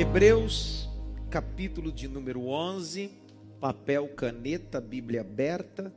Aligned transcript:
Hebreus, 0.00 0.88
capítulo 1.28 1.90
de 1.90 2.06
número 2.06 2.46
11, 2.46 3.10
papel, 3.58 4.06
caneta, 4.14 4.80
Bíblia 4.80 5.22
aberta. 5.22 5.92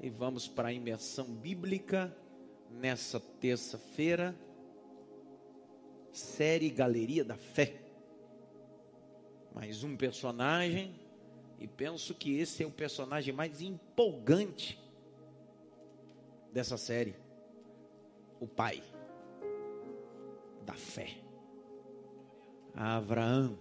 E 0.00 0.08
vamos 0.08 0.46
para 0.46 0.68
a 0.68 0.72
imersão 0.72 1.26
bíblica 1.26 2.16
nessa 2.70 3.18
terça-feira, 3.18 4.32
série 6.12 6.70
Galeria 6.70 7.24
da 7.24 7.34
Fé. 7.34 7.74
Mais 9.52 9.82
um 9.82 9.96
personagem, 9.96 10.94
e 11.58 11.66
penso 11.66 12.14
que 12.14 12.38
esse 12.38 12.62
é 12.62 12.66
o 12.66 12.70
personagem 12.70 13.34
mais 13.34 13.60
empolgante 13.60 14.78
dessa 16.52 16.76
série: 16.76 17.16
o 18.38 18.46
Pai 18.46 18.80
da 20.64 20.74
Fé. 20.74 21.25
Abraão. 22.76 23.58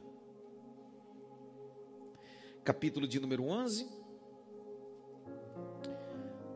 Capítulo 2.65 3.07
de 3.07 3.17
número 3.17 3.45
11. 3.45 3.87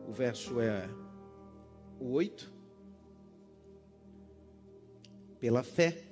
O 0.06 0.12
verso 0.12 0.60
é 0.60 0.86
o 1.98 2.10
8. 2.12 2.52
Pela 5.40 5.62
fé, 5.62 6.04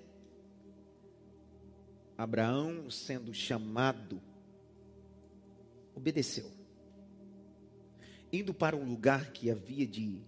Abraão, 2.17 2.91
sendo 2.91 3.35
chamado, 3.35 4.23
obedeceu, 5.95 6.51
indo 8.33 8.55
para 8.55 8.75
um 8.75 8.89
lugar 8.89 9.33
que 9.33 9.51
havia 9.51 9.87
de 9.87 10.23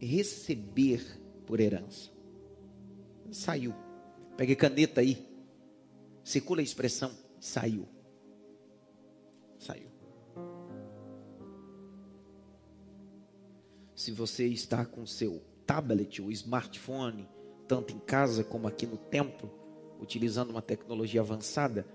receber 0.00 1.20
por 1.46 1.60
herança. 1.60 2.10
Saiu. 3.30 3.72
Pegue 4.36 4.56
caneta 4.56 5.00
aí. 5.00 5.25
Circula 6.26 6.60
a 6.60 6.64
expressão 6.64 7.16
saiu. 7.38 7.86
Saiu. 9.60 9.88
Se 13.94 14.10
você 14.10 14.44
está 14.48 14.84
com 14.84 15.06
seu 15.06 15.40
tablet 15.64 16.20
ou 16.20 16.32
smartphone, 16.32 17.28
tanto 17.68 17.94
em 17.94 18.00
casa 18.00 18.42
como 18.42 18.66
aqui 18.66 18.88
no 18.88 18.96
templo, 18.96 19.48
utilizando 20.00 20.50
uma 20.50 20.60
tecnologia 20.60 21.20
avançada, 21.20 21.86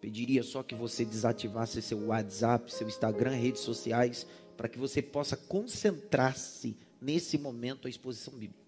pediria 0.00 0.42
só 0.42 0.64
que 0.64 0.74
você 0.74 1.04
desativasse 1.04 1.80
seu 1.80 2.06
WhatsApp, 2.06 2.74
seu 2.74 2.88
Instagram, 2.88 3.36
redes 3.36 3.60
sociais, 3.60 4.26
para 4.56 4.68
que 4.68 4.80
você 4.80 5.00
possa 5.00 5.36
concentrar-se 5.36 6.76
nesse 7.00 7.38
momento 7.38 7.86
à 7.86 7.88
exposição 7.88 8.34
bíblica. 8.34 8.66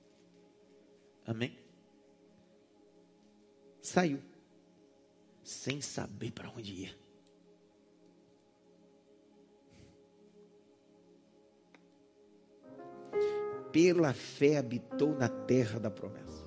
Amém? 1.27 1.59
Saiu 3.83 4.23
sem 5.49 5.81
saber 5.81 6.31
para 6.31 6.51
onde 6.51 6.75
ia. 6.75 6.95
Pela 13.73 14.13
fé 14.13 14.59
habitou 14.59 15.15
na 15.15 15.27
terra 15.27 15.81
da 15.81 15.91
promessa. 15.91 16.47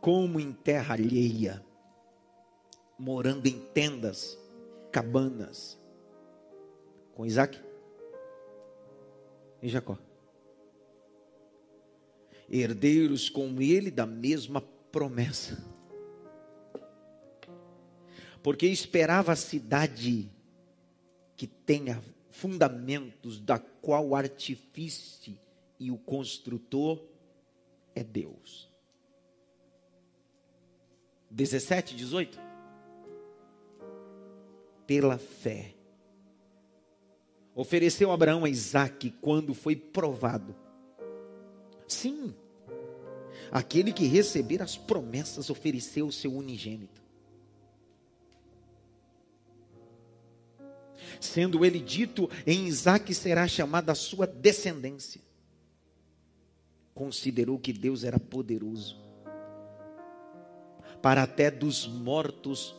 Como 0.00 0.40
em 0.40 0.50
terra 0.50 0.94
alheia, 0.94 1.62
morando 2.98 3.46
em 3.46 3.60
tendas, 3.74 4.38
cabanas, 4.90 5.78
com 7.14 7.26
Isaac 7.26 7.62
e 9.60 9.68
Jacó 9.68 10.07
herdeiros 12.50 13.28
com 13.28 13.60
ele 13.60 13.90
da 13.90 14.06
mesma 14.06 14.60
promessa. 14.60 15.62
Porque 18.42 18.66
esperava 18.66 19.32
a 19.32 19.36
cidade 19.36 20.30
que 21.36 21.46
tenha 21.46 22.02
fundamentos, 22.30 23.38
da 23.40 23.58
qual 23.58 24.08
o 24.08 24.16
artifício 24.16 25.36
e 25.78 25.90
o 25.90 25.98
construtor 25.98 27.02
é 27.94 28.02
Deus. 28.02 28.70
17, 31.30 31.94
18. 31.94 32.38
Pela 34.86 35.18
fé. 35.18 35.74
Ofereceu 37.54 38.12
Abraão 38.12 38.44
a 38.44 38.48
Isaac 38.48 39.10
quando 39.20 39.52
foi 39.52 39.76
provado 39.76 40.54
Sim. 41.88 42.34
Aquele 43.50 43.92
que 43.92 44.06
receber 44.06 44.62
as 44.62 44.76
promessas 44.76 45.50
ofereceu 45.50 46.06
o 46.06 46.12
seu 46.12 46.32
unigênito. 46.32 47.02
Sendo 51.20 51.64
ele 51.64 51.80
dito, 51.80 52.30
em 52.46 52.66
Isaac 52.66 53.12
será 53.14 53.48
chamada 53.48 53.90
a 53.92 53.94
sua 53.94 54.26
descendência. 54.26 55.20
Considerou 56.94 57.58
que 57.58 57.72
Deus 57.72 58.04
era 58.04 58.20
poderoso 58.20 59.08
para 61.00 61.22
até 61.22 61.50
dos 61.50 61.86
mortos 61.86 62.74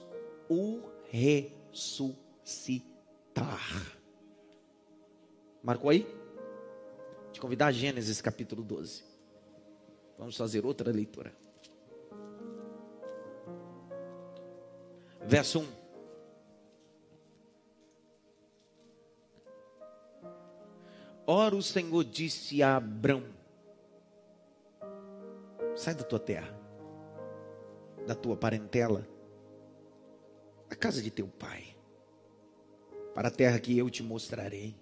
o 0.50 0.82
ressuscitar. 1.10 2.38
Marcou 5.64 5.90
aí? 5.90 6.19
Te 7.40 7.42
convidar 7.42 7.68
a 7.68 7.72
Gênesis 7.72 8.20
capítulo 8.20 8.62
12. 8.62 9.02
Vamos 10.18 10.36
fazer 10.36 10.66
outra 10.66 10.92
leitura. 10.92 11.34
Verso 15.26 15.62
1. 15.62 15.68
Ora, 21.26 21.56
o 21.56 21.64
Senhor 21.64 22.04
disse 22.04 22.62
a 22.62 22.76
Abrão: 22.76 23.24
Sai 25.76 25.96
da 25.96 26.04
tua 26.04 26.20
terra, 26.20 26.54
da 28.06 28.16
tua 28.16 28.36
parentela, 28.36 29.08
da 30.68 30.76
casa 30.76 31.02
de 31.02 31.10
teu 31.10 31.28
pai, 31.28 31.76
para 33.16 33.30
a 33.30 33.32
terra 33.32 33.60
que 33.60 33.78
eu 33.78 33.90
te 33.90 34.04
mostrarei 34.04 34.76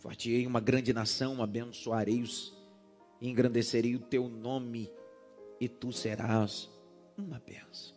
Fartiei 0.00 0.46
uma 0.46 0.60
grande 0.60 0.94
nação, 0.94 1.42
abençoarei-os, 1.42 2.56
engrandecerei 3.20 3.94
o 3.94 4.00
teu 4.00 4.30
nome, 4.30 4.90
e 5.60 5.68
tu 5.68 5.92
serás 5.92 6.70
uma 7.18 7.38
bênção. 7.38 7.94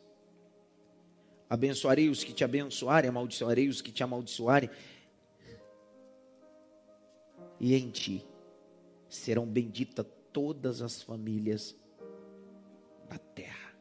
Abençoarei 1.50 2.09
os 2.09 2.22
que 2.22 2.34
te 2.34 2.44
abençoarem, 2.44 3.09
amaldiçoarei 3.09 3.69
os 3.69 3.81
que 3.81 3.90
te 3.90 4.03
amaldiçoarem, 4.03 4.69
e 7.58 7.74
em 7.74 7.90
ti 7.90 8.25
serão 9.08 9.46
benditas 9.46 10.06
todas 10.34 10.81
as 10.81 11.02
famílias 11.02 11.74
da 13.08 13.18
terra. 13.18 13.74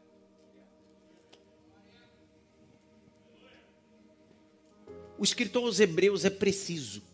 O 5.19 5.25
escritor 5.25 5.65
aos 5.65 5.81
Hebreus 5.81 6.25
é 6.25 6.31
preciso. 6.31 7.11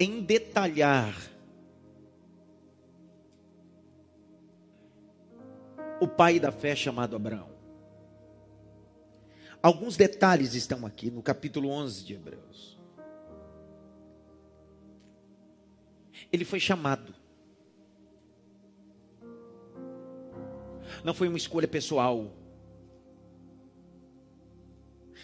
Em 0.00 0.22
detalhar 0.22 1.14
o 6.00 6.08
pai 6.08 6.40
da 6.40 6.50
fé 6.50 6.74
chamado 6.74 7.14
Abraão. 7.14 7.50
Alguns 9.62 9.98
detalhes 9.98 10.54
estão 10.54 10.86
aqui 10.86 11.10
no 11.10 11.22
capítulo 11.22 11.68
11 11.68 12.02
de 12.02 12.14
Hebreus. 12.14 12.78
Ele 16.32 16.46
foi 16.46 16.58
chamado. 16.58 17.14
Não 21.04 21.12
foi 21.12 21.28
uma 21.28 21.36
escolha 21.36 21.68
pessoal. 21.68 22.32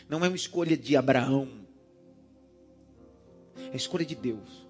Não 0.06 0.22
é 0.22 0.28
uma 0.28 0.36
escolha 0.36 0.76
de 0.76 0.94
Abraão. 0.98 1.66
É 3.56 3.72
a 3.72 3.76
escolha 3.76 4.04
de 4.04 4.14
Deus. 4.14 4.65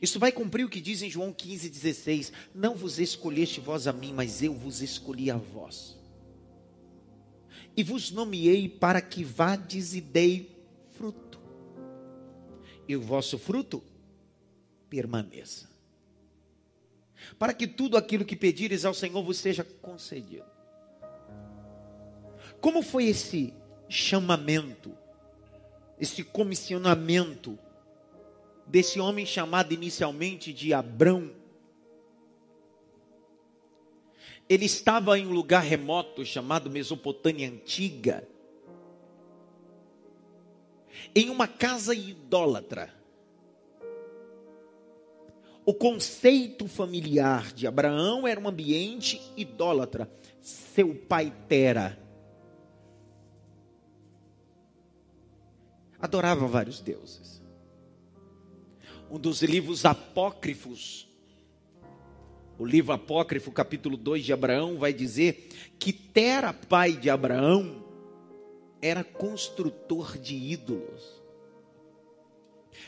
Isso 0.00 0.18
vai 0.18 0.30
cumprir 0.30 0.64
o 0.64 0.68
que 0.68 0.80
diz 0.80 1.02
em 1.02 1.10
João 1.10 1.32
15,16: 1.32 2.32
Não 2.54 2.74
vos 2.74 2.98
escolheste 2.98 3.60
vós 3.60 3.86
a 3.86 3.92
mim, 3.92 4.12
mas 4.12 4.42
eu 4.42 4.54
vos 4.54 4.82
escolhi 4.82 5.30
a 5.30 5.36
vós. 5.36 5.96
E 7.76 7.82
vos 7.82 8.10
nomeei 8.10 8.68
para 8.68 9.00
que 9.00 9.22
vades 9.22 9.94
e 9.94 10.00
dei 10.00 10.50
fruto. 10.94 11.38
E 12.88 12.96
o 12.96 13.00
vosso 13.00 13.38
fruto 13.38 13.82
permaneça. 14.88 15.68
Para 17.38 17.52
que 17.52 17.66
tudo 17.66 17.96
aquilo 17.96 18.24
que 18.24 18.36
pedires 18.36 18.84
ao 18.84 18.94
Senhor 18.94 19.22
vos 19.22 19.38
seja 19.38 19.64
concedido. 19.64 20.44
Como 22.60 22.82
foi 22.82 23.06
esse 23.06 23.52
chamamento, 23.88 24.96
esse 25.98 26.22
comissionamento 26.22 27.58
desse 28.66 28.98
homem 28.98 29.24
chamado 29.24 29.72
inicialmente 29.72 30.52
de 30.52 30.74
Abrão. 30.74 31.30
Ele 34.48 34.64
estava 34.64 35.18
em 35.18 35.26
um 35.26 35.32
lugar 35.32 35.62
remoto 35.62 36.24
chamado 36.24 36.70
Mesopotâmia 36.70 37.48
Antiga, 37.48 38.26
em 41.14 41.30
uma 41.30 41.48
casa 41.48 41.94
idólatra. 41.94 42.94
O 45.64 45.74
conceito 45.74 46.68
familiar 46.68 47.52
de 47.52 47.66
Abraão 47.66 48.26
era 48.26 48.38
um 48.38 48.46
ambiente 48.46 49.20
idólatra. 49.36 50.08
Seu 50.40 50.94
pai 50.94 51.32
Tera 51.48 51.98
adorava 56.00 56.46
vários 56.46 56.80
deuses. 56.80 57.35
Um 59.10 59.18
dos 59.18 59.42
livros 59.42 59.84
apócrifos, 59.84 61.06
o 62.58 62.64
livro 62.64 62.92
apócrifo, 62.92 63.52
capítulo 63.52 63.96
2 63.96 64.24
de 64.24 64.32
Abraão, 64.32 64.78
vai 64.78 64.92
dizer 64.92 65.48
que 65.78 65.92
Tera, 65.92 66.52
pai 66.52 66.92
de 66.92 67.08
Abraão, 67.08 67.84
era 68.82 69.04
construtor 69.04 70.18
de 70.18 70.34
ídolos. 70.34 71.22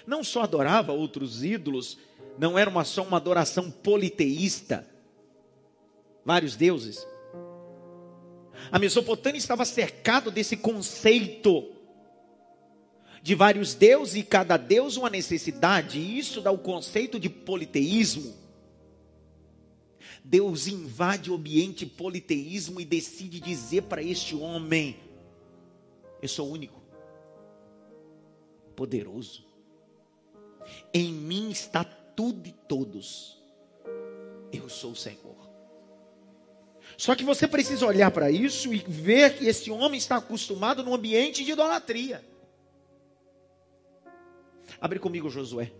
Não 0.06 0.25
só 0.25 0.43
adorava 0.43 0.93
outros 0.93 1.44
ídolos, 1.44 1.99
não 2.38 2.59
era 2.59 2.69
uma, 2.69 2.85
só 2.85 3.03
uma 3.03 3.17
adoração 3.17 3.71
politeísta, 3.71 4.88
vários 6.25 6.56
deuses. 6.56 7.06
A 8.73 8.79
Mesopotâmia 8.79 9.38
estava 9.38 9.64
cercado 9.64 10.31
desse 10.31 10.56
conceito 10.56 11.77
de 13.23 13.35
vários 13.35 13.75
deuses 13.75 14.17
e 14.17 14.23
cada 14.23 14.56
deus 14.56 14.97
uma 14.97 15.11
necessidade, 15.11 15.99
e 15.99 16.19
isso 16.19 16.41
dá 16.41 16.50
o 16.50 16.59
conceito 16.59 17.19
de 17.19 17.29
politeísmo. 17.29 18.35
Deus 20.25 20.67
invade 20.67 21.31
o 21.31 21.35
ambiente 21.35 21.87
politeísmo 21.87 22.81
e 22.81 22.85
decide 22.85 23.41
dizer 23.41 23.82
para 23.82 24.03
este 24.03 24.35
homem: 24.35 24.97
Eu 26.20 26.29
sou 26.29 26.50
único, 26.50 26.82
poderoso, 28.76 29.44
em 30.93 31.12
mim 31.12 31.50
está 31.50 31.82
tudo 31.85 32.47
e 32.49 32.53
todos, 32.53 33.38
eu 34.53 34.69
sou 34.69 34.93
o 34.93 34.97
Senhor. 34.97 35.38
Só 36.97 37.14
que 37.14 37.25
você 37.25 37.47
precisa 37.47 37.87
olhar 37.87 38.11
para 38.11 38.31
isso 38.31 38.73
e 38.75 38.79
ver 38.79 39.37
que 39.37 39.47
esse 39.47 39.71
homem 39.71 39.99
está 39.99 40.17
acostumado 40.17 40.82
num 40.82 40.94
ambiente 40.94 41.44
de 41.44 41.53
idolatria. 41.53 42.25
Abre 44.80 45.00
comigo 45.00 45.28
Josué, 45.28 45.72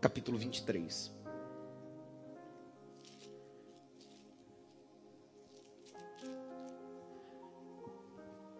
capítulo 0.00 0.36
23. 0.36 1.16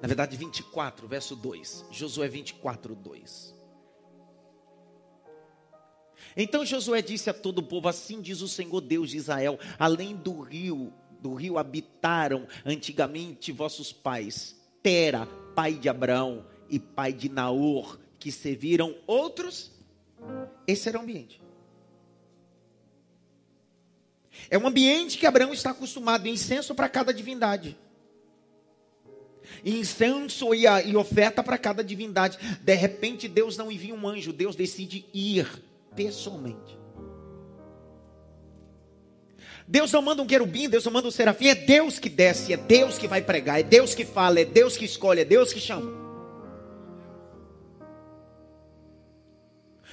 Na 0.00 0.06
verdade, 0.06 0.37
24, 0.37 1.08
verso 1.08 1.34
2. 1.34 1.87
Josué 1.90 2.28
24, 2.28 2.94
2. 2.94 3.55
Então 6.37 6.64
Josué 6.64 7.02
disse 7.02 7.28
a 7.28 7.34
todo 7.34 7.58
o 7.58 7.62
povo: 7.64 7.88
Assim 7.88 8.20
diz 8.20 8.40
o 8.40 8.46
Senhor 8.46 8.81
Deus 8.81 9.10
de 9.10 9.16
Israel: 9.16 9.58
Além 9.76 10.14
do 10.14 10.40
rio, 10.40 10.93
do 11.20 11.34
rio 11.34 11.58
habitaram 11.58 12.46
antigamente 12.64 13.50
vossos 13.50 13.93
pais, 13.93 14.56
Tera, 14.81 15.26
pai 15.56 15.75
de 15.75 15.88
Abraão 15.88 16.46
e 16.70 16.78
pai 16.78 17.12
de 17.12 17.28
Naor, 17.28 17.99
que 18.19 18.32
serviram 18.32 18.94
outros, 19.06 19.70
esse 20.67 20.88
era 20.88 20.99
o 20.99 21.03
ambiente. 21.03 21.41
É 24.50 24.56
um 24.59 24.67
ambiente 24.67 25.19
que 25.19 25.26
Abraão 25.26 25.53
está 25.53 25.70
acostumado, 25.70 26.29
incenso 26.29 26.75
para 26.75 26.88
cada 26.88 27.12
divindade. 27.12 27.76
Incenso 29.65 30.55
e, 30.55 30.67
oferta 30.97 31.43
para 31.43 31.59
cada 31.59 31.82
divindade. 31.82 32.38
De 32.61 32.75
repente, 32.75 33.26
Deus 33.26 33.56
não 33.56 33.73
envia 33.73 33.94
um 33.94 34.06
anjo, 34.06 34.32
Deus 34.32 34.55
decide 34.55 35.05
ir 35.12 35.49
pessoalmente. 35.97 36.79
Deus 39.67 39.93
não 39.93 40.00
manda 40.00 40.23
um 40.23 40.26
querubim, 40.26 40.69
Deus 40.69 40.85
não 40.85 40.93
manda 40.93 41.09
um 41.09 41.11
serafim, 41.11 41.49
é 41.49 41.55
Deus 41.55 41.99
que 41.99 42.09
desce, 42.09 42.55
é 42.55 42.56
Deus 42.56 42.97
que 42.97 43.06
vai 43.06 43.20
pregar, 43.20 43.61
é 43.61 43.62
Deus 43.62 43.94
que 43.94 44.05
fala, 44.05 44.41
é 44.41 44.44
Deus 44.44 44.79
que 44.79 44.85
escolhe, 44.87 45.20
é 45.20 45.25
Deus 45.26 45.53
que 45.53 45.61
chama. 45.61 46.07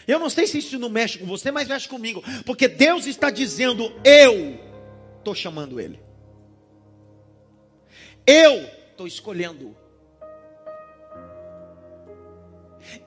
Eu 0.08 0.20
não 0.20 0.30
sei 0.30 0.46
se 0.46 0.60
isso 0.60 0.78
não 0.78 0.90
mexe 0.90 1.18
com 1.18 1.26
você, 1.26 1.52
mas 1.52 1.68
mexe 1.68 1.88
comigo. 1.88 2.24
Porque 2.46 2.68
Deus 2.68 3.06
está 3.08 3.30
dizendo: 3.30 3.92
Eu 4.04 4.60
estou 5.18 5.34
chamando 5.34 5.80
ele. 5.80 6.00
Eu 8.26 8.68
estou 8.92 9.08
escolhendo. 9.08 9.76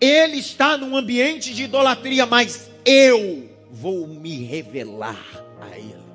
Ele 0.01 0.37
está 0.37 0.77
num 0.77 0.97
ambiente 0.97 1.55
de 1.55 1.65
idolatria, 1.65 2.27
mas 2.27 2.71
eu 2.85 3.49
vou 3.71 4.07
me 4.07 4.45
revelar 4.45 5.45
a 5.61 5.79
ele. 5.79 6.09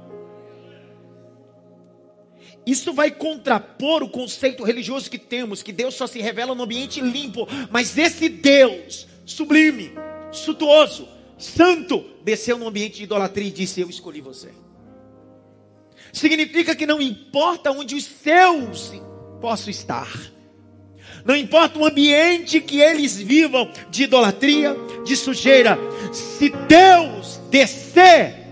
Isso 2.65 2.94
vai 2.94 3.12
contrapor 3.12 4.03
o 4.03 4.09
conceito 4.09 4.63
religioso 4.63 5.09
que 5.09 5.18
temos, 5.18 5.62
que 5.62 5.74
Deus 5.74 5.95
só 5.95 6.07
se 6.07 6.21
revela 6.21 6.56
no 6.56 6.63
ambiente 6.63 7.01
limpo, 7.01 7.47
mas 7.69 7.97
esse 7.97 8.29
Deus 8.29 9.06
sublime, 9.25 9.91
suntuoso, 10.38 11.07
santo, 11.38 12.03
desceu 12.24 12.57
no 12.57 12.68
ambiente 12.68 12.97
de 12.97 13.03
idolatria 13.03 13.47
e 13.47 13.51
disse: 13.51 13.81
Eu 13.81 13.89
escolhi 13.89 14.21
você. 14.21 14.50
Significa 16.12 16.75
que 16.75 16.85
não 16.85 17.01
importa 17.01 17.71
onde 17.71 17.95
os 17.95 18.06
seus 18.06 18.94
possam 19.41 19.69
estar, 19.69 20.09
não 21.25 21.35
importa 21.35 21.80
o 21.80 21.85
ambiente 21.85 22.59
que 22.59 22.81
eles 22.81 23.18
vivam 23.18 23.71
de 23.89 24.03
idolatria, 24.03 24.75
de 25.06 25.15
sujeira, 25.15 25.77
se 26.12 26.50
Deus 26.50 27.39
descer, 27.50 28.42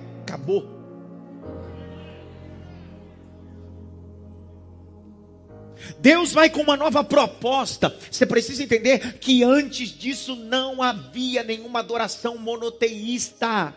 Deus 6.01 6.33
vai 6.33 6.49
com 6.49 6.61
uma 6.61 6.75
nova 6.75 7.03
proposta. 7.03 7.95
Você 8.09 8.25
precisa 8.25 8.63
entender 8.63 9.19
que 9.19 9.43
antes 9.43 9.89
disso 9.89 10.35
não 10.35 10.81
havia 10.81 11.43
nenhuma 11.43 11.79
adoração 11.79 12.39
monoteísta. 12.39 13.75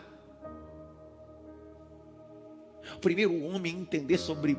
O 2.95 2.99
primeiro 2.99 3.43
homem 3.43 3.75
a 3.75 3.79
entender 3.79 4.17
sobre 4.17 4.57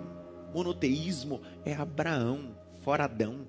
monoteísmo 0.54 1.42
é 1.64 1.74
Abraão, 1.74 2.56
fora 2.84 3.04
Adão. 3.04 3.44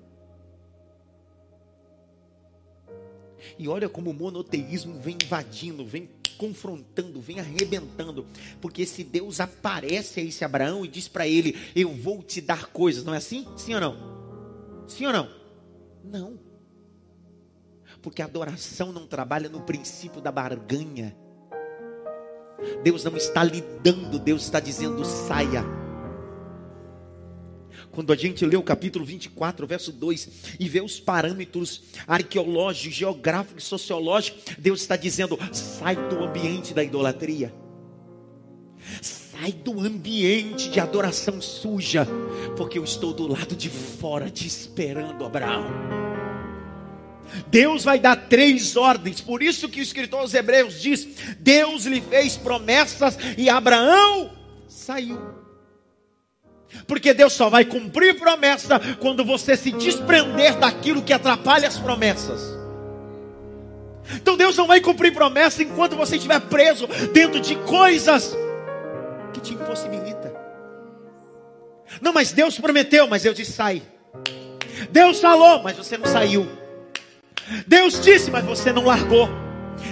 E 3.56 3.68
olha 3.68 3.88
como 3.88 4.10
o 4.10 4.14
monoteísmo 4.14 4.98
vem 4.98 5.16
invadindo, 5.22 5.86
vem 5.86 6.10
confrontando, 6.38 7.20
vem 7.20 7.40
arrebentando, 7.40 8.24
porque 8.60 8.82
esse 8.82 9.04
Deus 9.04 9.40
aparece 9.40 10.20
a 10.20 10.22
esse 10.22 10.44
Abraão 10.44 10.84
e 10.84 10.88
diz 10.88 11.08
para 11.08 11.26
ele: 11.26 11.58
Eu 11.74 11.92
vou 11.92 12.22
te 12.22 12.40
dar 12.40 12.66
coisas, 12.68 13.04
não 13.04 13.12
é 13.12 13.18
assim? 13.18 13.46
Sim 13.56 13.74
ou 13.74 13.80
não? 13.80 14.86
Sim 14.86 15.06
ou 15.06 15.12
não? 15.12 15.28
Não, 16.04 16.38
porque 18.00 18.22
a 18.22 18.24
adoração 18.24 18.92
não 18.92 19.06
trabalha 19.06 19.48
no 19.48 19.60
princípio 19.60 20.20
da 20.20 20.32
barganha. 20.32 21.14
Deus 22.82 23.04
não 23.04 23.16
está 23.16 23.44
lidando, 23.44 24.18
Deus 24.18 24.44
está 24.44 24.60
dizendo: 24.60 25.04
saia. 25.04 25.77
Quando 27.98 28.12
a 28.12 28.16
gente 28.16 28.46
lê 28.46 28.56
o 28.56 28.62
capítulo 28.62 29.04
24, 29.04 29.66
verso 29.66 29.90
2, 29.90 30.28
e 30.60 30.68
vê 30.68 30.80
os 30.80 31.00
parâmetros 31.00 31.82
arqueológicos, 32.06 32.96
geográficos, 32.96 33.64
sociológicos, 33.64 34.54
Deus 34.56 34.82
está 34.82 34.94
dizendo: 34.94 35.36
sai 35.52 35.96
do 35.96 36.22
ambiente 36.22 36.72
da 36.72 36.84
idolatria. 36.84 37.52
Sai 39.02 39.50
do 39.50 39.80
ambiente 39.80 40.70
de 40.70 40.78
adoração 40.78 41.42
suja, 41.42 42.06
porque 42.56 42.78
eu 42.78 42.84
estou 42.84 43.12
do 43.12 43.26
lado 43.26 43.56
de 43.56 43.68
fora 43.68 44.30
te 44.30 44.46
esperando, 44.46 45.24
Abraão. 45.24 45.66
Deus 47.48 47.82
vai 47.82 47.98
dar 47.98 48.28
três 48.28 48.76
ordens, 48.76 49.20
por 49.20 49.42
isso 49.42 49.68
que 49.68 49.80
o 49.80 49.82
escritor 49.82 50.20
aos 50.20 50.34
Hebreus 50.34 50.80
diz: 50.80 51.04
Deus 51.40 51.84
lhe 51.84 52.00
fez 52.00 52.36
promessas 52.36 53.18
e 53.36 53.50
Abraão 53.50 54.30
saiu. 54.68 55.37
Porque 56.86 57.14
Deus 57.14 57.32
só 57.32 57.48
vai 57.48 57.64
cumprir 57.64 58.18
promessa 58.18 58.80
quando 59.00 59.24
você 59.24 59.56
se 59.56 59.70
desprender 59.72 60.58
daquilo 60.58 61.02
que 61.02 61.12
atrapalha 61.12 61.66
as 61.68 61.78
promessas. 61.78 62.40
Então 64.14 64.36
Deus 64.36 64.56
não 64.56 64.66
vai 64.66 64.80
cumprir 64.80 65.12
promessa 65.12 65.62
enquanto 65.62 65.96
você 65.96 66.16
estiver 66.16 66.40
preso 66.40 66.86
dentro 67.12 67.40
de 67.40 67.56
coisas 67.56 68.36
que 69.32 69.40
te 69.40 69.54
impossibilita. 69.54 70.34
Não, 72.00 72.12
mas 72.12 72.32
Deus 72.32 72.58
prometeu, 72.58 73.06
mas 73.06 73.24
eu 73.24 73.34
disse 73.34 73.52
sai. 73.52 73.82
Deus 74.90 75.20
falou, 75.20 75.62
mas 75.62 75.76
você 75.76 75.96
não 75.98 76.06
saiu. 76.06 76.46
Deus 77.66 78.00
disse, 78.00 78.30
mas 78.30 78.44
você 78.44 78.72
não 78.72 78.84
largou. 78.84 79.28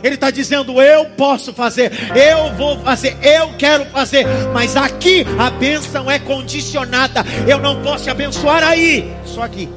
Ele 0.02 0.14
está 0.14 0.30
dizendo: 0.30 0.80
Eu 0.80 1.06
posso 1.16 1.52
fazer, 1.52 1.92
eu 2.14 2.52
vou 2.54 2.78
fazer, 2.80 3.16
eu 3.22 3.50
quero 3.58 3.86
fazer, 3.86 4.26
mas 4.52 4.76
aqui 4.76 5.26
a 5.38 5.50
bênção 5.50 6.10
é 6.10 6.18
condicionada. 6.18 7.24
Eu 7.46 7.58
não 7.58 7.82
posso 7.82 8.04
te 8.04 8.10
abençoar 8.10 8.62
aí, 8.62 9.10
só 9.24 9.42
aqui. 9.42 9.68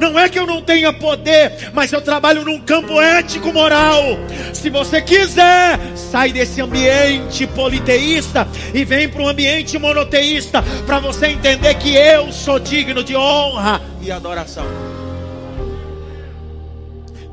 Não 0.00 0.18
é 0.18 0.28
que 0.28 0.38
eu 0.38 0.46
não 0.46 0.62
tenha 0.62 0.92
poder, 0.92 1.70
mas 1.72 1.92
eu 1.92 2.00
trabalho 2.00 2.44
num 2.44 2.60
campo 2.60 3.00
ético 3.00 3.52
moral. 3.52 4.02
Se 4.52 4.68
você 4.68 5.00
quiser, 5.00 5.78
sai 5.94 6.32
desse 6.32 6.60
ambiente 6.60 7.46
politeísta 7.46 8.48
e 8.74 8.84
vem 8.84 9.08
para 9.08 9.22
um 9.22 9.28
ambiente 9.28 9.78
monoteísta, 9.78 10.62
para 10.86 10.98
você 10.98 11.26
entender 11.26 11.74
que 11.74 11.94
eu 11.94 12.32
sou 12.32 12.58
digno 12.58 13.04
de 13.04 13.14
honra 13.14 13.80
e 14.02 14.10
adoração. 14.10 14.66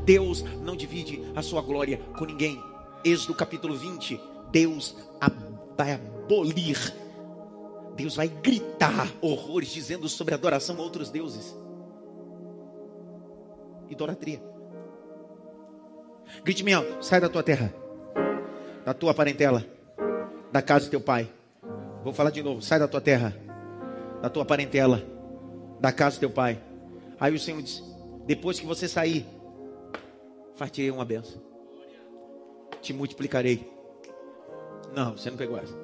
Deus 0.05 0.43
não 0.73 0.77
divide 0.77 1.23
a 1.35 1.41
sua 1.41 1.61
glória 1.61 1.97
com 2.17 2.25
ninguém. 2.25 2.61
Êxodo 3.05 3.35
capítulo 3.35 3.75
20. 3.75 4.19
Deus 4.51 4.95
vai 5.77 5.93
abolir. 5.93 6.93
Deus 7.95 8.15
vai 8.15 8.27
gritar 8.27 9.07
horrores 9.21 9.69
dizendo 9.69 10.09
sobre 10.09 10.33
adoração 10.33 10.75
a 10.77 10.81
outros 10.81 11.11
deuses. 11.11 11.55
Idolatria. 13.87 14.41
Grite 16.43 16.63
me 16.63 16.71
sai 17.01 17.21
da 17.21 17.29
tua 17.29 17.43
terra, 17.43 17.71
da 18.83 18.95
tua 18.95 19.13
parentela, 19.13 19.63
da 20.51 20.61
casa 20.61 20.85
do 20.85 20.89
teu 20.89 21.01
pai. 21.01 21.31
Vou 22.03 22.11
falar 22.11 22.31
de 22.31 22.41
novo, 22.41 22.63
sai 22.63 22.79
da 22.79 22.87
tua 22.87 22.99
terra, 22.99 23.35
da 24.23 24.29
tua 24.29 24.43
parentela, 24.43 25.03
da 25.79 25.91
casa 25.91 26.17
do 26.17 26.21
teu 26.21 26.31
pai. 26.31 26.59
Aí 27.19 27.35
o 27.35 27.39
Senhor 27.39 27.61
diz: 27.61 27.83
depois 28.25 28.59
que 28.59 28.65
você 28.65 28.87
sair, 28.87 29.27
fartirei 30.55 30.91
uma 30.91 31.05
benção. 31.05 31.41
Te 32.81 32.93
multiplicarei. 32.93 33.71
Não, 34.93 35.17
você 35.17 35.29
não 35.29 35.37
pegou 35.37 35.57
essa. 35.57 35.75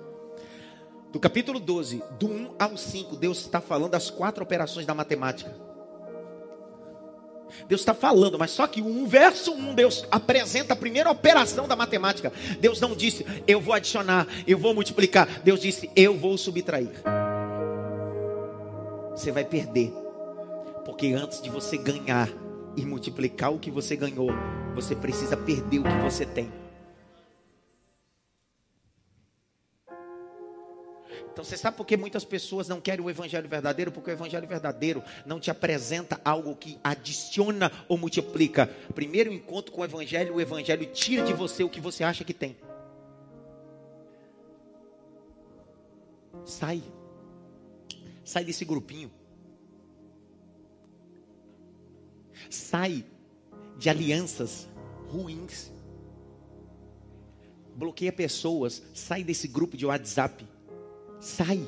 Do 1.12 1.20
capítulo 1.20 1.60
12, 1.60 2.04
do 2.20 2.28
1 2.28 2.56
ao 2.60 2.78
5, 2.78 3.16
Deus 3.16 3.40
está 3.40 3.60
falando 3.60 3.92
das 3.92 4.10
quatro 4.10 4.44
operações 4.44 4.86
da 4.86 4.94
matemática. 4.94 5.70
Deus 7.68 7.82
está 7.82 7.96
falando, 7.96 8.38
mas 8.38 8.52
só 8.52 8.68
que 8.68 8.80
um 8.80 9.08
verso 9.08 9.52
1, 9.52 9.74
Deus 9.74 10.06
apresenta 10.12 10.74
a 10.74 10.78
primeira 10.78 11.10
operação 11.10 11.68
da 11.68 11.76
matemática. 11.76 12.32
Deus 12.60 12.80
não 12.80 12.96
disse, 12.96 13.26
eu 13.48 13.60
vou 13.60 13.74
adicionar, 13.74 14.28
eu 14.46 14.58
vou 14.58 14.74
multiplicar. 14.74 15.42
Deus 15.44 15.60
disse, 15.60 15.90
eu 15.96 16.16
vou 16.16 16.38
subtrair. 16.38 16.92
Você 19.12 19.32
vai 19.32 19.44
perder. 19.44 19.92
Porque 20.86 21.08
antes 21.14 21.42
de 21.42 21.50
você 21.50 21.76
ganhar 21.76 22.30
e 22.76 22.86
multiplicar 22.86 23.54
o 23.54 23.60
que 23.60 23.72
você 23.72 23.96
ganhou, 23.96 24.30
você 24.76 24.96
precisa 24.96 25.36
perder 25.36 25.80
o 25.80 25.84
que 25.84 26.04
você 26.04 26.26
tem. 26.26 26.52
Então 31.40 31.44
você 31.44 31.56
sabe 31.56 31.78
por 31.78 31.86
que 31.86 31.96
muitas 31.96 32.26
pessoas 32.26 32.68
não 32.68 32.82
querem 32.82 33.04
o 33.06 33.10
evangelho 33.10 33.48
verdadeiro? 33.48 33.94
Porque 33.94 34.12
o 34.12 34.14
evangelho 34.14 34.46
verdadeiro 34.46 35.02
não 35.26 35.40
te 35.40 35.50
apresenta 35.50 36.20
algo 36.26 36.54
que 36.54 36.78
adiciona 36.84 37.72
ou 37.88 37.98
multiplica. 37.98 38.68
Primeiro 38.94 39.32
encontro 39.32 39.72
com 39.72 39.80
o 39.80 39.86
evangelho, 39.86 40.36
o 40.36 40.42
evangelho 40.42 40.86
tira 40.88 41.24
de 41.24 41.32
você 41.32 41.64
o 41.64 41.70
que 41.70 41.80
você 41.80 42.04
acha 42.04 42.26
que 42.26 42.34
tem. 42.34 42.58
Sai. 46.44 46.84
Sai 48.24 48.44
desse 48.44 48.66
grupinho. 48.66 49.10
Sai 52.50 53.06
de 53.78 53.90
alianças 53.90 54.68
ruins. 55.08 55.72
Bloqueia 57.76 58.12
pessoas. 58.12 58.84
Sai 58.94 59.24
desse 59.24 59.48
grupo 59.48 59.78
de 59.78 59.86
WhatsApp. 59.86 60.46
Sai. 61.20 61.66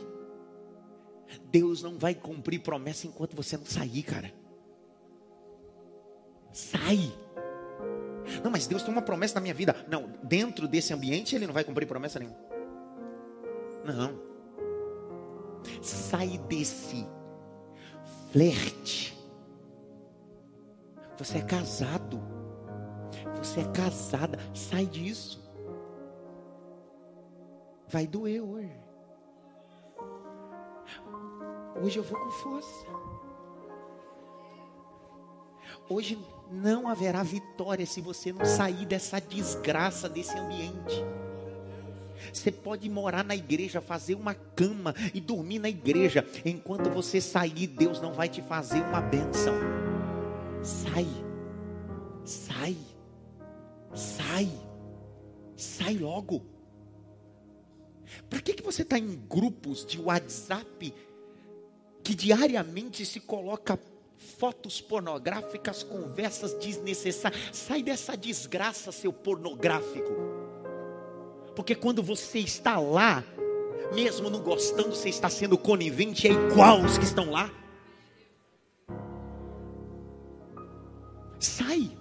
Deus 1.49 1.81
não 1.81 1.97
vai 1.97 2.13
cumprir 2.13 2.59
promessa 2.59 3.07
enquanto 3.07 3.35
você 3.35 3.57
não 3.57 3.65
sair, 3.65 4.03
cara. 4.03 4.33
Sai. 6.51 7.13
Não, 8.43 8.51
mas 8.51 8.67
Deus 8.67 8.83
tem 8.83 8.91
uma 8.91 9.01
promessa 9.01 9.35
na 9.35 9.41
minha 9.41 9.53
vida. 9.53 9.75
Não, 9.89 10.13
dentro 10.23 10.67
desse 10.67 10.93
ambiente 10.93 11.35
ele 11.35 11.47
não 11.47 11.53
vai 11.53 11.63
cumprir 11.63 11.85
promessa 11.85 12.19
nenhuma. 12.19 12.37
Não. 13.85 14.19
Sai 15.81 16.37
desse 16.49 17.05
flerte. 18.31 19.20
Você 21.21 21.37
é 21.37 21.41
casado. 21.41 22.19
Você 23.37 23.59
é 23.59 23.65
casada. 23.65 24.39
Sai 24.55 24.87
disso. 24.87 25.39
Vai 27.87 28.07
doer 28.07 28.41
hoje. 28.41 28.71
Hoje 31.79 31.99
eu 31.99 32.03
vou 32.03 32.19
com 32.19 32.31
força. 32.31 32.85
Hoje 35.87 36.17
não 36.51 36.87
haverá 36.87 37.21
vitória 37.21 37.85
se 37.85 38.01
você 38.01 38.33
não 38.33 38.43
sair 38.43 38.87
dessa 38.87 39.21
desgraça 39.21 40.09
desse 40.09 40.35
ambiente. 40.35 41.05
Você 42.33 42.51
pode 42.51 42.89
morar 42.89 43.23
na 43.23 43.35
igreja, 43.35 43.79
fazer 43.79 44.15
uma 44.15 44.33
cama 44.33 44.95
e 45.13 45.21
dormir 45.21 45.59
na 45.59 45.69
igreja. 45.69 46.25
Enquanto 46.43 46.89
você 46.89 47.21
sair, 47.21 47.67
Deus 47.67 48.01
não 48.01 48.11
vai 48.11 48.27
te 48.27 48.41
fazer 48.41 48.81
uma 48.81 49.01
bênção. 49.01 49.90
Sai, 50.63 51.07
sai, 52.23 52.77
sai, 53.93 54.51
sai 55.55 55.97
logo. 55.97 56.43
Para 58.29 58.41
que, 58.41 58.53
que 58.53 58.63
você 58.63 58.81
está 58.81 58.97
em 58.97 59.15
grupos 59.27 59.85
de 59.85 59.99
WhatsApp 59.99 60.93
que 62.03 62.15
diariamente 62.15 63.05
se 63.05 63.19
coloca 63.19 63.79
fotos 64.37 64.79
pornográficas, 64.79 65.83
conversas 65.83 66.53
desnecessárias. 66.53 67.41
Sai 67.51 67.81
dessa 67.81 68.15
desgraça, 68.15 68.91
seu 68.91 69.11
pornográfico. 69.11 70.11
Porque 71.55 71.75
quando 71.75 72.01
você 72.03 72.39
está 72.39 72.79
lá, 72.79 73.23
mesmo 73.93 74.29
não 74.29 74.41
gostando, 74.41 74.95
você 74.95 75.09
está 75.09 75.29
sendo 75.29 75.57
conivente, 75.57 76.27
é 76.27 76.31
igual 76.31 76.81
os 76.81 76.97
que 76.97 77.03
estão 77.03 77.29
lá. 77.29 77.51
Sai. 81.41 81.91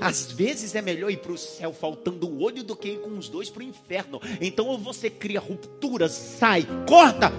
Às 0.00 0.30
vezes 0.30 0.74
é 0.74 0.82
melhor 0.82 1.10
ir 1.10 1.16
para 1.16 1.32
o 1.32 1.38
céu 1.38 1.72
faltando 1.72 2.28
o 2.28 2.42
olho 2.42 2.62
do 2.62 2.76
que 2.76 2.90
ir 2.90 3.00
com 3.00 3.16
os 3.16 3.28
dois 3.28 3.48
para 3.48 3.60
o 3.60 3.64
inferno. 3.64 4.20
Então 4.40 4.66
ou 4.66 4.78
você 4.78 5.08
cria 5.08 5.40
rupturas, 5.40 6.12
sai, 6.12 6.66
corta, 6.86 7.32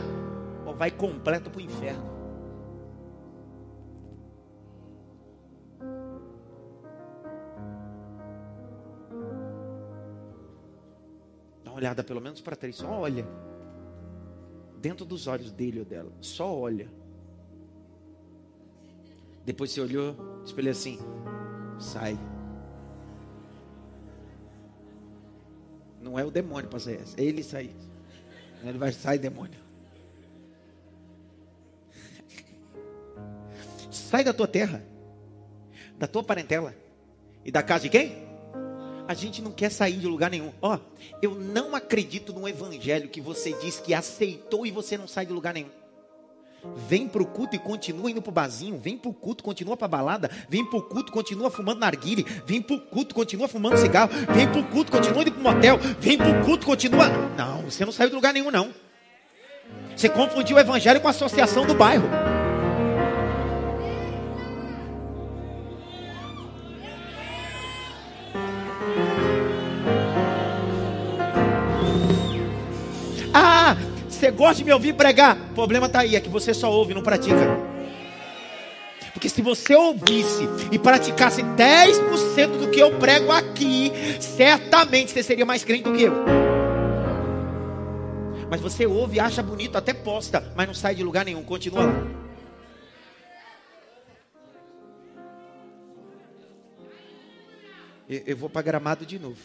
vai 0.79 0.89
completo 0.89 1.49
para 1.49 1.59
o 1.59 1.61
inferno. 1.61 2.09
Dá 11.63 11.71
uma 11.71 11.75
olhada 11.75 12.01
pelo 12.01 12.21
menos 12.21 12.39
para 12.39 12.55
três, 12.55 12.77
só 12.77 12.87
olha. 12.87 13.27
Dentro 14.77 15.05
dos 15.05 15.27
olhos 15.27 15.51
dele 15.51 15.79
ou 15.79 15.85
dela, 15.85 16.11
só 16.21 16.51
olha. 16.57 16.89
Depois 19.49 19.71
você 19.71 19.81
olhou, 19.81 20.15
espelhou 20.45 20.69
assim, 20.69 20.99
sai. 21.79 22.19
Não 25.99 26.19
é 26.19 26.23
o 26.23 26.29
demônio 26.29 26.69
para 26.69 26.79
sair, 26.79 26.99
é 27.17 27.23
ele 27.23 27.41
sair. 27.41 27.75
Ele 28.63 28.77
vai 28.77 28.91
sair 28.91 29.17
demônio. 29.17 29.59
Sai 33.89 34.23
da 34.23 34.33
tua 34.33 34.47
terra, 34.47 34.85
da 35.97 36.05
tua 36.05 36.23
parentela 36.23 36.75
e 37.43 37.51
da 37.51 37.63
casa 37.63 37.85
de 37.85 37.89
quem? 37.89 38.29
A 39.07 39.15
gente 39.15 39.41
não 39.41 39.51
quer 39.51 39.71
sair 39.71 39.97
de 39.97 40.05
lugar 40.05 40.29
nenhum. 40.29 40.53
Ó, 40.61 40.75
oh, 40.75 40.79
eu 41.23 41.33
não 41.33 41.73
acredito 41.73 42.33
no 42.33 42.47
evangelho 42.47 43.09
que 43.09 43.19
você 43.19 43.53
diz 43.53 43.79
que 43.79 43.95
aceitou 43.95 44.63
e 44.63 44.69
você 44.69 44.95
não 44.95 45.07
sai 45.07 45.25
de 45.25 45.33
lugar 45.33 45.55
nenhum. 45.55 45.78
Vem 46.87 47.07
pro 47.07 47.25
culto 47.25 47.55
e 47.55 47.59
continua 47.59 48.11
indo 48.11 48.21
pro 48.21 48.31
barzinho. 48.31 48.77
Vem 48.77 48.97
pro 48.97 49.13
culto, 49.13 49.43
continua 49.43 49.77
pra 49.77 49.87
balada. 49.87 50.29
Vem 50.49 50.65
pro 50.65 50.81
culto, 50.81 51.11
continua 51.11 51.49
fumando 51.49 51.79
narguile. 51.79 52.25
Vem 52.45 52.61
pro 52.61 52.79
culto, 52.79 53.15
continua 53.15 53.47
fumando 53.47 53.77
cigarro. 53.77 54.11
Vem 54.33 54.47
pro 54.47 54.63
culto, 54.63 54.91
continua 54.91 55.21
indo 55.21 55.31
pro 55.31 55.43
motel. 55.43 55.77
Vem 55.99 56.17
pro 56.17 56.43
culto, 56.43 56.65
continua. 56.65 57.09
Não, 57.37 57.63
você 57.63 57.85
não 57.85 57.91
saiu 57.91 58.09
de 58.09 58.15
lugar 58.15 58.33
nenhum, 58.33 58.51
não. 58.51 58.73
Você 59.95 60.09
confundiu 60.09 60.57
o 60.57 60.59
evangelho 60.59 61.01
com 61.01 61.07
a 61.07 61.11
associação 61.11 61.65
do 61.65 61.73
bairro. 61.73 62.07
Você 74.19 74.31
gosta 74.31 74.55
de 74.55 74.65
me 74.65 74.73
ouvir 74.73 74.93
pregar. 74.93 75.37
O 75.51 75.53
problema 75.53 75.87
está 75.87 76.01
aí, 76.01 76.15
é 76.15 76.19
que 76.19 76.27
você 76.27 76.53
só 76.53 76.69
ouve, 76.69 76.93
não 76.93 77.01
pratica. 77.01 77.35
Porque 79.13 79.29
se 79.29 79.41
você 79.41 79.73
ouvisse 79.73 80.47
e 80.71 80.77
praticasse 80.77 81.41
10% 81.41 82.57
do 82.59 82.69
que 82.69 82.79
eu 82.79 82.97
prego 82.99 83.31
aqui, 83.31 83.91
certamente 84.19 85.11
você 85.11 85.23
seria 85.23 85.45
mais 85.45 85.63
crente 85.63 85.83
do 85.83 85.93
que 85.93 86.03
eu. 86.03 86.13
Mas 88.49 88.59
você 88.59 88.85
ouve, 88.85 89.19
acha 89.19 89.41
bonito, 89.41 89.77
até 89.77 89.93
posta, 89.93 90.51
mas 90.55 90.67
não 90.67 90.73
sai 90.73 90.95
de 90.95 91.03
lugar 91.03 91.23
nenhum, 91.23 91.43
continua 91.43 91.83
lá. 91.83 92.07
Eu, 98.09 98.35
vou 98.35 98.49
para 98.49 98.63
gramado 98.63 99.05
de 99.05 99.19
novo. 99.19 99.37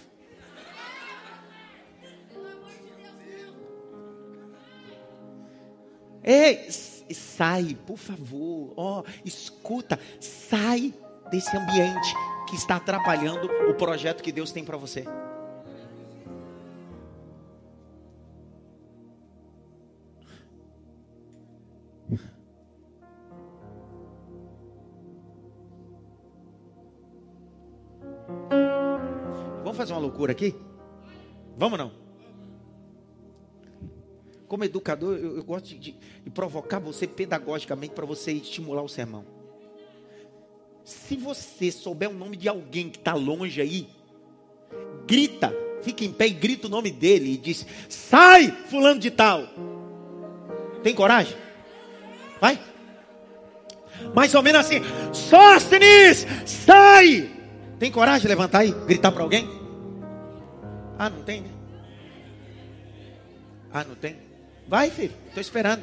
Ei, 6.25 6.71
sai, 7.13 7.77
por 7.87 7.99
favor. 7.99 8.73
Ó, 8.77 9.01
oh, 9.01 9.05
escuta, 9.25 10.01
sai 10.19 10.95
desse 11.31 11.55
ambiente 11.55 12.15
que 12.49 12.57
está 12.57 12.77
atrapalhando 12.77 13.47
o 13.69 13.75
projeto 13.75 14.23
que 14.23 14.33
Deus 14.33 14.51
tem 14.51 14.65
para 14.65 14.79
você. 14.79 15.05
Vamos 29.63 29.77
fazer 29.77 29.93
uma 29.93 30.01
loucura 30.01 30.33
aqui? 30.33 30.55
Vamos 31.57 31.79
não? 31.79 32.04
Como 34.49 34.65
educador, 34.65 35.17
eu, 35.17 35.37
eu 35.37 35.45
gosto 35.45 35.69
de, 35.69 35.93
de 35.93 36.31
provocar 36.31 36.79
você 36.79 37.07
pedagogicamente 37.07 37.95
para 37.95 38.05
você 38.05 38.33
estimular 38.33 38.83
o 38.83 38.89
sermão. 38.89 39.25
Se 40.85 41.17
você 41.17 41.73
souber 41.73 42.11
o 42.11 42.15
nome 42.15 42.37
de 42.37 42.49
alguém 42.49 42.91
que 42.91 42.99
está 42.99 43.15
longe 43.15 43.61
aí, 43.61 43.89
grita, 45.07 45.55
fica 45.83 46.05
em 46.05 46.13
pé 46.13 46.27
e 46.27 46.31
grita 46.31 46.67
o 46.67 46.71
nome 46.71 46.91
dele 46.91 47.33
e 47.33 47.37
diz: 47.39 47.67
Sai, 47.89 48.51
fulano 48.69 49.01
de 49.01 49.11
tal. 49.11 49.45
Tem 50.83 50.95
coragem? 50.95 51.37
Vai. 52.39 52.61
Mais 54.15 54.35
ou 54.35 54.43
menos 54.43 54.61
assim: 54.61 54.81
Sóstenes, 55.13 56.27
sai. 56.45 57.31
Tem 57.79 57.91
coragem 57.91 58.23
de 58.23 58.29
levantar 58.29 58.65
e 58.65 58.71
gritar 58.71 59.11
para 59.11 59.23
alguém? 59.23 59.49
Ah, 60.99 61.09
não 61.09 61.23
tem, 61.23 61.41
né? 61.41 61.51
Ah, 63.73 63.85
não 63.85 63.95
tem? 63.95 64.24
Vai, 64.67 64.91
filho, 64.91 65.13
estou 65.29 65.41
esperando. 65.41 65.83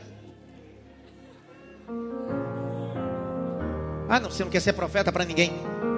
Ah, 4.10 4.20
não, 4.20 4.30
você 4.30 4.44
não 4.44 4.52
quer 4.52 4.60
ser 4.60 4.74
profeta 4.74 5.12
para 5.12 5.24
ninguém. 5.24 5.54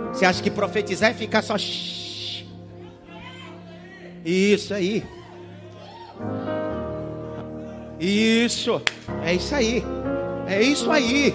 Você 0.09 0.25
acha 0.25 0.43
que 0.43 0.51
profetizar 0.51 1.09
é 1.09 1.13
ficar 1.13 1.41
só. 1.41 1.55
Isso 4.25 4.73
aí. 4.73 5.03
Isso. 7.99 8.81
É 9.23 9.33
isso 9.33 9.55
aí. 9.55 9.83
É 10.47 10.61
isso 10.61 10.91
aí. 10.91 11.33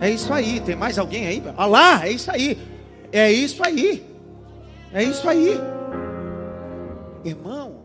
É 0.00 0.10
isso 0.10 0.32
aí. 0.32 0.60
Tem 0.60 0.74
mais 0.74 0.98
alguém 0.98 1.26
aí? 1.26 1.42
Olha 1.56 1.66
lá, 1.66 2.06
é 2.06 2.10
isso 2.10 2.30
aí. 2.30 2.58
É 3.12 3.30
isso 3.30 3.62
aí. 3.64 4.04
É 4.92 5.02
isso 5.02 5.28
aí. 5.28 5.60
Irmão, 7.24 7.77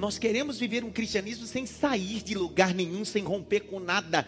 nós 0.00 0.16
queremos 0.18 0.58
viver 0.58 0.82
um 0.82 0.90
cristianismo 0.90 1.44
sem 1.44 1.66
sair 1.66 2.22
de 2.22 2.34
lugar 2.34 2.72
nenhum, 2.72 3.04
sem 3.04 3.22
romper 3.22 3.60
com 3.60 3.78
nada. 3.78 4.26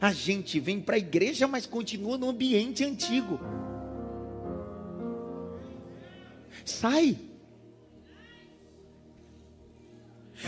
A 0.00 0.14
gente 0.14 0.58
vem 0.58 0.80
para 0.80 0.96
a 0.96 0.98
igreja, 0.98 1.46
mas 1.46 1.66
continua 1.66 2.16
no 2.16 2.30
ambiente 2.30 2.82
antigo. 2.82 3.38
Sai. 6.64 7.18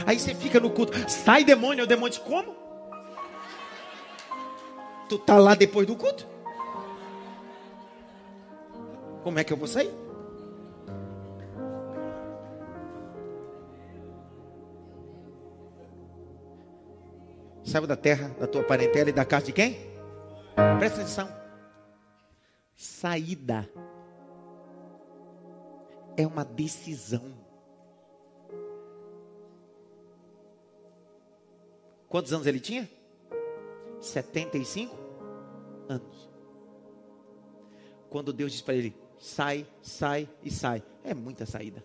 Aí 0.06 0.18
você 0.18 0.34
fica 0.34 0.58
no 0.58 0.70
culto. 0.70 0.94
Sai 1.10 1.44
demônio, 1.44 1.84
o 1.84 1.86
demônio 1.86 2.18
como? 2.22 2.56
Tu 5.06 5.18
tá 5.18 5.36
lá 5.36 5.54
depois 5.54 5.86
do 5.86 5.96
culto? 5.96 6.26
Como 9.22 9.38
é 9.38 9.44
que 9.44 9.52
eu 9.52 9.56
vou 9.58 9.68
sair? 9.68 9.90
Saiu 17.72 17.86
da 17.86 17.96
terra, 17.96 18.28
da 18.38 18.46
tua 18.46 18.62
parentela 18.62 19.08
e 19.08 19.14
da 19.14 19.24
casa 19.24 19.46
de 19.46 19.52
quem? 19.54 19.78
Presta 20.78 21.00
atenção. 21.00 21.26
Saída 22.76 23.66
é 26.14 26.26
uma 26.26 26.44
decisão. 26.44 27.32
Quantos 32.10 32.30
anos 32.34 32.46
ele 32.46 32.60
tinha? 32.60 32.86
75 34.02 34.94
anos. 35.88 36.30
Quando 38.10 38.34
Deus 38.34 38.52
diz 38.52 38.60
para 38.60 38.74
ele: 38.74 38.94
sai, 39.18 39.66
sai 39.80 40.28
e 40.42 40.50
sai, 40.50 40.82
é 41.02 41.14
muita 41.14 41.46
saída. 41.46 41.82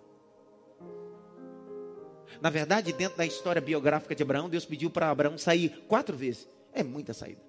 Na 2.41 2.49
verdade, 2.49 2.93
dentro 2.93 3.17
da 3.17 3.25
história 3.25 3.61
biográfica 3.61 4.15
de 4.15 4.23
Abraão, 4.23 4.49
Deus 4.49 4.65
pediu 4.65 4.89
para 4.89 5.09
Abraão 5.09 5.37
sair 5.37 5.83
quatro 5.87 6.15
vezes. 6.15 6.47
É 6.73 6.83
muita 6.83 7.13
saída. 7.13 7.41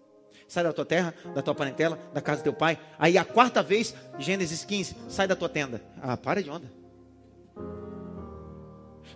Sai 0.47 0.65
da 0.65 0.73
tua 0.73 0.87
terra, 0.87 1.15
da 1.35 1.43
tua 1.43 1.55
parentela, 1.55 1.99
da 2.15 2.23
casa 2.23 2.41
do 2.41 2.45
teu 2.45 2.55
pai. 2.55 2.79
Aí 2.99 3.19
a 3.19 3.25
quarta 3.25 3.63
vez, 3.63 3.95
Gênesis 4.19 4.65
15, 4.65 4.97
sai 5.09 5.29
da 5.29 5.37
tua 5.37 5.49
tenda. 5.49 5.83
Ah, 6.01 6.17
para 6.17 6.43
de 6.43 6.49
onda. 6.49 6.73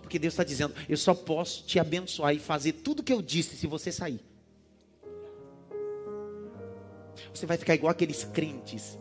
Porque 0.01 0.19
Deus 0.19 0.33
está 0.33 0.43
dizendo: 0.43 0.75
eu 0.87 0.97
só 0.97 1.15
posso 1.15 1.63
te 1.65 1.79
abençoar 1.79 2.35
e 2.35 2.39
fazer 2.39 2.73
tudo 2.73 2.99
o 2.99 3.03
que 3.03 3.11
eu 3.11 3.21
disse 3.21 3.55
se 3.55 3.65
você 3.65 3.91
sair. 3.91 4.19
Você 7.33 7.47
vai 7.47 7.57
ficar 7.57 7.73
igual 7.73 7.89
aqueles 7.89 8.23
crentes, 8.23 8.97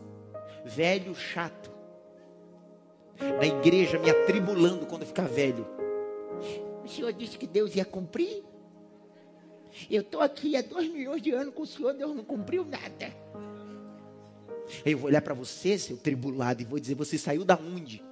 velho, 0.65 1.15
chato, 1.15 1.71
na 3.21 3.45
igreja 3.47 3.99
me 3.99 4.11
atribulando 4.11 4.87
quando 4.87 5.05
ficar 5.05 5.29
velho. 5.29 5.82
O 6.85 6.89
senhor 6.89 7.13
disse 7.13 7.39
que 7.39 7.47
Deus 7.47 7.75
ia 7.75 7.85
cumprir? 7.85 8.43
Eu 9.91 10.03
estou 10.03 10.21
aqui 10.21 10.57
há 10.57 10.63
dois 10.63 10.91
milhões 10.93 11.23
de 11.23 11.31
anos 11.31 11.55
com 11.55 11.63
o 11.63 11.67
senhor, 11.67 11.95
Deus 11.95 12.15
não 12.15 12.25
cumpriu 12.25 12.65
nada. 12.65 13.15
Eu 14.85 14.99
vou 14.99 15.09
olhar 15.09 15.23
para 15.23 15.35
você, 15.35 15.79
seu 15.79 15.97
tribulado, 15.97 16.63
e 16.63 16.65
vou 16.65 16.79
dizer: 16.79 16.95
você 16.95 17.19
saiu 17.19 17.45
da 17.45 17.57
onde? 17.57 18.03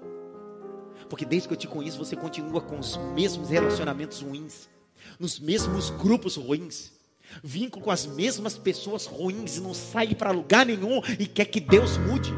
Porque 1.09 1.25
desde 1.25 1.49
que 1.49 1.55
eu 1.55 1.59
te 1.59 1.67
conheço, 1.67 1.99
você 1.99 2.15
continua 2.15 2.61
com 2.61 2.79
os 2.79 2.97
mesmos 3.15 3.51
relacionamentos 3.51 4.21
ruins, 4.21 4.69
nos 5.19 5.41
mesmos 5.41 5.91
grupos 5.91 6.37
ruins, 6.37 6.93
vínculo 7.43 7.85
com 7.85 7.91
as 7.91 8.07
mesmas 8.07 8.57
pessoas 8.57 9.07
ruins, 9.07 9.57
e 9.57 9.61
não 9.61 9.75
sai 9.75 10.15
para 10.15 10.31
lugar 10.31 10.65
nenhum 10.65 11.01
e 11.19 11.27
quer 11.27 11.47
que 11.47 11.61
Deus 11.61 11.97
mude. 11.99 12.31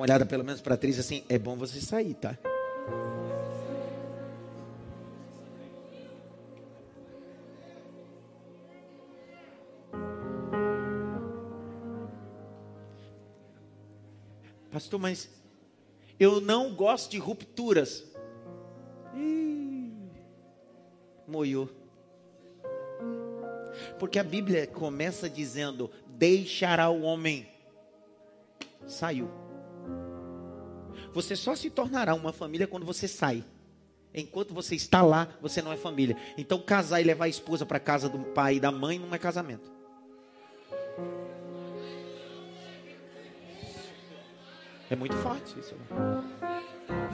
Uma 0.00 0.06
olhada 0.06 0.24
pelo 0.24 0.42
menos 0.42 0.62
para 0.62 0.72
a 0.72 0.76
atriz 0.76 0.98
assim, 0.98 1.22
é 1.28 1.38
bom 1.38 1.56
você 1.56 1.78
sair, 1.78 2.14
tá? 2.14 2.38
Pastor, 14.72 14.98
mas 14.98 15.28
eu 16.18 16.40
não 16.40 16.74
gosto 16.74 17.10
de 17.10 17.18
rupturas. 17.18 18.02
Ih, 19.14 19.92
moiou. 21.28 21.68
Porque 23.98 24.18
a 24.18 24.24
Bíblia 24.24 24.66
começa 24.66 25.28
dizendo: 25.28 25.90
deixará 26.06 26.88
o 26.88 27.02
homem. 27.02 27.46
Saiu. 28.86 29.39
Você 31.12 31.34
só 31.34 31.54
se 31.54 31.70
tornará 31.70 32.14
uma 32.14 32.32
família 32.32 32.66
quando 32.66 32.86
você 32.86 33.08
sai. 33.08 33.44
Enquanto 34.12 34.52
você 34.52 34.74
está 34.74 35.02
lá, 35.02 35.28
você 35.40 35.62
não 35.62 35.72
é 35.72 35.76
família. 35.76 36.16
Então, 36.36 36.60
casar 36.60 37.00
e 37.00 37.04
levar 37.04 37.26
a 37.26 37.28
esposa 37.28 37.64
para 37.64 37.78
casa 37.78 38.08
do 38.08 38.18
pai 38.18 38.56
e 38.56 38.60
da 38.60 38.72
mãe 38.72 38.98
não 38.98 39.14
é 39.14 39.18
casamento. 39.18 39.70
É 44.88 44.96
muito 44.96 45.16
forte 45.18 45.56
isso. 45.58 45.76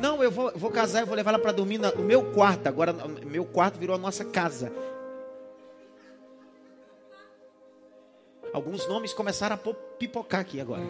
Não, 0.00 0.22
eu 0.22 0.30
vou, 0.30 0.50
vou 0.56 0.70
casar, 0.70 1.00
eu 1.00 1.06
vou 1.06 1.14
levar 1.14 1.32
ela 1.32 1.38
para 1.38 1.52
dormir 1.52 1.76
no 1.76 2.02
meu 2.02 2.32
quarto. 2.32 2.66
Agora, 2.66 2.94
meu 3.26 3.44
quarto 3.44 3.78
virou 3.78 3.94
a 3.94 3.98
nossa 3.98 4.24
casa. 4.24 4.72
Alguns 8.54 8.88
nomes 8.88 9.12
começaram 9.12 9.54
a 9.54 9.58
pipocar 9.98 10.40
aqui 10.40 10.58
agora. 10.58 10.82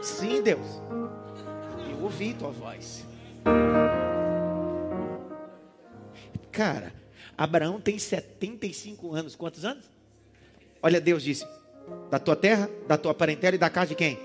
Sim, 0.00 0.40
Deus. 0.40 0.80
Ouvi 2.04 2.34
tua 2.34 2.50
voz. 2.50 3.02
Cara, 6.52 6.92
Abraão 7.34 7.80
tem 7.80 7.98
75 7.98 9.14
anos. 9.14 9.34
Quantos 9.34 9.64
anos? 9.64 9.86
Olha, 10.82 11.00
Deus 11.00 11.22
disse: 11.22 11.46
da 12.10 12.18
tua 12.18 12.36
terra, 12.36 12.68
da 12.86 12.98
tua 12.98 13.14
parentela 13.14 13.56
e 13.56 13.58
da 13.58 13.70
casa 13.70 13.88
de 13.88 13.94
quem? 13.94 14.18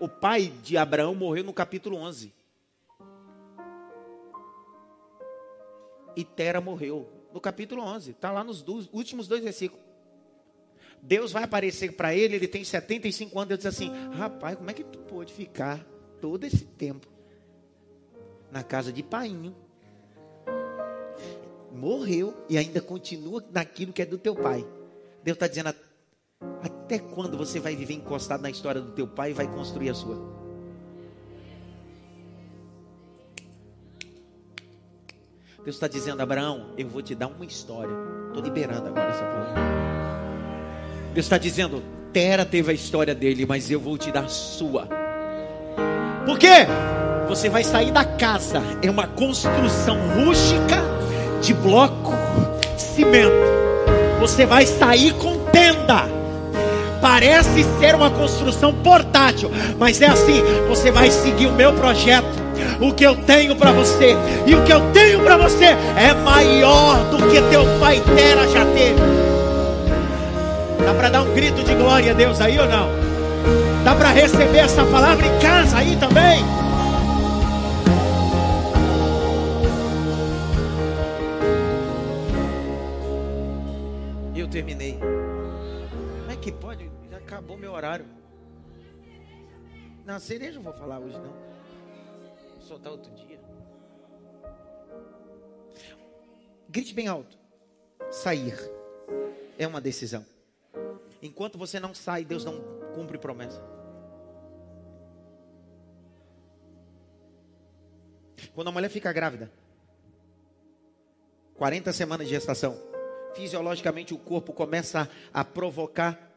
O 0.00 0.06
pai 0.06 0.52
de 0.62 0.76
Abraão 0.76 1.14
morreu 1.14 1.42
no 1.42 1.54
capítulo 1.54 1.96
11. 1.96 2.30
E 6.14 6.24
Tera 6.24 6.60
morreu 6.60 7.08
no 7.32 7.40
capítulo 7.40 7.80
11. 7.80 8.10
Está 8.10 8.30
lá 8.30 8.44
nos 8.44 8.60
dois, 8.60 8.86
últimos 8.92 9.26
dois 9.26 9.42
versículos. 9.42 9.82
Deus 11.00 11.32
vai 11.32 11.44
aparecer 11.44 11.92
para 11.92 12.14
ele, 12.14 12.36
ele 12.36 12.46
tem 12.46 12.62
75 12.62 13.38
anos. 13.38 13.48
Deus 13.48 13.60
diz 13.60 13.66
assim: 13.66 13.90
Rapaz, 14.12 14.58
como 14.58 14.70
é 14.70 14.74
que 14.74 14.84
tu 14.84 14.98
pôde 14.98 15.32
ficar 15.32 15.90
todo 16.22 16.44
esse 16.44 16.64
tempo 16.64 17.08
na 18.52 18.62
casa 18.62 18.92
de 18.92 19.02
painho? 19.02 19.52
Morreu 21.72 22.32
e 22.48 22.56
ainda 22.56 22.80
continua 22.80 23.44
naquilo 23.50 23.92
que 23.92 24.00
é 24.00 24.06
do 24.06 24.16
teu 24.16 24.36
pai. 24.36 24.64
Deus 25.24 25.34
está 25.34 25.48
dizendo: 25.48 25.74
Até 26.62 27.00
quando 27.00 27.36
você 27.36 27.58
vai 27.58 27.74
viver 27.74 27.94
encostado 27.94 28.40
na 28.40 28.50
história 28.50 28.80
do 28.80 28.92
teu 28.92 29.06
pai 29.06 29.32
e 29.32 29.34
vai 29.34 29.48
construir 29.48 29.90
a 29.90 29.94
sua? 29.94 30.16
Deus 35.64 35.76
está 35.76 35.86
dizendo, 35.86 36.20
Abraão, 36.20 36.74
eu 36.76 36.88
vou 36.88 37.02
te 37.02 37.14
dar 37.14 37.28
uma 37.28 37.44
história. 37.44 37.92
Estou 38.28 38.42
liberando 38.42 38.88
agora 38.88 39.10
essa 39.10 39.24
palavra. 39.24 39.62
Deus 41.14 41.26
está 41.26 41.38
dizendo, 41.38 41.82
Tera 42.12 42.44
teve 42.44 42.70
a 42.70 42.74
história 42.74 43.14
dele, 43.14 43.46
mas 43.46 43.70
eu 43.70 43.80
vou 43.80 43.96
te 43.96 44.10
dar 44.10 44.24
a 44.24 44.28
sua. 44.28 45.01
Por 46.24 46.38
quê? 46.38 46.66
Você 47.28 47.48
vai 47.48 47.64
sair 47.64 47.90
da 47.90 48.04
casa, 48.04 48.62
é 48.82 48.90
uma 48.90 49.06
construção 49.06 49.98
rústica 50.14 50.82
de 51.40 51.54
bloco, 51.54 52.12
cimento. 52.76 53.32
Você 54.20 54.46
vai 54.46 54.66
sair 54.66 55.12
com 55.14 55.38
tenda. 55.46 56.04
Parece 57.00 57.64
ser 57.80 57.94
uma 57.94 58.10
construção 58.10 58.72
portátil, 58.72 59.50
mas 59.78 60.00
é 60.00 60.06
assim: 60.06 60.42
você 60.68 60.90
vai 60.90 61.10
seguir 61.10 61.46
o 61.46 61.52
meu 61.52 61.72
projeto 61.72 62.42
o 62.80 62.92
que 62.92 63.04
eu 63.04 63.16
tenho 63.16 63.56
para 63.56 63.72
você. 63.72 64.16
E 64.46 64.54
o 64.54 64.62
que 64.64 64.72
eu 64.72 64.80
tenho 64.92 65.20
para 65.20 65.36
você 65.36 65.76
é 65.96 66.12
maior 66.24 66.98
do 67.10 67.18
que 67.28 67.40
teu 67.42 67.64
pai 67.78 68.02
Tera 68.14 68.46
já 68.48 68.64
teve. 68.66 69.00
Dá 70.84 70.92
para 70.94 71.08
dar 71.08 71.22
um 71.22 71.32
grito 71.32 71.62
de 71.62 71.74
glória 71.74 72.10
a 72.12 72.14
Deus 72.14 72.40
aí 72.40 72.58
ou 72.58 72.66
não? 72.66 73.01
Dá 73.84 73.96
para 73.96 74.10
receber 74.12 74.58
essa 74.58 74.84
palavra 74.84 75.26
em 75.26 75.40
casa 75.40 75.78
aí 75.78 75.98
também? 75.98 76.44
Eu 84.36 84.48
terminei. 84.48 84.98
Como 84.98 86.30
é 86.30 86.36
que 86.36 86.52
pode? 86.52 86.88
Já 87.10 87.16
acabou 87.16 87.56
meu 87.56 87.72
horário. 87.72 88.06
Na 90.04 90.20
cereja 90.20 90.58
eu 90.58 90.62
vou 90.62 90.72
falar 90.72 91.00
hoje 91.00 91.18
não 91.18 91.52
soltar 92.72 92.92
outro 92.92 93.12
dia. 93.14 93.40
Grite 96.68 96.94
bem 96.94 97.08
alto. 97.08 97.36
Sair 98.10 98.54
é 99.58 99.66
uma 99.66 99.80
decisão. 99.80 100.24
Enquanto 101.20 101.58
você 101.58 101.78
não 101.80 101.92
sai, 101.92 102.24
Deus 102.24 102.44
não 102.44 102.81
cumpre 102.94 103.18
promessa. 103.18 103.60
Quando 108.54 108.68
a 108.68 108.72
mulher 108.72 108.88
fica 108.88 109.12
grávida, 109.12 109.50
40 111.54 111.92
semanas 111.92 112.26
de 112.26 112.34
gestação, 112.34 112.76
fisiologicamente 113.34 114.12
o 114.12 114.18
corpo 114.18 114.52
começa 114.52 115.08
a 115.32 115.44
provocar 115.44 116.30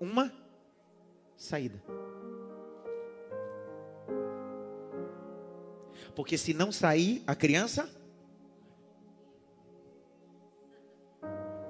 uma 0.00 0.32
saída. 1.36 1.82
Porque 6.14 6.36
se 6.36 6.52
não 6.52 6.70
sair, 6.70 7.22
a 7.26 7.34
criança 7.34 7.88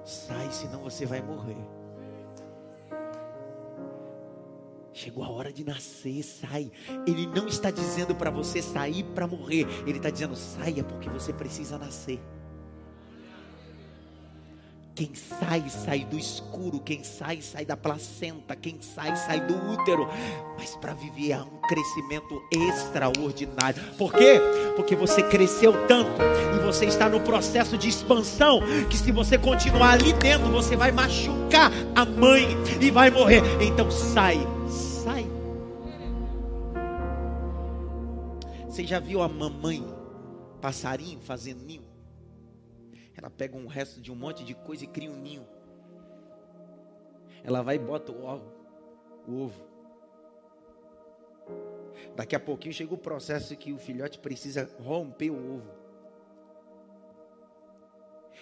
sai, 0.03 0.51
senão 0.51 0.81
você 0.83 1.05
vai 1.05 1.21
morrer. 1.21 1.82
Chegou 4.93 5.23
a 5.23 5.29
hora 5.29 5.51
de 5.51 5.63
nascer, 5.63 6.23
sai. 6.23 6.71
Ele 7.07 7.25
não 7.27 7.47
está 7.47 7.71
dizendo 7.71 8.13
para 8.13 8.29
você 8.29 8.61
sair 8.61 9.03
para 9.15 9.27
morrer. 9.27 9.65
Ele 9.87 9.97
está 9.97 10.09
dizendo 10.09 10.35
saia 10.35 10.83
porque 10.83 11.09
você 11.09 11.33
precisa 11.33 11.77
nascer. 11.77 12.19
Quem 14.95 15.11
sai, 15.15 15.67
sai 15.69 16.05
do 16.05 16.19
escuro. 16.19 16.79
Quem 16.79 17.03
sai, 17.03 17.41
sai 17.41 17.65
da 17.65 17.75
placenta. 17.75 18.55
Quem 18.55 18.79
sai, 18.79 19.15
sai 19.15 19.39
do 19.41 19.55
útero. 19.71 20.07
Mas 20.55 20.75
para 20.75 20.93
viver 20.93 21.33
há 21.33 21.43
um 21.43 21.61
crescimento 21.67 22.39
extraordinário. 22.51 23.81
Por 23.97 24.13
quê? 24.13 24.39
Porque 24.75 24.95
você 24.95 25.23
cresceu 25.23 25.87
tanto 25.87 26.21
e 26.55 26.59
você 26.63 26.85
está 26.85 27.09
no 27.09 27.19
processo 27.21 27.75
de 27.75 27.89
expansão. 27.89 28.59
Que 28.87 28.95
se 28.95 29.11
você 29.11 29.35
continuar 29.35 29.93
ali 29.93 30.13
dentro, 30.13 30.51
você 30.51 30.75
vai 30.75 30.91
machucar 30.91 31.71
a 31.95 32.05
mãe 32.05 32.47
e 32.79 32.91
vai 32.91 33.09
morrer. 33.09 33.41
Então 33.63 33.89
sai, 33.89 34.37
sai. 34.67 35.25
Você 38.69 38.85
já 38.85 38.99
viu 38.99 39.23
a 39.23 39.27
mamãe 39.27 39.83
passarinho 40.61 41.19
fazendo 41.19 41.63
ninho? 41.65 41.92
Ela 43.23 43.29
pega 43.29 43.55
um 43.55 43.67
resto 43.67 44.01
de 44.01 44.11
um 44.11 44.15
monte 44.15 44.43
de 44.43 44.53
coisa 44.53 44.83
e 44.83 44.87
cria 44.87 45.09
um 45.09 45.15
ninho. 45.15 45.47
Ela 47.41 47.61
vai 47.61 47.77
e 47.77 47.79
bota 47.79 48.11
o 48.11 48.21
ovo. 48.21 48.51
O 49.25 49.43
ovo. 49.43 49.63
Daqui 52.17 52.35
a 52.35 52.39
pouquinho 52.39 52.73
chega 52.73 52.93
o 52.93 52.97
processo 52.97 53.55
que 53.55 53.71
o 53.71 53.77
filhote 53.77 54.19
precisa 54.19 54.69
romper 54.77 55.29
o 55.31 55.55
ovo. 55.55 55.71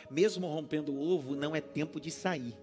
Mesmo 0.10 0.48
rompendo 0.48 0.92
o 0.92 1.00
ovo, 1.00 1.36
não 1.36 1.56
é 1.56 1.62
tempo 1.62 2.00
de 2.00 2.10
sair. 2.10 2.58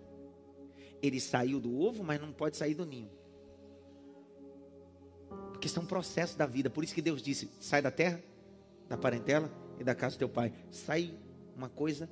Ele 1.01 1.21
saiu 1.21 1.61
do 1.61 1.81
ovo, 1.81 2.03
mas 2.03 2.21
não 2.21 2.33
pode 2.33 2.57
sair 2.57 2.75
do 2.75 2.85
ninho. 2.85 3.13
Porque 5.53 5.69
isso 5.69 5.79
é 5.79 5.83
um 5.83 5.87
processo 5.87 6.37
da 6.37 6.47
vida. 6.47 6.69
Por 6.69 6.83
isso 6.83 6.97
que 6.97 7.01
Deus 7.01 7.23
disse: 7.23 7.49
sai 7.61 7.81
da 7.81 7.93
terra, 7.93 8.21
da 8.89 8.99
parentela 8.99 9.49
e 9.79 9.85
da 9.85 9.95
casa 9.95 10.17
do 10.17 10.19
teu 10.19 10.29
pai. 10.29 10.53
Sai 10.73 11.17
uma 11.59 11.69
coisa 11.69 12.09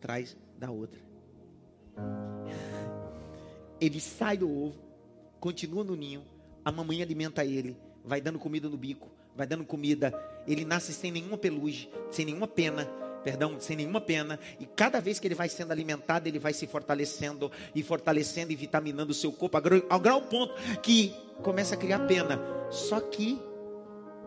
traz 0.00 0.34
da 0.58 0.70
outra. 0.70 0.98
Ele 3.78 4.00
sai 4.00 4.38
do 4.38 4.50
ovo, 4.50 4.78
continua 5.38 5.84
no 5.84 5.94
ninho, 5.94 6.24
a 6.64 6.72
mamãe 6.72 7.02
alimenta 7.02 7.44
ele, 7.44 7.76
vai 8.02 8.20
dando 8.20 8.38
comida 8.38 8.68
no 8.68 8.76
bico, 8.78 9.08
vai 9.36 9.46
dando 9.46 9.64
comida. 9.64 10.12
Ele 10.46 10.64
nasce 10.64 10.94
sem 10.94 11.12
nenhuma 11.12 11.36
pelugem, 11.36 11.90
sem 12.10 12.24
nenhuma 12.24 12.48
pena, 12.48 12.86
perdão, 13.22 13.60
sem 13.60 13.76
nenhuma 13.76 14.00
pena, 14.00 14.40
e 14.58 14.64
cada 14.64 14.98
vez 14.98 15.20
que 15.20 15.26
ele 15.26 15.34
vai 15.34 15.48
sendo 15.48 15.72
alimentado, 15.72 16.26
ele 16.26 16.38
vai 16.38 16.54
se 16.54 16.66
fortalecendo 16.66 17.52
e 17.74 17.82
fortalecendo 17.82 18.50
e 18.50 18.56
vitaminando 18.56 19.12
o 19.12 19.14
seu 19.14 19.30
corpo, 19.30 19.58
ao 19.90 20.00
grau 20.00 20.22
ponto 20.22 20.54
que 20.80 21.14
começa 21.42 21.74
a 21.74 21.78
criar 21.78 22.06
pena. 22.06 22.40
Só 22.70 22.98
que 22.98 23.38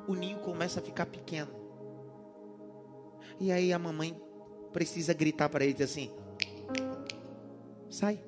o 0.08 0.14
ninho 0.14 0.38
começa 0.40 0.80
a 0.80 0.84
ficar 0.84 1.08
pequeno. 1.08 1.50
E 3.40 3.52
aí 3.52 3.74
a 3.74 3.80
mamãe 3.80 4.16
precisa 4.74 5.14
gritar 5.14 5.48
para 5.48 5.64
ele 5.64 5.82
assim: 5.82 6.12
sai. 7.90 8.20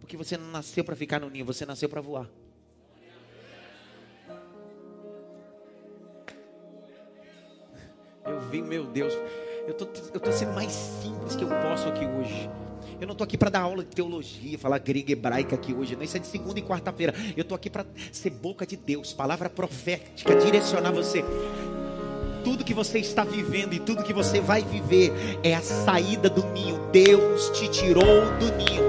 Porque 0.00 0.16
você 0.16 0.36
não 0.36 0.50
nasceu 0.50 0.82
para 0.82 0.96
ficar 0.96 1.20
no 1.20 1.30
ninho, 1.30 1.44
você 1.44 1.64
nasceu 1.64 1.88
para 1.88 2.00
voar. 2.00 2.28
Eu 8.24 8.40
vi, 8.50 8.62
meu 8.62 8.86
Deus, 8.86 9.12
eu 9.66 9.74
tô, 9.74 9.86
eu 10.12 10.20
tô 10.20 10.32
sendo 10.32 10.52
mais 10.52 10.72
simples 10.72 11.36
que 11.36 11.44
eu 11.44 11.48
posso 11.48 11.88
aqui 11.88 12.04
hoje. 12.04 12.50
Eu 13.00 13.06
não 13.06 13.12
estou 13.12 13.24
aqui 13.24 13.36
para 13.36 13.50
dar 13.50 13.62
aula 13.62 13.82
de 13.82 13.90
teologia, 13.90 14.56
falar 14.56 14.78
grega 14.78 15.12
hebraica 15.12 15.56
aqui 15.56 15.74
hoje. 15.74 15.96
Não, 15.96 16.04
isso 16.04 16.16
é 16.16 16.20
de 16.20 16.26
segunda 16.26 16.60
e 16.60 16.62
quarta-feira. 16.62 17.12
Eu 17.36 17.42
estou 17.42 17.56
aqui 17.56 17.68
para 17.68 17.84
ser 18.12 18.30
boca 18.30 18.64
de 18.64 18.76
Deus, 18.76 19.12
palavra 19.12 19.50
profética, 19.50 20.36
direcionar 20.36 20.92
você 20.92 21.24
tudo 22.42 22.64
que 22.64 22.74
você 22.74 22.98
está 22.98 23.24
vivendo 23.24 23.72
e 23.72 23.78
tudo 23.78 24.02
que 24.02 24.12
você 24.12 24.40
vai 24.40 24.62
viver 24.62 25.38
é 25.42 25.54
a 25.54 25.60
saída 25.60 26.28
do 26.28 26.44
ninho. 26.48 26.80
Deus 26.92 27.50
te 27.50 27.68
tirou 27.68 28.22
do 28.38 28.52
ninho. 28.56 28.82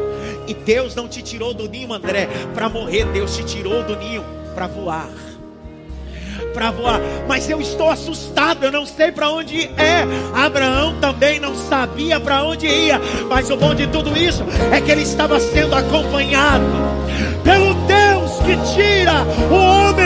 E 0.47 0.53
Deus 0.53 0.95
não 0.95 1.07
te 1.07 1.21
tirou 1.21 1.53
do 1.53 1.69
ninho, 1.69 1.93
André, 1.93 2.27
para 2.53 2.67
morrer. 2.67 3.05
Deus 3.05 3.35
te 3.35 3.43
tirou 3.43 3.83
do 3.83 3.95
ninho 3.95 4.23
para 4.53 4.67
voar. 4.67 5.09
Para 6.53 6.69
voar, 6.69 7.01
mas 7.27 7.49
eu 7.49 7.59
estou 7.59 7.89
assustado, 7.89 8.63
eu 8.63 8.71
não 8.71 8.85
sei 8.85 9.11
para 9.11 9.29
onde 9.29 9.65
é. 9.75 10.05
Abraão 10.35 10.99
também 10.99 11.39
não 11.39 11.55
sabia 11.55 12.19
para 12.19 12.43
onde 12.43 12.67
ia, 12.67 12.99
mas 13.27 13.49
o 13.49 13.57
bom 13.57 13.73
de 13.73 13.87
tudo 13.87 14.15
isso 14.15 14.43
é 14.71 14.79
que 14.79 14.91
ele 14.91 15.01
estava 15.01 15.39
sendo 15.39 15.73
acompanhado 15.73 16.63
pelo 17.43 17.73
Deus 17.85 18.31
que 18.45 18.75
tira 18.75 19.23
o 19.49 19.55
homem. 19.55 20.02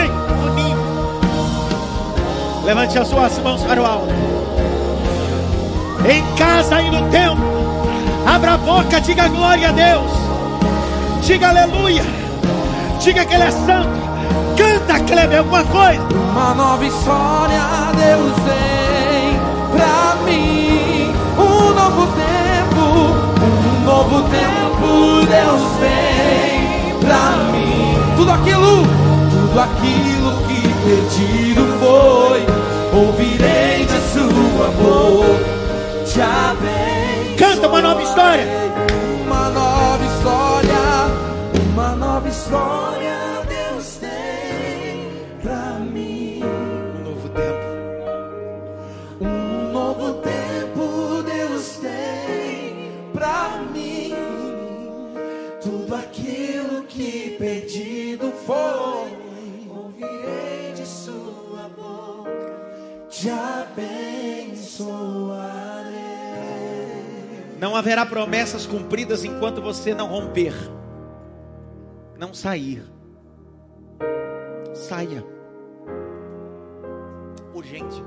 Levante 2.68 2.98
as 2.98 3.08
suas 3.08 3.38
mãos 3.38 3.62
para 3.62 3.80
o 3.80 3.86
alto. 3.86 4.12
Em 6.06 6.22
casa 6.36 6.82
e 6.82 6.90
no 6.90 7.08
templo, 7.08 7.42
abra 8.26 8.52
a 8.52 8.58
boca, 8.58 9.00
diga 9.00 9.26
glória 9.26 9.70
a 9.70 9.72
Deus, 9.72 10.12
diga 11.22 11.48
aleluia, 11.48 12.04
diga 13.00 13.24
que 13.24 13.32
Ele 13.32 13.44
é 13.44 13.50
santo. 13.50 13.88
Canta, 14.54 15.00
Kleber, 15.02 15.38
alguma 15.38 15.64
coisa. 15.64 16.02
Uma 16.12 16.54
nova 16.54 16.84
história 16.84 17.58
Deus 17.96 18.34
tem 18.44 19.40
pra 19.72 20.16
mim. 20.26 21.14
Um 21.38 21.72
novo 21.74 22.06
tempo, 22.12 22.84
um 23.46 23.84
novo 23.86 24.28
tempo 24.28 25.26
Deus 25.26 25.62
tem 25.80 26.98
pra 27.00 27.30
mim. 27.50 27.98
Tudo 28.14 28.30
aquilo, 28.30 28.82
tudo 29.30 29.58
aquilo 29.58 30.36
que 30.46 30.77
perdido 30.88 31.60
foi, 31.80 32.46
ouvirei 32.98 33.84
de 33.84 34.00
sua 34.10 34.68
boca. 34.70 35.58
Te. 36.06 37.36
Canta 37.36 37.68
uma 37.68 37.82
nova 37.82 38.02
história. 38.02 38.46
Uma 39.26 39.50
nova 39.50 40.04
história, 40.04 40.80
uma 41.72 41.90
nova 41.94 42.28
história 42.28 43.18
Deus 43.46 43.96
tem 43.96 45.10
pra 45.42 45.78
mim. 45.78 46.42
Um 46.42 47.02
novo 47.04 47.28
tempo. 47.28 47.66
Um 49.20 49.72
novo 49.72 50.14
tempo 50.14 51.22
Deus 51.22 51.78
tem 51.82 52.90
pra 53.12 53.60
mim. 53.74 54.14
Tudo 55.60 55.94
aquilo 55.94 56.82
que 56.84 57.36
pedido 57.38 58.32
foi, 58.46 59.17
Não 67.58 67.74
haverá 67.74 68.06
promessas 68.06 68.66
cumpridas 68.66 69.24
enquanto 69.24 69.60
você 69.60 69.92
não 69.92 70.06
romper, 70.06 70.54
não 72.16 72.32
sair. 72.32 72.84
Saia. 74.74 75.24
Urgente. 77.52 78.00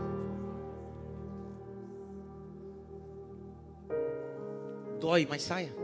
Dói, 5.02 5.28
mas 5.30 5.42
saia. 5.42 5.76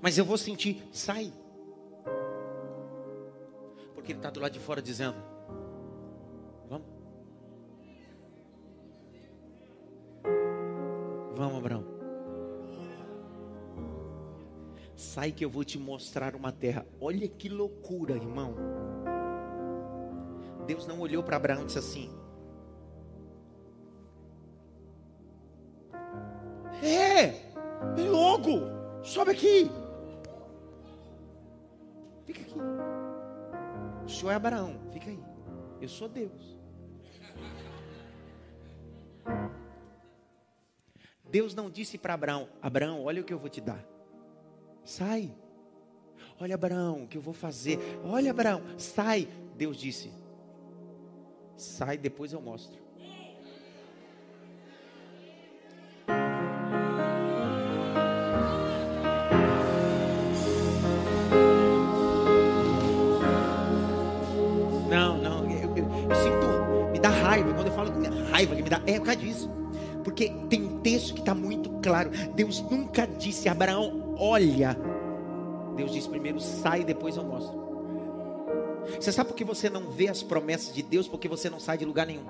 Mas 0.00 0.16
eu 0.16 0.24
vou 0.24 0.38
sentir, 0.38 0.82
sai. 0.90 1.30
Porque 3.94 4.12
ele 4.12 4.20
está 4.20 4.30
do 4.30 4.40
lado 4.40 4.52
de 4.52 4.60
fora 4.60 4.80
dizendo: 4.80 5.16
Vamos, 11.38 11.58
Abraão. 11.58 11.84
Sai 14.96 15.30
que 15.30 15.44
eu 15.44 15.48
vou 15.48 15.62
te 15.62 15.78
mostrar 15.78 16.34
uma 16.34 16.50
terra. 16.50 16.84
Olha 17.00 17.28
que 17.28 17.48
loucura, 17.48 18.16
irmão. 18.16 18.56
Deus 20.66 20.84
não 20.88 20.98
olhou 20.98 21.22
para 21.22 21.36
Abraão 21.36 21.62
e 21.62 21.66
disse 21.66 21.78
assim: 21.78 22.10
É, 26.82 27.52
vem 27.94 28.08
logo, 28.10 28.62
sobe 29.04 29.30
aqui. 29.30 29.70
Fica 32.26 32.40
aqui. 32.42 32.60
O 34.04 34.08
senhor 34.08 34.32
é 34.32 34.34
Abraão, 34.34 34.80
fica 34.90 35.08
aí. 35.08 35.22
Eu 35.80 35.88
sou 35.88 36.08
Deus. 36.08 36.57
Deus 41.30 41.54
não 41.54 41.70
disse 41.70 41.98
para 41.98 42.14
Abraão: 42.14 42.48
Abraão, 42.62 43.04
olha 43.04 43.20
o 43.20 43.24
que 43.24 43.32
eu 43.32 43.38
vou 43.38 43.48
te 43.48 43.60
dar. 43.60 43.84
Sai. 44.84 45.30
Olha, 46.40 46.54
Abraão, 46.54 47.02
o 47.04 47.06
que 47.08 47.16
eu 47.18 47.22
vou 47.22 47.34
fazer. 47.34 47.78
Olha, 48.04 48.30
Abraão, 48.30 48.62
sai. 48.78 49.28
Deus 49.56 49.76
disse: 49.76 50.10
Sai, 51.56 51.98
depois 51.98 52.32
eu 52.32 52.40
mostro. 52.40 52.78
Não, 64.90 65.18
não, 65.18 65.44
eu, 65.50 65.76
eu- 65.76 65.88
eu 66.10 66.16
sinto, 66.16 66.90
me 66.92 66.98
dá 66.98 67.10
raiva. 67.10 67.52
Quando 67.54 67.66
eu 67.68 67.72
falo 67.72 67.90
raiva, 68.30 68.56
que 68.56 68.62
me 68.62 68.70
dá, 68.70 68.80
é 68.86 68.98
por 68.98 69.06
causa 69.06 69.20
disso. 69.20 69.50
Porque 70.04 70.32
tem 70.48 70.62
um 70.62 70.80
texto 70.80 71.14
que 71.14 71.20
está 71.20 71.34
muito 71.34 71.70
claro. 71.82 72.10
Deus 72.34 72.60
nunca 72.62 73.06
disse 73.06 73.48
Abraão: 73.48 74.14
Olha. 74.18 74.76
Deus 75.76 75.92
disse 75.92 76.08
primeiro: 76.08 76.40
Sai, 76.40 76.84
depois 76.84 77.16
eu 77.16 77.24
mostro. 77.24 77.68
Você 78.98 79.12
sabe 79.12 79.28
por 79.28 79.36
que 79.36 79.44
você 79.44 79.68
não 79.68 79.90
vê 79.90 80.08
as 80.08 80.22
promessas 80.22 80.74
de 80.74 80.82
Deus? 80.82 81.06
Porque 81.06 81.28
você 81.28 81.50
não 81.50 81.60
sai 81.60 81.78
de 81.78 81.84
lugar 81.84 82.06
nenhum. 82.06 82.24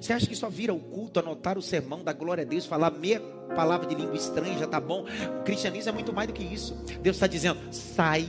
Você 0.00 0.12
acha 0.12 0.26
que 0.26 0.36
só 0.36 0.48
vira 0.48 0.74
o 0.74 0.80
culto, 0.80 1.20
anotar 1.20 1.56
o 1.56 1.62
sermão, 1.62 2.04
dar 2.04 2.12
glória 2.12 2.42
a 2.42 2.46
Deus, 2.46 2.66
falar 2.66 2.90
meia 2.90 3.20
palavra 3.54 3.86
de 3.86 3.94
língua 3.94 4.16
estranha 4.16 4.58
já 4.58 4.66
tá 4.66 4.80
bom? 4.80 5.04
O 5.40 5.42
cristianismo 5.42 5.90
é 5.90 5.92
muito 5.92 6.12
mais 6.12 6.28
do 6.28 6.34
que 6.34 6.42
isso. 6.42 6.74
Deus 7.00 7.16
está 7.16 7.26
dizendo: 7.26 7.58
sai, 7.72 8.28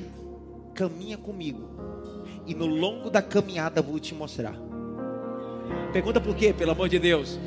caminha 0.74 1.18
comigo, 1.18 1.70
e 2.46 2.54
no 2.54 2.66
longo 2.66 3.10
da 3.10 3.22
caminhada 3.22 3.82
vou 3.82 4.00
te 4.00 4.16
mostrar. 4.16 4.56
Pergunta 5.92 6.20
por 6.20 6.36
quê, 6.36 6.54
pelo 6.54 6.72
amor 6.72 6.90
de 6.90 7.00
Deus? 7.00 7.40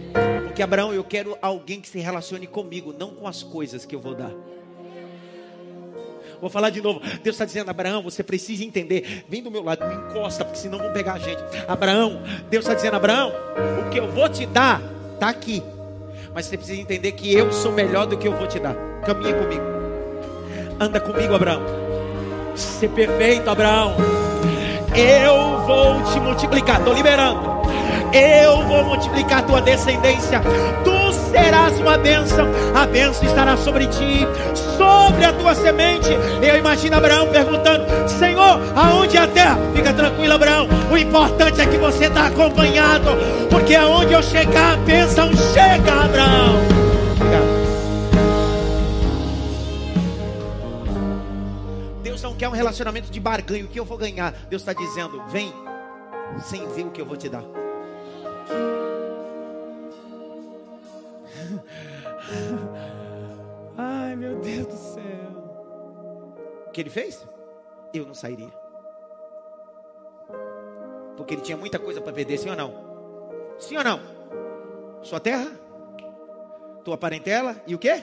Porque 0.44 0.62
Abraão, 0.62 0.92
eu 0.92 1.04
quero 1.04 1.36
alguém 1.40 1.80
que 1.80 1.88
se 1.88 1.98
relacione 2.00 2.46
comigo, 2.46 2.94
não 2.98 3.10
com 3.10 3.26
as 3.26 3.42
coisas 3.42 3.84
que 3.84 3.94
eu 3.94 4.00
vou 4.00 4.14
dar. 4.14 4.32
Vou 6.40 6.48
falar 6.48 6.70
de 6.70 6.80
novo. 6.80 7.00
Deus 7.22 7.34
está 7.34 7.44
dizendo, 7.44 7.70
Abraão, 7.70 8.02
você 8.02 8.22
precisa 8.22 8.64
entender. 8.64 9.24
Vem 9.28 9.42
do 9.42 9.50
meu 9.50 9.62
lado, 9.62 9.86
me 9.86 9.94
encosta, 9.94 10.44
porque 10.44 10.58
senão 10.58 10.78
vão 10.78 10.92
pegar 10.92 11.14
a 11.14 11.18
gente. 11.18 11.42
Abraão, 11.68 12.22
Deus 12.48 12.64
está 12.64 12.74
dizendo, 12.74 12.96
Abraão, 12.96 13.32
o 13.86 13.90
que 13.90 14.00
eu 14.00 14.10
vou 14.10 14.28
te 14.28 14.46
dar, 14.46 14.80
está 15.14 15.28
aqui. 15.28 15.62
Mas 16.34 16.46
você 16.46 16.56
precisa 16.56 16.80
entender 16.80 17.12
que 17.12 17.32
eu 17.32 17.52
sou 17.52 17.72
melhor 17.72 18.06
do 18.06 18.16
que 18.16 18.26
eu 18.26 18.36
vou 18.36 18.46
te 18.46 18.58
dar. 18.58 18.74
Caminha 19.04 19.34
comigo. 19.34 19.62
Anda 20.78 20.98
comigo, 20.98 21.34
Abraão. 21.34 21.62
Ser 22.54 22.88
perfeito, 22.88 23.50
Abraão. 23.50 23.94
Eu 24.96 25.60
vou 25.66 26.02
te 26.12 26.18
multiplicar. 26.20 26.78
Estou 26.78 26.94
liberando. 26.94 27.59
Eu 28.12 28.66
vou 28.66 28.84
multiplicar 28.84 29.38
a 29.38 29.42
tua 29.42 29.60
descendência. 29.60 30.40
Tu 30.84 31.12
serás 31.30 31.78
uma 31.78 31.96
bênção. 31.96 32.48
A 32.74 32.86
bênção 32.86 33.24
estará 33.24 33.56
sobre 33.56 33.86
ti, 33.86 34.26
sobre 34.76 35.24
a 35.24 35.32
tua 35.32 35.54
semente. 35.54 36.10
Eu 36.42 36.58
imagino 36.58 36.96
Abraão 36.96 37.28
perguntando: 37.28 37.84
Senhor, 38.08 38.60
aonde 38.74 39.16
é 39.16 39.20
a 39.20 39.28
terra? 39.28 39.58
Fica 39.74 39.92
tranquilo, 39.92 40.34
Abraão. 40.34 40.68
O 40.90 40.98
importante 40.98 41.60
é 41.60 41.66
que 41.66 41.78
você 41.78 42.06
está 42.06 42.26
acompanhado. 42.26 43.10
Porque 43.48 43.76
aonde 43.76 44.12
eu 44.12 44.22
chegar, 44.22 44.74
a 44.74 44.76
bênção 44.78 45.30
chega, 45.52 46.04
Abraão. 46.04 46.60
Deus 52.02 52.22
não 52.22 52.34
quer 52.34 52.48
um 52.48 52.52
relacionamento 52.52 53.10
de 53.10 53.20
barganho. 53.20 53.66
O 53.66 53.68
que 53.68 53.78
eu 53.78 53.84
vou 53.84 53.96
ganhar? 53.96 54.32
Deus 54.48 54.62
está 54.62 54.72
dizendo: 54.72 55.22
vem, 55.28 55.52
sem 56.44 56.66
ver 56.70 56.86
o 56.86 56.90
que 56.90 57.00
eu 57.00 57.06
vou 57.06 57.16
te 57.16 57.28
dar. 57.28 57.69
Ai, 63.76 64.16
meu 64.16 64.40
Deus 64.40 64.66
do 64.66 64.76
céu. 64.76 65.04
O 66.66 66.70
que 66.70 66.80
ele 66.80 66.90
fez? 66.90 67.26
Eu 67.92 68.06
não 68.06 68.14
sairia. 68.14 68.52
Porque 71.16 71.34
ele 71.34 71.42
tinha 71.42 71.56
muita 71.56 71.78
coisa 71.78 72.00
para 72.00 72.12
perder, 72.12 72.38
sim 72.38 72.48
ou 72.48 72.56
não? 72.56 72.72
Sim 73.58 73.76
ou 73.76 73.84
não? 73.84 74.00
Sua 75.02 75.20
terra, 75.20 75.50
tua 76.84 76.96
parentela 76.96 77.60
e 77.66 77.74
o 77.74 77.78
quê? 77.78 78.02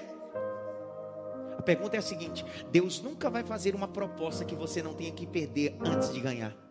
A 1.57 1.61
pergunta 1.61 1.95
é 1.95 1.99
a 1.99 2.01
seguinte: 2.01 2.45
Deus 2.69 3.01
nunca 3.01 3.29
vai 3.29 3.43
fazer 3.43 3.75
uma 3.75 3.87
proposta 3.87 4.45
que 4.45 4.55
você 4.55 4.83
não 4.83 4.93
tenha 4.93 5.11
que 5.11 5.25
perder 5.25 5.75
antes 5.79 6.13
de 6.13 6.19
ganhar. 6.19 6.66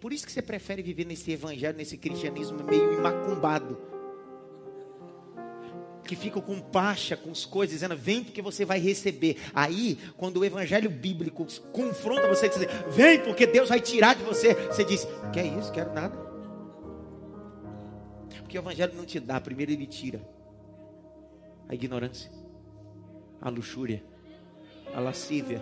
Por 0.00 0.12
isso 0.12 0.26
que 0.26 0.32
você 0.32 0.40
prefere 0.40 0.82
viver 0.82 1.04
nesse 1.04 1.30
evangelho, 1.30 1.76
nesse 1.76 1.96
cristianismo 1.96 2.64
meio 2.64 2.92
imacumbado. 2.94 3.78
que 6.10 6.16
ficam 6.16 6.42
com 6.42 6.60
pacha 6.60 7.16
com 7.16 7.30
as 7.30 7.44
coisas, 7.44 7.74
dizendo, 7.74 7.96
vem 7.96 8.24
porque 8.24 8.42
você 8.42 8.64
vai 8.64 8.80
receber. 8.80 9.36
Aí, 9.54 9.96
quando 10.16 10.38
o 10.38 10.44
evangelho 10.44 10.90
bíblico 10.90 11.46
confronta 11.70 12.26
você, 12.26 12.48
diz, 12.48 12.66
vem 12.88 13.20
porque 13.20 13.46
Deus 13.46 13.68
vai 13.68 13.80
tirar 13.80 14.16
de 14.16 14.24
você, 14.24 14.54
você 14.54 14.82
diz, 14.82 15.06
quer 15.32 15.46
isso? 15.46 15.70
Quero 15.70 15.94
nada. 15.94 16.18
Porque 18.40 18.58
o 18.58 18.60
evangelho 18.60 18.92
não 18.96 19.04
te 19.04 19.20
dá, 19.20 19.40
primeiro 19.40 19.70
ele 19.70 19.86
tira 19.86 20.20
a 21.68 21.74
ignorância, 21.74 22.28
a 23.40 23.48
luxúria, 23.48 24.02
a 24.92 24.98
lascívia, 24.98 25.60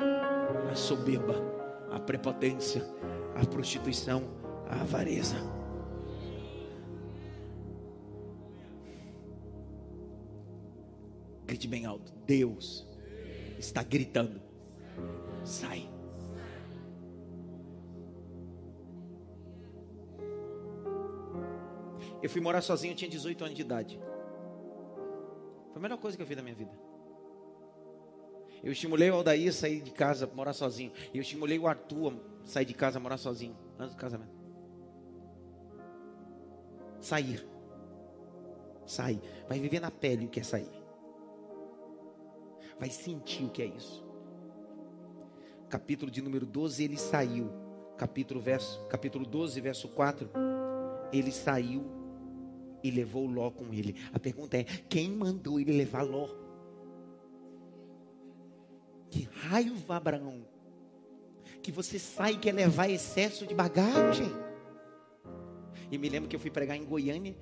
a 0.73 0.75
soberba, 0.75 1.35
a 1.93 2.01
prepotência, 2.01 2.83
a 3.41 3.47
prostituição, 3.47 4.25
a 4.69 4.81
avareza. 4.81 5.37
Grite 11.47 11.69
bem 11.69 11.87
alto. 11.87 12.13
Deus 12.27 12.87
está 13.59 13.83
gritando. 13.83 14.41
Sai. 15.45 15.89
Eu 22.21 22.29
fui 22.29 22.41
morar 22.41 22.61
sozinho, 22.61 22.93
eu 22.93 22.97
tinha 22.97 23.09
18 23.09 23.45
anos 23.45 23.57
de 23.57 23.63
idade. 23.63 23.99
Foi 25.69 25.77
a 25.77 25.81
melhor 25.81 25.99
coisa 25.99 26.17
que 26.17 26.23
eu 26.23 26.27
fiz 26.27 26.37
na 26.37 26.43
minha 26.43 26.55
vida. 26.55 26.88
Eu 28.63 28.73
estimulei 28.73 29.11
o 29.11 29.15
Aldair 29.15 29.49
a 29.49 29.53
sair 29.53 29.81
de 29.81 29.91
casa, 29.91 30.29
morar 30.35 30.53
sozinho. 30.53 30.93
Eu 31.15 31.21
estimulei 31.21 31.59
o 31.59 31.67
Arthur 31.67 32.15
a 32.43 32.47
sair 32.47 32.65
de 32.65 32.75
casa, 32.75 32.99
morar 32.99 33.19
sozinho, 33.19 33.57
antes 33.79 33.95
do 33.95 33.99
casamento. 33.99 34.33
Sair. 37.01 37.47
Sair. 38.87 39.21
Vai 39.49 39.59
viver 39.59 39.81
na 39.81 39.91
pele 39.91 40.27
o 40.27 40.29
que 40.29 40.41
é 40.41 40.43
sair 40.43 40.79
vai 42.79 42.91
sentir 42.91 43.45
o 43.45 43.51
que 43.51 43.63
é 43.63 43.67
isso. 43.67 44.05
Capítulo 45.69 46.11
de 46.11 46.23
número 46.23 46.47
12, 46.47 46.85
ele 46.85 46.97
saiu. 46.97 47.51
Capítulo, 47.97 48.41
verso, 48.41 48.81
capítulo 48.87 49.27
12, 49.27 49.61
verso 49.61 49.89
4. 49.89 50.31
Ele 51.13 51.33
saiu 51.33 51.85
e 52.83 52.91
levou 52.91 53.27
Ló 53.27 53.51
com 53.51 53.75
ele. 53.75 53.97
A 54.13 54.19
pergunta 54.19 54.57
é: 54.57 54.65
quem 54.65 55.11
mandou 55.11 55.59
ele 55.59 55.73
levar 55.73 56.03
Ló? 56.03 56.29
Raiva, 59.39 59.97
Abraão. 59.97 60.47
Que 61.63 61.71
você 61.71 61.99
sai 61.99 62.33
e 62.33 62.39
quer 62.39 62.53
levar 62.53 62.89
excesso 62.89 63.47
de 63.47 63.55
bagagem. 63.55 64.29
E 65.91 65.97
me 65.97 66.09
lembro 66.09 66.29
que 66.29 66.37
eu 66.37 66.41
fui 66.41 66.51
pregar 66.51 66.77
em 66.77 66.85
Goiânia. 66.85 67.37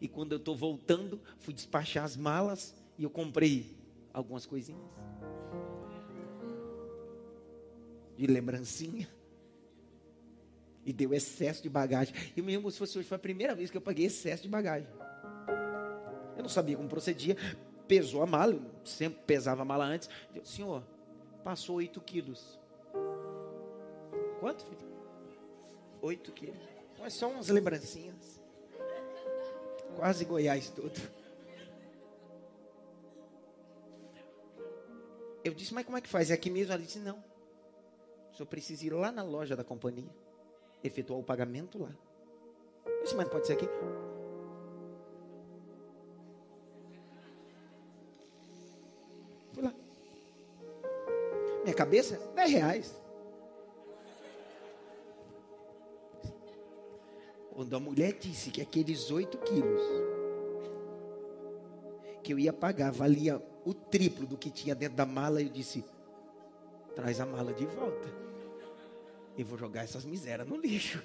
E 0.00 0.08
quando 0.08 0.32
eu 0.32 0.38
estou 0.38 0.56
voltando, 0.56 1.20
fui 1.38 1.52
despachar 1.52 2.04
as 2.04 2.16
malas. 2.16 2.74
E 2.98 3.04
eu 3.04 3.10
comprei 3.10 3.76
algumas 4.12 4.46
coisinhas. 4.46 4.82
De 8.16 8.26
lembrancinha. 8.26 9.08
E 10.84 10.92
deu 10.92 11.14
excesso 11.14 11.62
de 11.62 11.68
bagagem. 11.68 12.14
E 12.36 12.42
mesmo 12.42 12.70
se 12.70 12.78
fosse 12.78 12.98
hoje, 12.98 13.08
foi 13.08 13.16
a 13.16 13.20
primeira 13.20 13.54
vez 13.54 13.70
que 13.70 13.76
eu 13.76 13.80
paguei 13.80 14.06
excesso 14.06 14.42
de 14.42 14.48
bagagem. 14.48 14.88
Eu 16.36 16.42
não 16.42 16.48
sabia 16.48 16.76
como 16.76 16.88
procedia. 16.88 17.36
Pesou 17.86 18.22
a 18.22 18.26
mala, 18.26 18.58
sempre 18.84 19.20
pesava 19.26 19.62
a 19.62 19.64
mala 19.64 19.84
antes. 19.84 20.08
Senhor, 20.42 20.82
passou 21.42 21.76
8 21.76 22.00
quilos. 22.00 22.58
Quanto, 24.40 24.64
filho? 24.64 24.86
8 26.00 26.32
quilos. 26.32 26.56
Mas 26.98 27.14
só 27.14 27.28
umas 27.28 27.48
lembrancinhas. 27.48 28.40
Quase 29.96 30.24
Goiás 30.24 30.70
todo. 30.70 30.98
Eu 35.44 35.52
disse, 35.52 35.74
mas 35.74 35.84
como 35.84 35.98
é 35.98 36.00
que 36.00 36.08
faz? 36.08 36.30
É 36.30 36.34
aqui 36.34 36.48
mesmo? 36.48 36.72
Ela 36.72 36.82
disse, 36.82 36.98
não. 36.98 37.22
Senhor 38.34 38.46
precisa 38.46 38.84
ir 38.86 38.92
lá 38.92 39.12
na 39.12 39.22
loja 39.22 39.54
da 39.54 39.62
companhia, 39.62 40.10
efetuar 40.82 41.20
o 41.20 41.22
pagamento 41.22 41.78
lá. 41.78 41.90
Eu 42.86 43.02
disse, 43.02 43.14
mas 43.14 43.28
pode 43.28 43.46
ser 43.46 43.52
aqui? 43.52 43.68
Minha 51.64 51.74
cabeça, 51.74 52.18
10 52.36 52.50
reais. 52.50 53.02
Quando 57.54 57.74
a 57.74 57.80
mulher 57.80 58.12
disse 58.12 58.50
que 58.50 58.60
aqueles 58.60 59.10
8 59.10 59.38
quilos 59.38 59.80
que 62.22 62.32
eu 62.34 62.38
ia 62.38 62.52
pagar 62.52 62.92
valia 62.92 63.42
o 63.64 63.72
triplo 63.72 64.26
do 64.26 64.36
que 64.36 64.50
tinha 64.50 64.74
dentro 64.74 64.96
da 64.96 65.06
mala, 65.06 65.40
eu 65.40 65.48
disse: 65.48 65.82
traz 66.94 67.18
a 67.18 67.24
mala 67.24 67.54
de 67.54 67.64
volta. 67.64 68.08
Eu 69.36 69.46
vou 69.46 69.56
jogar 69.56 69.84
essas 69.84 70.04
misérias 70.04 70.46
no 70.46 70.56
lixo. 70.56 71.02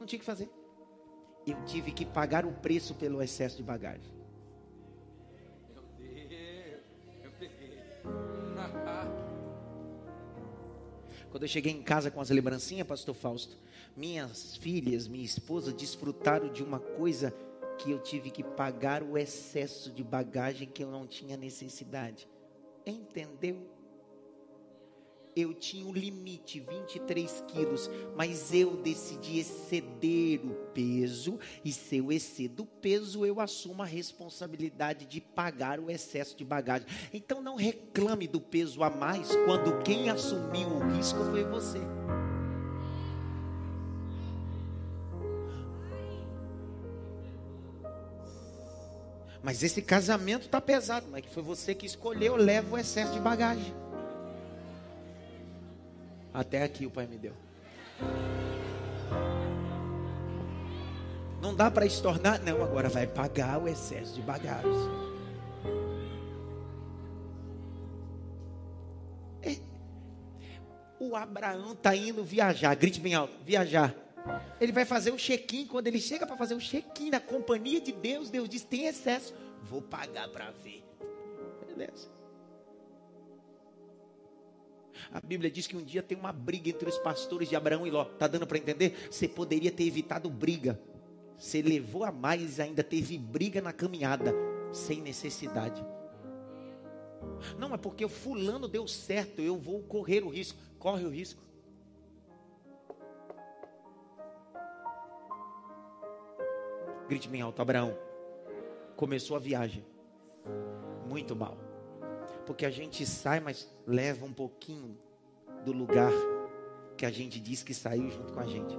Não 0.00 0.06
tinha 0.06 0.18
que 0.18 0.24
fazer. 0.24 0.48
Eu 1.46 1.62
tive 1.64 1.92
que 1.92 2.06
pagar 2.06 2.46
o 2.46 2.52
preço 2.52 2.94
pelo 2.94 3.22
excesso 3.22 3.58
de 3.58 3.62
bagagem. 3.62 4.17
Quando 11.30 11.42
eu 11.42 11.48
cheguei 11.48 11.72
em 11.72 11.82
casa 11.82 12.10
com 12.10 12.20
as 12.20 12.30
lembrancinhas, 12.30 12.86
pastor 12.86 13.14
Fausto, 13.14 13.56
minhas 13.96 14.56
filhas, 14.56 15.06
minha 15.06 15.24
esposa 15.24 15.72
desfrutaram 15.72 16.50
de 16.50 16.62
uma 16.62 16.78
coisa 16.78 17.34
que 17.78 17.90
eu 17.90 17.98
tive 17.98 18.30
que 18.30 18.42
pagar 18.42 19.02
o 19.02 19.16
excesso 19.16 19.92
de 19.92 20.02
bagagem 20.02 20.68
que 20.68 20.82
eu 20.82 20.90
não 20.90 21.06
tinha 21.06 21.36
necessidade. 21.36 22.28
Entendeu? 22.84 23.77
Eu 25.40 25.54
tinha 25.54 25.86
um 25.86 25.92
limite, 25.92 26.58
23 26.58 27.44
quilos, 27.46 27.88
mas 28.16 28.52
eu 28.52 28.76
decidi 28.76 29.38
exceder 29.38 30.44
o 30.44 30.52
peso, 30.74 31.38
e 31.64 31.70
se 31.70 31.98
eu 31.98 32.10
excedo 32.10 32.64
o 32.64 32.66
peso, 32.66 33.24
eu 33.24 33.40
assumo 33.40 33.80
a 33.80 33.86
responsabilidade 33.86 35.06
de 35.06 35.20
pagar 35.20 35.78
o 35.78 35.92
excesso 35.92 36.36
de 36.36 36.44
bagagem. 36.44 36.88
Então 37.14 37.40
não 37.40 37.54
reclame 37.54 38.26
do 38.26 38.40
peso 38.40 38.82
a 38.82 38.90
mais, 38.90 39.28
quando 39.44 39.80
quem 39.84 40.10
assumiu 40.10 40.70
o 40.70 40.96
risco 40.96 41.20
foi 41.30 41.44
você. 41.44 41.78
Mas 49.40 49.62
esse 49.62 49.80
casamento 49.82 50.46
está 50.46 50.60
pesado, 50.60 51.06
mas 51.12 51.22
que 51.24 51.32
foi 51.32 51.44
você 51.44 51.76
que 51.76 51.86
escolheu, 51.86 52.34
leva 52.34 52.74
o 52.74 52.76
excesso 52.76 53.12
de 53.12 53.20
bagagem. 53.20 53.72
Até 56.38 56.62
aqui 56.62 56.86
o 56.86 56.90
Pai 56.90 57.04
me 57.04 57.18
deu. 57.18 57.32
Não 61.42 61.52
dá 61.52 61.68
para 61.68 61.84
estornar, 61.84 62.40
não, 62.44 62.62
agora 62.62 62.88
vai 62.88 63.08
pagar 63.08 63.60
o 63.60 63.66
excesso 63.66 64.14
de 64.14 64.22
bagagem. 64.22 64.70
É. 69.42 69.56
O 71.00 71.16
Abraão 71.16 71.72
está 71.72 71.96
indo 71.96 72.22
viajar, 72.22 72.72
grite 72.76 73.00
bem 73.00 73.14
alto, 73.14 73.34
viajar. 73.44 73.92
Ele 74.60 74.70
vai 74.70 74.84
fazer 74.84 75.10
o 75.10 75.16
check-in. 75.16 75.66
Quando 75.66 75.88
ele 75.88 76.00
chega 76.00 76.24
para 76.24 76.36
fazer 76.36 76.54
o 76.54 76.60
check-in 76.60 77.10
na 77.10 77.18
companhia 77.18 77.80
de 77.80 77.90
Deus, 77.90 78.30
Deus 78.30 78.48
diz: 78.48 78.62
tem 78.62 78.86
excesso. 78.86 79.34
Vou 79.64 79.82
pagar 79.82 80.28
para 80.28 80.52
ver. 80.52 80.84
Beleza. 81.66 82.17
A 85.12 85.20
Bíblia 85.20 85.50
diz 85.50 85.66
que 85.66 85.76
um 85.76 85.82
dia 85.82 86.02
tem 86.02 86.18
uma 86.18 86.32
briga 86.32 86.68
entre 86.68 86.88
os 86.88 86.98
pastores 86.98 87.48
de 87.48 87.56
Abraão 87.56 87.86
e 87.86 87.90
Ló. 87.90 88.04
Tá 88.04 88.26
dando 88.26 88.46
para 88.46 88.58
entender? 88.58 89.08
Você 89.10 89.26
poderia 89.26 89.70
ter 89.70 89.84
evitado 89.84 90.28
briga. 90.28 90.78
Você 91.38 91.62
levou 91.62 92.04
a 92.04 92.12
mais 92.12 92.58
ainda 92.58 92.82
teve 92.82 93.16
briga 93.16 93.62
na 93.62 93.72
caminhada, 93.72 94.34
sem 94.72 95.00
necessidade. 95.00 95.84
Não, 97.56 97.72
é 97.74 97.78
porque 97.78 98.04
o 98.04 98.08
fulano 98.08 98.68
deu 98.68 98.86
certo, 98.88 99.40
eu 99.40 99.56
vou 99.56 99.82
correr 99.82 100.24
o 100.24 100.28
risco. 100.28 100.58
Corre 100.78 101.04
o 101.04 101.10
risco. 101.10 101.42
Grite 107.08 107.28
bem 107.28 107.40
alto, 107.40 107.62
Abraão. 107.62 107.96
Começou 108.96 109.36
a 109.36 109.40
viagem. 109.40 109.84
Muito 111.08 111.34
mal. 111.34 111.67
Porque 112.48 112.64
a 112.64 112.70
gente 112.70 113.04
sai, 113.04 113.40
mas 113.40 113.70
leva 113.86 114.24
um 114.24 114.32
pouquinho 114.32 114.96
do 115.66 115.70
lugar 115.70 116.10
que 116.96 117.04
a 117.04 117.10
gente 117.10 117.38
diz 117.38 117.62
que 117.62 117.74
saiu 117.74 118.10
junto 118.10 118.32
com 118.32 118.40
a 118.40 118.46
gente. 118.46 118.74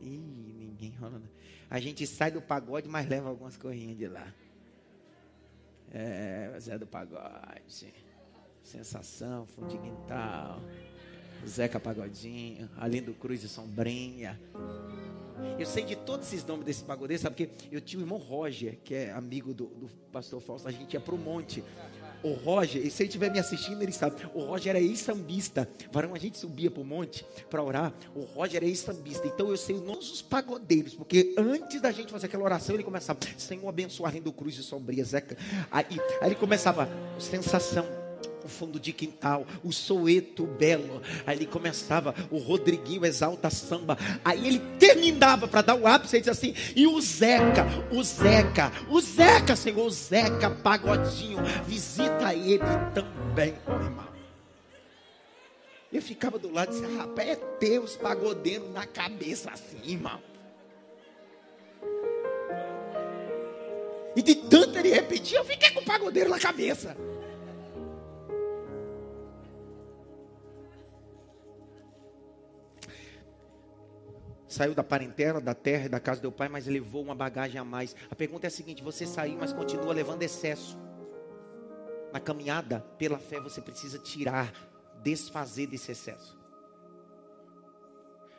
Ih, 0.00 0.54
ninguém 0.56 0.92
rola. 0.92 1.20
A 1.68 1.80
gente 1.80 2.06
sai 2.06 2.30
do 2.30 2.40
pagode, 2.40 2.88
mas 2.88 3.08
leva 3.08 3.28
algumas 3.28 3.56
corrinhas 3.56 3.98
de 3.98 4.06
lá. 4.06 4.32
É, 5.92 6.56
Zé 6.60 6.78
do 6.78 6.86
pagode. 6.86 7.92
Sensação, 8.62 9.44
fundamental. 9.46 10.62
Zeca 11.44 11.80
Pagodinho, 11.80 12.70
Alindo 12.78 13.12
Cruz 13.14 13.42
e 13.42 13.48
Sombrinha. 13.48 14.40
Eu 15.58 15.66
sei 15.66 15.84
de 15.84 15.96
todos 15.96 16.26
esses 16.26 16.44
nomes 16.44 16.64
desse 16.64 16.84
pagodeiro, 16.84 17.22
sabe? 17.22 17.46
Porque 17.46 17.68
eu 17.74 17.80
tinha 17.80 18.00
o 18.00 18.02
irmão 18.02 18.18
Roger, 18.18 18.78
que 18.82 18.94
é 18.94 19.10
amigo 19.12 19.52
do, 19.52 19.66
do 19.66 19.88
pastor 20.10 20.40
Fausto, 20.40 20.68
a 20.68 20.70
gente 20.72 20.94
ia 20.94 21.00
pro 21.00 21.16
monte. 21.16 21.62
O 22.22 22.34
Roger, 22.34 22.84
e 22.84 22.90
se 22.90 23.02
ele 23.02 23.08
estiver 23.08 23.30
me 23.30 23.38
assistindo, 23.38 23.80
ele 23.82 23.92
sabe. 23.92 24.16
O 24.34 24.44
Roger 24.44 24.70
era 24.76 24.80
ex-sambista. 24.80 25.68
Varão, 25.90 26.14
a 26.14 26.18
gente 26.18 26.36
subia 26.36 26.70
para 26.70 26.82
o 26.82 26.84
monte 26.84 27.24
para 27.48 27.62
orar. 27.62 27.94
O 28.14 28.20
Roger 28.20 28.56
era 28.56 28.66
ex-sambista. 28.66 29.26
Então 29.26 29.48
eu 29.48 29.56
sei 29.56 29.76
os 29.76 30.20
pagodeiros. 30.20 30.94
Porque 30.94 31.34
antes 31.38 31.80
da 31.80 31.90
gente 31.90 32.12
fazer 32.12 32.26
aquela 32.26 32.44
oração, 32.44 32.74
ele 32.74 32.84
começava: 32.84 33.18
Senhor, 33.38 33.66
abençoar 33.66 34.20
do 34.20 34.32
cruz 34.32 34.58
e 34.58 34.62
sombria, 34.62 35.02
Zeca. 35.02 35.36
Aí, 35.70 35.98
aí 36.20 36.28
ele 36.28 36.34
começava: 36.34 36.88
sensação 37.18 37.99
o 38.44 38.48
fundo 38.48 38.78
de 38.78 38.92
quintal, 38.92 39.46
o 39.62 39.72
Soeto 39.72 40.46
Belo. 40.46 41.02
Aí 41.26 41.36
ele 41.36 41.46
começava, 41.46 42.14
o 42.30 42.38
Rodriguinho 42.38 43.04
exalta 43.04 43.50
samba. 43.50 43.98
Aí 44.24 44.46
ele 44.46 44.58
terminava 44.78 45.48
para 45.48 45.62
dar 45.62 45.74
o 45.74 45.86
ápice 45.86 46.16
e 46.16 46.20
dizia 46.20 46.32
assim: 46.32 46.54
e 46.74 46.86
o 46.86 47.00
Zeca, 47.00 47.66
o 47.90 48.02
Zeca, 48.02 48.72
o 48.88 49.00
Zeca, 49.00 49.56
Senhor, 49.56 49.86
o 49.86 49.90
Zeca 49.90 50.50
Pagodinho, 50.50 51.38
visita 51.66 52.34
ele 52.34 52.64
também, 52.94 53.54
oh, 53.66 53.82
irmão. 53.82 54.10
Eu 55.92 56.00
ficava 56.00 56.38
do 56.38 56.52
lado 56.52 56.70
e 56.70 56.80
disse: 56.80 56.96
rapaz, 56.96 57.28
é 57.28 57.38
Deus 57.58 57.96
pagodeiro 57.96 58.70
na 58.70 58.86
cabeça 58.86 59.50
assim, 59.50 59.80
irmão. 59.84 60.20
E 64.14 64.22
de 64.22 64.34
tanto 64.34 64.78
ele 64.78 64.90
repetir, 64.90 65.36
eu 65.36 65.44
fiquei 65.44 65.70
com 65.70 65.80
o 65.80 65.84
pagodeiro 65.84 66.30
na 66.30 66.38
cabeça. 66.38 66.96
Saiu 74.50 74.74
da 74.74 74.82
parentela, 74.82 75.40
da 75.40 75.54
terra 75.54 75.86
e 75.86 75.88
da 75.88 76.00
casa 76.00 76.20
do 76.20 76.32
pai, 76.32 76.48
mas 76.48 76.66
levou 76.66 77.02
uma 77.02 77.14
bagagem 77.14 77.58
a 77.58 77.64
mais. 77.64 77.94
A 78.10 78.16
pergunta 78.16 78.46
é 78.46 78.48
a 78.48 78.50
seguinte: 78.50 78.82
você 78.82 79.06
saiu, 79.06 79.38
mas 79.38 79.52
continua 79.52 79.94
levando 79.94 80.22
excesso. 80.22 80.76
Na 82.12 82.18
caminhada 82.18 82.80
pela 82.98 83.18
fé, 83.18 83.40
você 83.40 83.60
precisa 83.60 83.96
tirar, 83.98 84.52
desfazer 85.02 85.68
desse 85.68 85.92
excesso. 85.92 86.36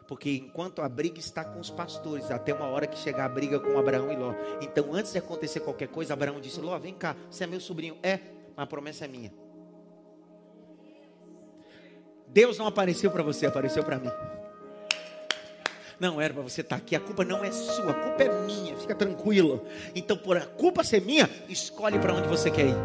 Porque 0.05 0.31
enquanto 0.31 0.81
a 0.81 0.89
briga 0.89 1.17
está 1.17 1.45
com 1.45 1.57
os 1.57 1.71
pastores, 1.71 2.29
até 2.29 2.53
uma 2.53 2.67
hora 2.67 2.85
que 2.85 2.97
chegar 2.97 3.23
a 3.23 3.29
briga 3.29 3.57
com 3.61 3.79
Abraão 3.79 4.11
e 4.11 4.15
Ló. 4.17 4.33
Então, 4.61 4.93
antes 4.93 5.13
de 5.13 5.17
acontecer 5.17 5.61
qualquer 5.61 5.87
coisa, 5.87 6.11
Abraão 6.11 6.41
disse: 6.41 6.59
Ló, 6.59 6.77
vem 6.77 6.93
cá, 6.93 7.15
você 7.29 7.45
é 7.45 7.47
meu 7.47 7.61
sobrinho. 7.61 7.97
É, 8.03 8.19
mas 8.53 8.63
a 8.63 8.67
promessa 8.67 9.05
é 9.05 9.07
minha. 9.07 9.33
Deus 12.27 12.57
não 12.57 12.67
apareceu 12.67 13.09
para 13.09 13.23
você, 13.23 13.45
apareceu 13.45 13.85
para 13.85 13.97
mim. 13.97 14.40
Não, 16.01 16.19
era 16.19 16.33
para 16.33 16.41
você 16.41 16.61
estar 16.61 16.77
tá 16.77 16.81
aqui. 16.81 16.95
A 16.95 16.99
culpa 16.99 17.23
não 17.23 17.45
é 17.45 17.51
sua, 17.51 17.91
a 17.91 17.93
culpa 17.93 18.23
é 18.23 18.45
minha. 18.47 18.75
Fica 18.75 18.95
tranquilo. 18.95 19.63
Então, 19.93 20.17
por 20.17 20.35
a 20.35 20.41
culpa 20.41 20.83
ser 20.83 20.99
minha, 20.99 21.29
escolhe 21.47 21.99
para 21.99 22.11
onde 22.11 22.27
você 22.27 22.49
quer 22.49 22.65
ir. 22.65 22.75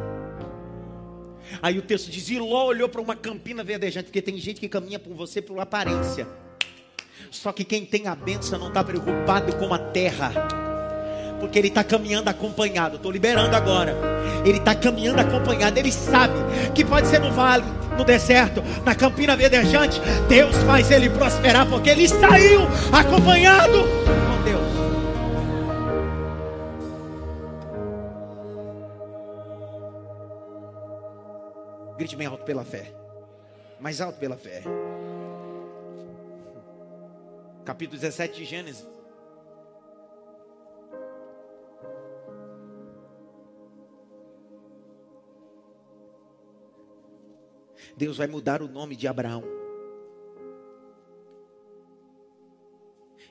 Aí 1.63 1.79
o 1.79 1.83
texto 1.83 2.11
diz: 2.11 2.29
E 2.29 2.39
Ló 2.39 2.67
olhou 2.67 2.91
para 2.91 3.01
uma 3.01 3.17
campina 3.17 3.65
verdejante, 3.65 4.05
porque 4.05 4.21
tem 4.21 4.37
gente 4.37 4.61
que 4.61 4.69
caminha 4.69 4.99
por 4.99 5.15
você 5.15 5.41
por 5.41 5.59
aparência. 5.59 6.29
Só 7.31 7.55
que 7.55 7.65
quem 7.65 7.87
tem 7.87 8.07
a 8.07 8.15
benção 8.15 8.59
não 8.59 8.69
está 8.69 8.85
preocupado 8.85 9.57
com 9.57 9.73
a 9.73 9.79
terra 9.79 10.66
porque 11.39 11.59
ele 11.59 11.69
está 11.69 11.85
caminhando 11.85 12.29
acompanhado. 12.29 12.97
Estou 12.97 13.11
liberando 13.11 13.55
agora. 13.55 13.95
Ele 14.45 14.59
está 14.59 14.75
caminhando 14.75 15.21
acompanhado. 15.21 15.79
Ele 15.79 15.93
sabe 15.93 16.35
que 16.75 16.85
pode 16.85 17.07
ser 17.07 17.21
no 17.21 17.33
vale, 17.33 17.65
no 17.97 18.05
deserto, 18.05 18.63
na 18.85 18.95
campina 18.95 19.37
verdejante. 19.37 20.01
Deus 20.29 20.57
faz 20.65 20.91
ele 20.91 21.11
prosperar, 21.11 21.69
porque 21.69 21.91
ele 21.91 22.09
saiu 22.09 22.63
acompanhado 22.93 23.79
com 23.79 24.43
Deus. 24.45 24.63
Grite 31.99 32.17
bem 32.17 32.27
alto 32.27 32.45
pela 32.45 32.65
fé. 32.65 32.93
Mais 33.81 34.01
alto 34.01 34.19
pela 34.19 34.37
fé. 34.37 34.63
Capítulo 37.65 38.01
17 38.01 38.39
de 38.39 38.45
Gênesis. 38.45 38.96
Deus 47.97 48.19
vai 48.19 48.27
mudar 48.27 48.63
o 48.63 48.69
nome 48.69 48.95
de 48.95 49.09
Abraão. 49.09 49.43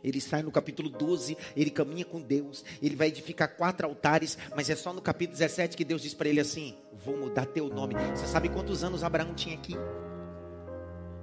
Ele 0.04 0.22
sai 0.22 0.44
no 0.44 0.52
capítulo 0.52 0.88
12, 0.88 1.36
ele 1.56 1.72
caminha 1.72 2.06
com 2.06 2.22
Deus, 2.22 2.64
ele 2.82 2.96
vai 2.96 3.08
edificar 3.08 3.56
quatro 3.56 3.88
altares, 3.88 4.38
mas 4.56 4.70
é 4.70 4.76
só 4.76 4.94
no 4.94 5.02
capítulo 5.02 5.36
17 5.36 5.76
que 5.76 5.84
Deus 5.84 6.02
diz 6.02 6.14
para 6.14 6.30
ele 6.30 6.40
assim: 6.40 6.78
Vou 6.94 7.18
mudar 7.18 7.48
teu 7.48 7.68
nome. 7.70 7.96
Você 8.16 8.28
sabe 8.28 8.50
quantos 8.50 8.84
anos 8.84 9.04
Abraão 9.04 9.34
tinha 9.34 9.56
aqui? 9.56 9.74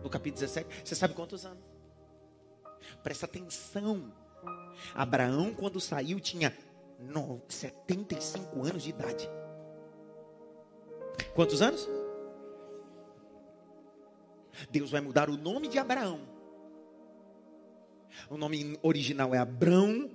No 0.02 0.10
capítulo 0.10 0.40
17, 0.40 0.68
você 0.84 0.94
sabe 0.96 1.14
quantos 1.14 1.46
anos? 1.46 1.62
Presta 3.04 3.26
atenção. 3.26 4.12
Abraão, 4.94 5.54
quando 5.54 5.80
saiu, 5.80 6.18
tinha 6.18 6.52
75 7.48 8.64
anos 8.64 8.82
de 8.82 8.90
idade. 8.90 9.30
Quantos 11.34 11.62
anos? 11.62 11.88
Deus 14.70 14.90
vai 14.90 15.00
mudar 15.00 15.30
o 15.30 15.36
nome 15.36 15.68
de 15.68 15.78
Abraão. 15.78 16.20
O 18.28 18.36
nome 18.36 18.78
original 18.82 19.34
é 19.34 19.38
Abrão, 19.38 20.10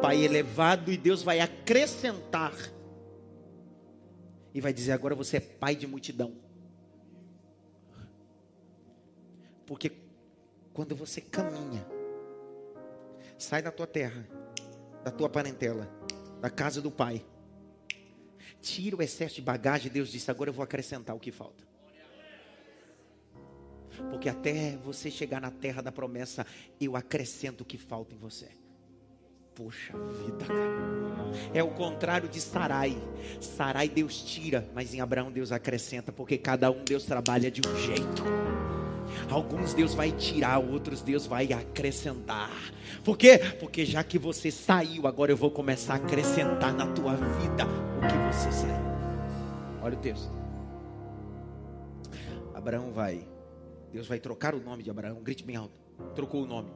pai 0.00 0.24
elevado, 0.24 0.92
e 0.92 0.96
Deus 0.96 1.22
vai 1.22 1.40
acrescentar. 1.40 2.54
E 4.54 4.60
vai 4.60 4.72
dizer: 4.72 4.92
agora 4.92 5.14
você 5.14 5.38
é 5.38 5.40
pai 5.40 5.74
de 5.74 5.86
multidão. 5.86 6.34
Porque 9.66 9.92
quando 10.72 10.96
você 10.96 11.20
caminha, 11.20 11.86
sai 13.36 13.62
da 13.62 13.70
tua 13.70 13.86
terra, 13.86 14.26
da 15.04 15.10
tua 15.10 15.28
parentela, 15.28 15.90
da 16.40 16.48
casa 16.48 16.80
do 16.80 16.90
pai, 16.90 17.24
tira 18.60 18.96
o 18.96 19.02
excesso 19.02 19.36
de 19.36 19.42
bagagem, 19.42 19.92
Deus 19.92 20.10
disse: 20.10 20.30
agora 20.30 20.50
eu 20.50 20.54
vou 20.54 20.62
acrescentar 20.62 21.14
o 21.14 21.20
que 21.20 21.30
falta. 21.30 21.67
Porque 24.10 24.28
até 24.28 24.76
você 24.84 25.10
chegar 25.10 25.40
na 25.40 25.50
terra 25.50 25.82
da 25.82 25.92
promessa, 25.92 26.46
eu 26.80 26.96
acrescento 26.96 27.62
o 27.62 27.64
que 27.64 27.76
falta 27.76 28.14
em 28.14 28.18
você. 28.18 28.48
Poxa 29.54 29.92
vida, 30.24 30.46
É 31.52 31.62
o 31.64 31.70
contrário 31.70 32.28
de 32.28 32.40
Sarai. 32.40 32.96
Sarai 33.40 33.88
Deus 33.88 34.22
tira, 34.22 34.68
mas 34.72 34.94
em 34.94 35.00
Abraão 35.00 35.32
Deus 35.32 35.50
acrescenta, 35.50 36.12
porque 36.12 36.38
cada 36.38 36.70
um 36.70 36.84
Deus 36.84 37.04
trabalha 37.04 37.50
de 37.50 37.60
um 37.68 37.76
jeito. 37.76 38.22
Alguns 39.28 39.74
Deus 39.74 39.94
vai 39.94 40.12
tirar, 40.12 40.58
outros 40.58 41.02
Deus 41.02 41.26
vai 41.26 41.52
acrescentar. 41.52 42.50
Por 43.04 43.18
quê? 43.18 43.38
Porque 43.58 43.84
já 43.84 44.04
que 44.04 44.18
você 44.18 44.50
saiu, 44.50 45.06
agora 45.06 45.32
eu 45.32 45.36
vou 45.36 45.50
começar 45.50 45.94
a 45.94 45.96
acrescentar 45.96 46.72
na 46.72 46.86
tua 46.86 47.16
vida 47.16 47.64
o 47.64 48.06
que 48.06 48.36
você 48.36 48.52
saiu. 48.52 48.88
Olha 49.82 49.96
o 49.96 50.00
texto. 50.00 50.30
Abraão 52.54 52.92
vai 52.92 53.27
Deus 53.92 54.06
vai 54.06 54.20
trocar 54.20 54.54
o 54.54 54.60
nome 54.60 54.82
de 54.82 54.90
Abraão. 54.90 55.22
Grite 55.22 55.44
bem 55.44 55.56
alto. 55.56 55.80
Trocou 56.14 56.42
o 56.42 56.46
nome. 56.46 56.70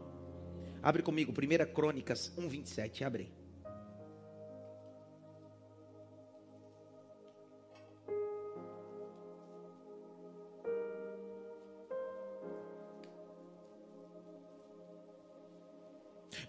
Abre 0.82 1.02
comigo, 1.02 1.32
1 1.32 1.72
Crônicas 1.72 2.32
1, 2.36 2.48
27. 2.48 3.04
Abre. 3.04 3.32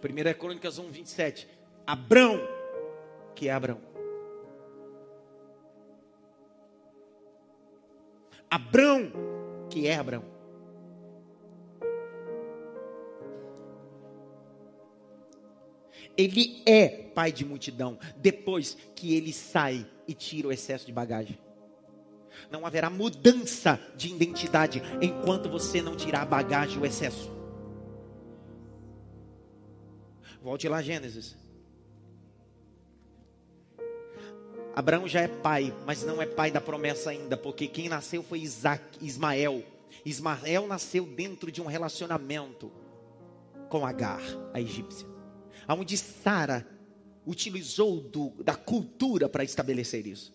Primeira 0.02 0.34
Crônicas 0.34 0.80
1, 0.80 0.90
27. 0.90 1.48
Abrão, 1.88 2.38
que 3.36 3.48
é 3.48 3.54
Abrão. 3.54 3.80
Abrão, 8.50 9.12
que 9.70 9.88
é 9.88 9.96
Abrão. 9.96 10.33
Ele 16.18 16.62
é 16.66 16.88
pai 16.88 17.32
de 17.32 17.44
multidão 17.46 17.98
depois 18.18 18.78
que 18.96 19.16
ele 19.16 19.34
sai 19.34 19.86
e 20.08 20.14
tira 20.14 20.48
o 20.48 20.52
excesso 20.52 20.86
de 20.86 20.92
bagagem. 20.92 21.38
Não 22.50 22.66
haverá 22.66 22.90
mudança 22.90 23.80
de 23.96 24.10
identidade 24.10 24.82
enquanto 25.02 25.50
você 25.50 25.82
não 25.82 25.96
tirar 25.96 26.22
a 26.22 26.26
bagagem, 26.26 26.80
o 26.80 26.86
excesso. 26.86 27.32
Volte 30.42 30.68
lá, 30.68 30.82
Gênesis. 30.82 31.36
Abraão 34.76 35.08
já 35.08 35.22
é 35.22 35.28
pai, 35.28 35.74
mas 35.86 36.04
não 36.04 36.22
é 36.22 36.26
pai 36.26 36.50
da 36.50 36.60
promessa 36.60 37.12
ainda, 37.12 37.38
porque 37.38 37.68
quem 37.68 37.88
nasceu 37.88 38.24
foi 38.24 38.40
Isaac, 38.40 38.84
Ismael. 39.02 39.64
Ismael 40.04 40.68
nasceu 40.68 41.06
dentro 41.06 41.52
de 41.52 41.62
um 41.62 41.66
relacionamento 41.66 42.72
com 43.70 43.86
Agar, 43.86 44.22
a 44.52 44.60
egípcia. 44.60 45.13
Onde 45.68 45.98
Sara 45.98 46.68
utilizou 47.26 48.02
do, 48.02 48.30
da 48.44 48.56
cultura 48.56 49.30
para 49.30 49.44
estabelecer 49.44 50.06
isso. 50.06 50.34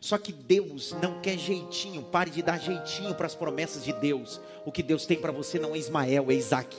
Só 0.00 0.18
que 0.18 0.32
Deus 0.32 0.94
não 1.02 1.20
quer 1.20 1.38
jeitinho, 1.38 2.02
pare 2.02 2.30
de 2.30 2.42
dar 2.42 2.58
jeitinho 2.58 3.14
para 3.14 3.26
as 3.26 3.34
promessas 3.34 3.84
de 3.84 3.92
Deus. 3.92 4.40
O 4.64 4.72
que 4.72 4.82
Deus 4.82 5.06
tem 5.06 5.18
para 5.18 5.32
você 5.32 5.58
não 5.58 5.74
é 5.74 5.78
Ismael, 5.78 6.30
é 6.30 6.34
Isaac. 6.34 6.76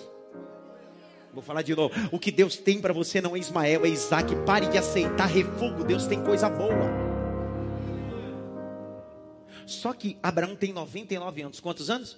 Vou 1.34 1.44
falar 1.44 1.62
de 1.62 1.76
novo. 1.76 1.94
O 2.12 2.20
que 2.20 2.32
Deus 2.32 2.58
tem 2.58 2.80
para 2.80 2.94
você 2.94 3.22
não 3.22 3.36
é 3.36 3.40
Ismael, 3.40 3.86
é 3.86 3.90
Isaac. 3.90 4.36
Pare 4.46 4.68
de 4.68 4.78
aceitar 4.78 5.28
refugo. 5.28 5.84
Deus 5.84 6.08
tem 6.08 6.24
coisa 6.24 6.50
boa. 6.50 7.08
Só 9.66 9.94
que 9.94 10.18
Abraão 10.24 10.56
tem 10.56 10.72
99 10.72 11.42
anos. 11.42 11.60
Quantos 11.60 11.90
anos? 11.90 12.18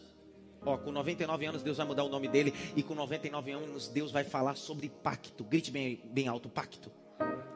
Ó, 0.66 0.78
com 0.78 0.92
99 0.92 1.46
anos 1.46 1.64
Deus 1.64 1.78
vai 1.78 1.86
mudar 1.86 2.04
o 2.04 2.10
nome 2.10 2.28
dele. 2.28 2.54
E 2.76 2.84
com 2.84 2.94
99 2.96 3.52
anos 3.52 3.88
Deus 3.88 4.12
vai 4.12 4.24
falar 4.24 4.56
sobre 4.56 4.90
pacto. 4.90 5.44
Grite 5.44 5.72
bem, 5.72 6.02
bem 6.06 6.28
alto: 6.28 6.50
pacto. 6.50 6.92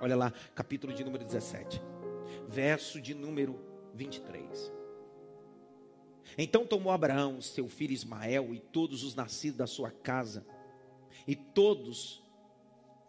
Olha 0.02 0.16
lá, 0.16 0.34
capítulo 0.54 0.94
de 0.94 1.04
número 1.04 1.24
17, 1.24 1.82
verso 2.48 3.00
de 3.00 3.14
número 3.14 3.58
23. 3.94 4.72
Então 6.38 6.66
tomou 6.66 6.92
Abraão, 6.92 7.42
seu 7.42 7.68
filho 7.68 7.94
Ismael, 7.94 8.54
e 8.54 8.60
todos 8.60 9.04
os 9.04 9.16
nascidos 9.16 9.58
da 9.58 9.68
sua 9.68 9.92
casa, 9.92 10.46
e 11.28 11.36
todos 11.36 12.22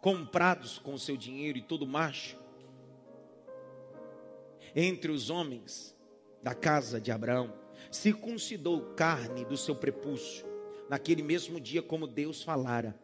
comprados 0.01 0.77
com 0.77 0.97
seu 0.97 1.17
dinheiro, 1.17 1.57
e 1.57 1.61
todo 1.61 1.87
macho, 1.87 2.37
entre 4.75 5.11
os 5.11 5.29
homens 5.29 5.95
da 6.43 6.53
casa 6.53 7.01
de 7.01 7.11
Abraão, 7.11 7.53
circuncidou 7.91 8.93
carne 8.95 9.45
do 9.45 9.57
seu 9.57 9.75
prepúcio, 9.75 10.45
naquele 10.89 11.21
mesmo 11.21 11.59
dia, 11.59 11.81
como 11.81 12.07
Deus 12.07 12.43
falara. 12.43 12.95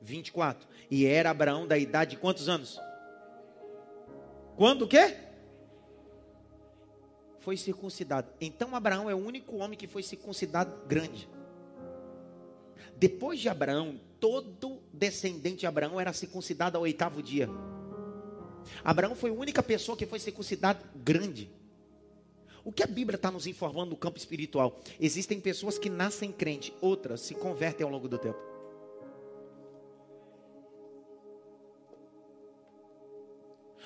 24. 0.00 0.68
E 0.90 1.06
era 1.06 1.30
Abraão 1.30 1.66
da 1.66 1.78
idade 1.78 2.12
de 2.12 2.16
quantos 2.18 2.48
anos? 2.48 2.78
Quando 4.56 4.82
o 4.82 4.88
quê? 4.88 5.16
Foi 7.40 7.56
circuncidado. 7.56 8.30
Então 8.40 8.76
Abraão 8.76 9.10
é 9.10 9.14
o 9.14 9.18
único 9.18 9.56
homem 9.56 9.78
que 9.78 9.86
foi 9.86 10.02
circuncidado 10.02 10.86
grande. 10.86 11.28
Depois 12.96 13.40
de 13.40 13.48
Abraão, 13.48 14.00
todo 14.20 14.82
descendente 14.92 15.60
de 15.60 15.66
Abraão 15.66 16.00
era 16.00 16.12
circuncidado 16.12 16.76
ao 16.76 16.84
oitavo 16.84 17.22
dia. 17.22 17.48
Abraão 18.82 19.14
foi 19.14 19.30
a 19.30 19.34
única 19.34 19.62
pessoa 19.62 19.96
que 19.96 20.06
foi 20.06 20.18
circuncidado 20.18 20.82
grande. 20.94 21.50
O 22.64 22.72
que 22.72 22.82
a 22.82 22.86
Bíblia 22.86 23.16
está 23.16 23.30
nos 23.30 23.46
informando 23.46 23.90
no 23.90 23.96
campo 23.96 24.16
espiritual? 24.16 24.80
Existem 24.98 25.38
pessoas 25.38 25.78
que 25.78 25.90
nascem 25.90 26.32
crente, 26.32 26.72
outras 26.80 27.20
se 27.20 27.34
convertem 27.34 27.84
ao 27.84 27.92
longo 27.92 28.08
do 28.08 28.18
tempo. 28.18 28.38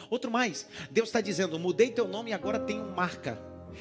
Outro 0.09 0.31
mais, 0.31 0.67
Deus 0.91 1.09
está 1.09 1.21
dizendo: 1.21 1.59
mudei 1.59 1.91
teu 1.91 2.07
nome 2.07 2.31
e 2.31 2.35
agora 2.35 2.61
tenho 2.61 2.85
marca. 2.85 3.39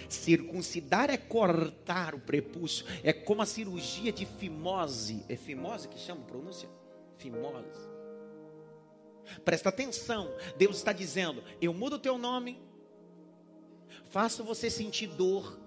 Circuncidar 0.10 1.10
é 1.10 1.18
cortar 1.18 2.14
o 2.14 2.20
prepúcio, 2.20 2.86
é 3.04 3.14
como 3.14 3.42
a 3.42 3.46
cirurgia 3.46 4.12
de 4.12 4.26
fimose. 4.26 5.24
É 5.30 5.36
fimose 5.36 5.88
que 5.88 5.98
chama 5.98 6.22
pronúncia? 6.22 6.70
Fimose. 7.18 7.88
Presta 9.44 9.70
atenção, 9.70 10.34
Deus 10.58 10.78
está 10.78 10.92
dizendo: 10.92 11.44
eu 11.62 11.74
mudo 11.74 11.98
o 11.98 12.00
teu 12.00 12.18
nome, 12.18 12.60
faço 14.08 14.44
você 14.44 14.70
sentir 14.70 15.08
dor 15.08 15.60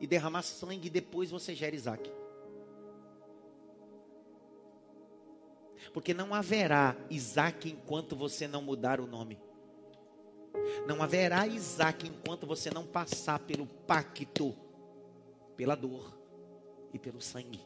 e 0.00 0.06
derramar 0.06 0.42
sangue, 0.42 0.88
e 0.88 0.90
depois 0.90 1.30
você 1.30 1.54
gera 1.54 1.74
Isaac. 1.74 2.10
Porque 5.92 6.12
não 6.12 6.34
haverá 6.34 6.96
Isaac 7.10 7.68
enquanto 7.70 8.16
você 8.16 8.48
não 8.48 8.62
mudar 8.62 9.00
o 9.00 9.06
nome. 9.06 9.38
Não 10.86 11.02
haverá 11.02 11.46
Isaac 11.46 12.06
enquanto 12.06 12.46
você 12.46 12.70
não 12.70 12.86
passar 12.86 13.38
pelo 13.40 13.66
pacto, 13.66 14.54
pela 15.56 15.74
dor 15.74 16.16
e 16.92 16.98
pelo 16.98 17.20
sangue. 17.20 17.60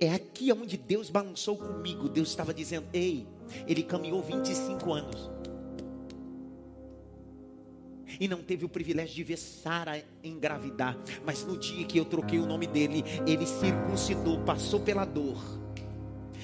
É 0.00 0.12
aqui 0.12 0.52
onde 0.52 0.76
Deus 0.76 1.10
balançou 1.10 1.56
comigo. 1.56 2.08
Deus 2.08 2.28
estava 2.28 2.54
dizendo: 2.54 2.88
Ei, 2.92 3.26
ele 3.66 3.82
caminhou 3.82 4.22
25 4.22 4.92
anos. 4.92 5.37
E 8.20 8.26
não 8.26 8.42
teve 8.42 8.64
o 8.64 8.68
privilégio 8.68 9.14
de 9.14 9.24
ver 9.24 9.36
Sara 9.36 10.02
engravidar. 10.22 10.96
Mas 11.24 11.44
no 11.44 11.56
dia 11.56 11.84
que 11.84 11.98
eu 11.98 12.04
troquei 12.04 12.38
o 12.38 12.46
nome 12.46 12.66
dele, 12.66 13.04
ele 13.26 13.46
circuncidou, 13.46 14.40
passou 14.44 14.80
pela 14.80 15.04
dor 15.04 15.38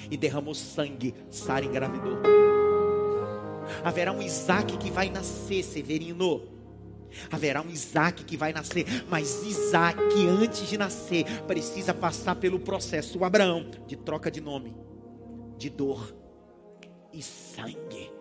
e 0.09 0.17
derramou 0.17 0.53
sangue. 0.53 1.13
Sara 1.29 1.65
engravidou. 1.65 2.19
Haverá 3.83 4.11
um 4.11 4.21
Isaac 4.21 4.77
que 4.77 4.91
vai 4.91 5.09
nascer, 5.09 5.63
Severino. 5.63 6.41
Haverá 7.31 7.61
um 7.61 7.69
Isaac 7.69 8.23
que 8.25 8.35
vai 8.35 8.51
nascer, 8.51 8.85
mas 9.09 9.43
Isaac, 9.43 9.99
antes 10.27 10.67
de 10.67 10.77
nascer, 10.77 11.25
precisa 11.47 11.93
passar 11.93 12.35
pelo 12.35 12.59
processo, 12.59 13.17
o 13.17 13.23
Abraão, 13.23 13.71
de 13.87 13.95
troca 13.95 14.29
de 14.29 14.41
nome, 14.41 14.75
de 15.57 15.69
dor 15.69 16.13
e 17.13 17.23
sangue. 17.23 18.14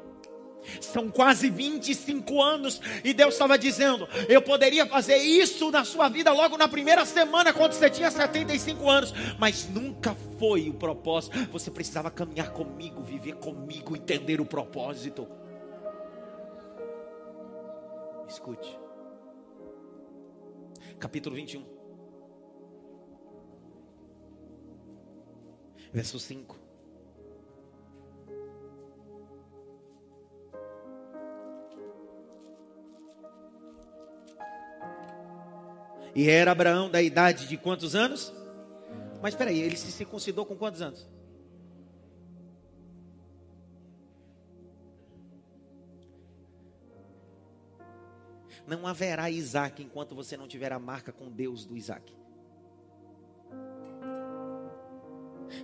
São 0.80 1.10
quase 1.10 1.50
25 1.50 2.42
anos 2.42 2.80
e 3.02 3.12
Deus 3.12 3.34
estava 3.34 3.58
dizendo: 3.58 4.08
Eu 4.28 4.42
poderia 4.42 4.86
fazer 4.86 5.16
isso 5.18 5.70
na 5.70 5.84
sua 5.84 6.08
vida 6.08 6.32
logo 6.32 6.56
na 6.56 6.68
primeira 6.68 7.04
semana, 7.04 7.52
quando 7.52 7.72
você 7.72 7.90
tinha 7.90 8.10
75 8.10 8.88
anos, 8.88 9.14
mas 9.38 9.68
nunca 9.68 10.16
foi 10.38 10.68
o 10.68 10.74
propósito. 10.74 11.36
Você 11.52 11.70
precisava 11.70 12.10
caminhar 12.10 12.50
comigo, 12.52 13.02
viver 13.02 13.36
comigo, 13.36 13.96
entender 13.96 14.40
o 14.40 14.46
propósito. 14.46 15.26
Escute, 18.28 18.78
capítulo 20.98 21.36
21, 21.36 21.64
verso 25.92 26.18
5. 26.18 26.63
E 36.14 36.30
era 36.30 36.52
Abraão 36.52 36.88
da 36.88 37.02
idade 37.02 37.48
de 37.48 37.56
quantos 37.56 37.94
anos? 37.94 38.32
Mas 39.20 39.34
espera 39.34 39.50
aí, 39.50 39.60
ele 39.60 39.76
se 39.76 39.90
circuncidou 39.90 40.46
com 40.46 40.54
quantos 40.54 40.80
anos? 40.80 41.08
Não 48.66 48.86
haverá 48.86 49.28
Isaac 49.30 49.82
enquanto 49.82 50.14
você 50.14 50.36
não 50.36 50.48
tiver 50.48 50.72
a 50.72 50.78
marca 50.78 51.12
com 51.12 51.30
Deus 51.30 51.66
do 51.66 51.76
Isaac. 51.76 52.14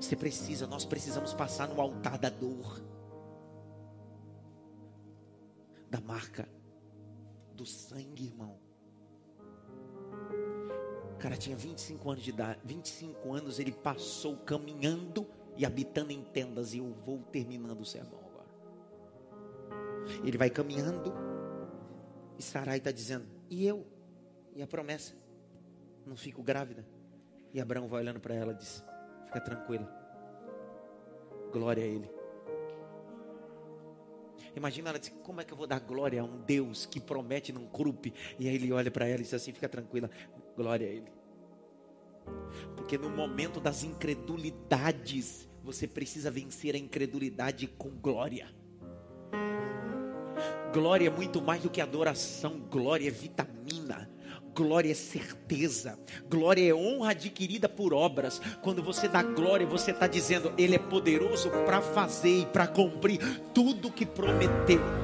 Você 0.01 0.17
precisa, 0.17 0.67
nós 0.67 0.85
precisamos 0.85 1.33
passar 1.33 1.69
no 1.69 1.81
altar 1.81 2.19
da 2.19 2.29
dor, 2.29 2.83
da 5.89 6.01
marca 6.01 6.49
do 7.55 7.65
sangue, 7.65 8.27
irmão. 8.27 8.70
Cara 11.21 11.37
tinha 11.37 11.55
25 11.55 12.11
anos 12.11 12.25
de 12.25 12.31
idade, 12.31 12.59
25 12.65 13.35
anos 13.35 13.59
ele 13.59 13.73
passou 13.73 14.39
caminhando 14.39 15.27
e 15.55 15.67
habitando 15.67 16.13
em 16.13 16.23
tendas, 16.23 16.73
e 16.73 16.79
eu 16.79 16.91
vou 17.05 17.19
terminando 17.31 17.81
o 17.81 17.85
sermão 17.85 18.19
agora. 18.19 18.49
Ele 20.25 20.39
vai 20.39 20.49
caminhando 20.49 21.13
e 22.39 22.43
Sarai 22.43 22.79
está 22.79 22.91
dizendo: 22.91 23.27
E 23.51 23.67
eu? 23.67 23.87
E 24.57 24.63
a 24.63 24.67
promessa? 24.67 25.15
Não 26.07 26.17
fico 26.17 26.43
grávida? 26.43 26.87
E 27.53 27.61
Abraão 27.61 27.87
vai 27.87 28.01
olhando 28.01 28.19
para 28.19 28.35
ela 28.35 28.53
e 28.53 28.57
diz: 28.57 28.83
Fica 29.27 29.41
tranquila. 29.43 29.87
Glória 31.53 31.85
a 31.85 31.87
Ele. 31.87 32.11
Imagina 34.57 34.89
ela 34.89 34.99
diz: 34.99 35.13
Como 35.23 35.41
é 35.41 35.45
que 35.45 35.53
eu 35.53 35.57
vou 35.57 35.67
dar 35.67 35.81
glória 35.81 36.23
a 36.23 36.25
um 36.25 36.39
Deus 36.39 36.87
que 36.87 36.99
promete 36.99 37.53
num 37.53 37.67
grupo? 37.67 38.09
E 38.39 38.49
aí 38.49 38.55
ele 38.55 38.73
olha 38.73 38.91
para 38.91 39.07
ela 39.07 39.21
e 39.21 39.25
diz 39.25 39.35
assim: 39.35 39.53
Fica 39.53 39.69
tranquila. 39.69 40.11
Glória 40.61 40.87
a 40.87 40.91
Ele. 40.91 41.11
Porque 42.77 42.99
no 42.99 43.09
momento 43.09 43.59
das 43.59 43.83
incredulidades, 43.83 45.49
você 45.65 45.89
precisa 45.89 46.31
vencer 46.31 46.75
a 46.75 46.79
incredulidade 46.79 47.67
com 47.67 47.89
glória. 47.89 48.47
Glória 50.71 51.07
é 51.07 51.11
muito 51.11 51.41
mais 51.41 51.63
do 51.63 51.71
que 51.71 51.81
adoração, 51.81 52.61
glória 52.71 53.09
é 53.09 53.11
vitamina. 53.11 54.11
Glória 54.55 54.91
é 54.91 54.95
certeza, 54.95 55.99
glória 56.29 56.69
é 56.69 56.75
honra 56.75 57.13
adquirida 57.13 57.67
por 57.67 57.95
obras. 57.95 58.39
Quando 58.61 58.83
você 58.83 59.09
dá 59.09 59.23
glória, 59.23 59.67
você 59.67 59.93
está 59.93 60.07
dizendo, 60.07 60.53
Ele 60.59 60.75
é 60.75 60.79
poderoso 60.79 61.49
para 61.65 61.81
fazer 61.81 62.41
e 62.43 62.47
para 62.47 62.67
cumprir 62.67 63.19
tudo 63.55 63.89
o 63.89 63.93
que 63.93 64.05
prometeu. 64.05 65.00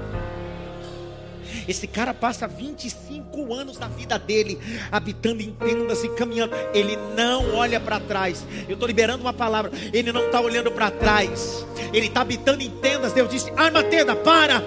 Esse 1.68 1.86
cara 1.86 2.14
passa 2.14 2.46
25 2.46 3.54
anos 3.54 3.76
da 3.76 3.88
vida 3.88 4.18
dele 4.18 4.58
habitando 4.90 5.42
em 5.42 5.52
tendas 5.52 6.02
e 6.04 6.08
caminhando. 6.10 6.54
Ele 6.72 6.96
não 7.16 7.54
olha 7.54 7.80
para 7.80 8.00
trás. 8.00 8.44
Eu 8.68 8.74
estou 8.74 8.86
liberando 8.86 9.22
uma 9.22 9.32
palavra. 9.32 9.70
Ele 9.92 10.12
não 10.12 10.26
está 10.26 10.40
olhando 10.40 10.70
para 10.70 10.90
trás. 10.90 11.66
Ele 11.92 12.06
está 12.06 12.20
habitando 12.20 12.62
em 12.62 12.70
tendas. 12.70 13.12
Deus 13.12 13.30
disse: 13.30 13.52
arma 13.56 13.80
a 13.80 13.84
tenda, 13.84 14.14
para. 14.16 14.62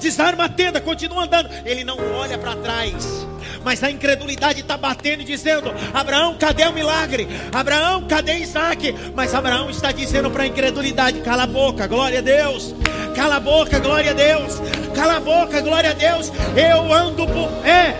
Desarma 0.00 0.44
a 0.44 0.48
tenda, 0.48 0.80
continua 0.80 1.24
andando. 1.24 1.48
Ele 1.64 1.84
não 1.84 1.96
olha 2.16 2.36
para 2.36 2.56
trás 2.56 3.26
mas 3.64 3.82
a 3.82 3.90
incredulidade 3.90 4.60
está 4.60 4.76
batendo 4.76 5.22
e 5.22 5.24
dizendo: 5.24 5.72
Abraão, 5.94 6.36
cadê 6.38 6.64
o 6.64 6.72
milagre? 6.72 7.28
Abraão, 7.52 8.06
cadê 8.06 8.38
Isaac? 8.38 8.94
Mas 9.14 9.34
Abraão 9.34 9.70
está 9.70 9.92
dizendo 9.92 10.30
para 10.30 10.44
a 10.44 10.46
incredulidade: 10.46 11.20
cala 11.20 11.44
a 11.44 11.46
boca, 11.46 11.86
glória 11.86 12.18
a 12.18 12.22
Deus. 12.22 12.74
Cala 13.14 13.36
a 13.36 13.40
boca, 13.40 13.78
glória 13.78 14.10
a 14.10 14.14
Deus. 14.14 14.60
Cala 14.94 15.16
a 15.16 15.20
boca, 15.20 15.60
glória 15.60 15.90
a 15.90 15.94
Deus. 15.94 16.32
Eu 16.56 16.92
ando 16.92 17.26
por 17.26 17.48
fé. 17.62 17.96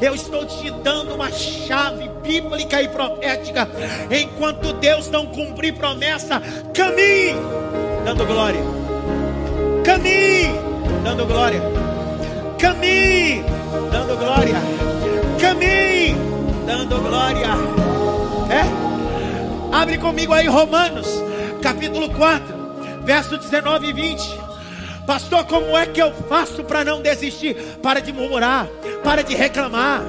Eu 0.00 0.14
estou 0.14 0.46
te 0.46 0.70
dando 0.82 1.14
uma 1.14 1.30
chave 1.30 2.08
bíblica 2.22 2.80
e 2.80 2.88
profética. 2.88 3.68
Enquanto 4.10 4.72
Deus 4.74 5.08
não 5.08 5.26
cumprir 5.26 5.74
promessa, 5.74 6.40
caminhe 6.72 7.34
dando 8.04 8.24
glória. 8.24 8.60
Caminhe 9.84 10.54
dando 11.04 11.26
glória. 11.26 11.60
Caminhe 12.58 13.44
dando 13.92 14.16
glória. 14.16 14.54
Caminhe 15.38 16.14
dando 16.66 17.00
glória. 17.00 17.48
É? 18.50 19.76
Abre 19.76 19.98
comigo 19.98 20.32
aí 20.32 20.46
Romanos, 20.46 21.22
capítulo 21.62 22.10
4, 22.10 23.02
verso 23.04 23.36
19 23.36 23.86
e 23.86 23.92
20. 23.92 24.39
Pastor, 25.10 25.44
como 25.44 25.76
é 25.76 25.86
que 25.86 26.00
eu 26.00 26.12
faço 26.28 26.62
para 26.62 26.84
não 26.84 27.02
desistir? 27.02 27.56
Para 27.82 27.98
de 27.98 28.12
murmurar, 28.12 28.68
para 29.02 29.24
de 29.24 29.34
reclamar, 29.34 30.04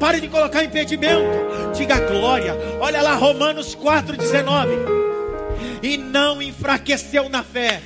para 0.00 0.20
de 0.20 0.26
colocar 0.26 0.64
impedimento. 0.64 1.22
Diga 1.72 2.00
glória. 2.00 2.56
Olha 2.80 3.00
lá 3.00 3.14
Romanos 3.14 3.76
4:19. 3.76 4.72
E 5.80 5.96
não 5.96 6.42
enfraqueceu 6.42 7.28
na 7.28 7.44
fé 7.44 7.80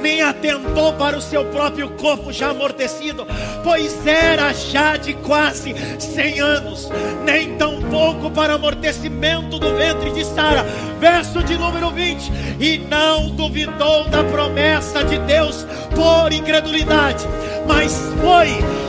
nem 0.00 0.22
atentou 0.22 0.92
para 0.94 1.16
o 1.16 1.20
seu 1.20 1.44
próprio 1.46 1.90
corpo 1.90 2.32
já 2.32 2.50
amortecido, 2.50 3.26
pois 3.62 4.06
era 4.06 4.52
já 4.52 4.96
de 4.96 5.14
quase 5.14 5.74
cem 5.98 6.40
anos, 6.40 6.90
nem 7.24 7.56
tão 7.56 7.80
pouco 7.82 8.30
para 8.30 8.54
amortecimento 8.54 9.58
do 9.58 9.74
ventre 9.76 10.10
de 10.10 10.24
Sara. 10.24 10.64
Verso 10.98 11.42
de 11.42 11.56
número 11.56 11.90
20: 11.90 12.30
E 12.60 12.78
não 12.78 13.30
duvidou 13.30 14.08
da 14.08 14.24
promessa 14.24 15.04
de 15.04 15.18
Deus 15.20 15.66
por 15.94 16.32
incredulidade, 16.32 17.26
mas 17.66 17.92
foi 18.20 18.48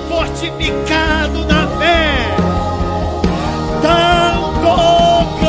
fortificado 0.09 1.45
na 1.45 1.67
fé, 1.79 2.11
dando 3.81 5.40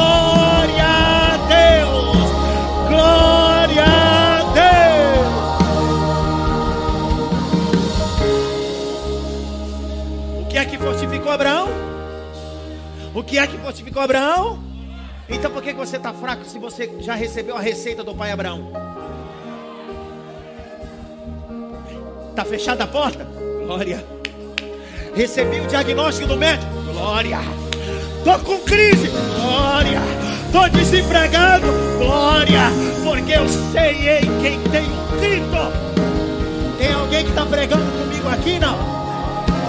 Abraão? 11.33 11.68
O 13.14 13.22
que 13.22 13.39
é 13.39 13.47
que 13.47 13.59
fortificou 13.59 14.03
Abraão? 14.03 14.59
Então 15.28 15.51
por 15.51 15.62
que 15.62 15.72
você 15.72 15.97
está 15.97 16.12
fraco 16.12 16.45
se 16.45 16.59
você 16.59 16.91
já 17.01 17.14
recebeu 17.14 17.57
a 17.57 17.61
receita 17.61 18.03
do 18.03 18.14
pai 18.14 18.33
Abraão? 18.33 18.70
Está 22.30 22.45
fechada 22.45 22.85
a 22.85 22.87
porta? 22.87 23.24
Glória. 23.64 24.05
Recebi 25.14 25.61
o 25.61 25.66
diagnóstico 25.66 26.28
do 26.28 26.37
médico? 26.37 26.72
Glória. 26.93 27.39
Estou 28.18 28.39
com 28.41 28.59
crise? 28.64 29.09
Glória. 29.09 30.01
Estou 30.47 30.68
desempregado? 30.70 31.66
Glória. 31.99 32.70
Porque 33.05 33.33
eu 33.33 33.49
sei 33.72 34.18
em 34.18 34.41
quem 34.41 34.61
tenho 34.70 35.18
crido. 35.18 35.53
Tem 36.78 36.93
alguém 36.93 37.24
que 37.24 37.30
está 37.30 37.45
pregando 37.45 37.85
comigo 37.93 38.28
aqui? 38.28 38.59
Não. 38.59 38.78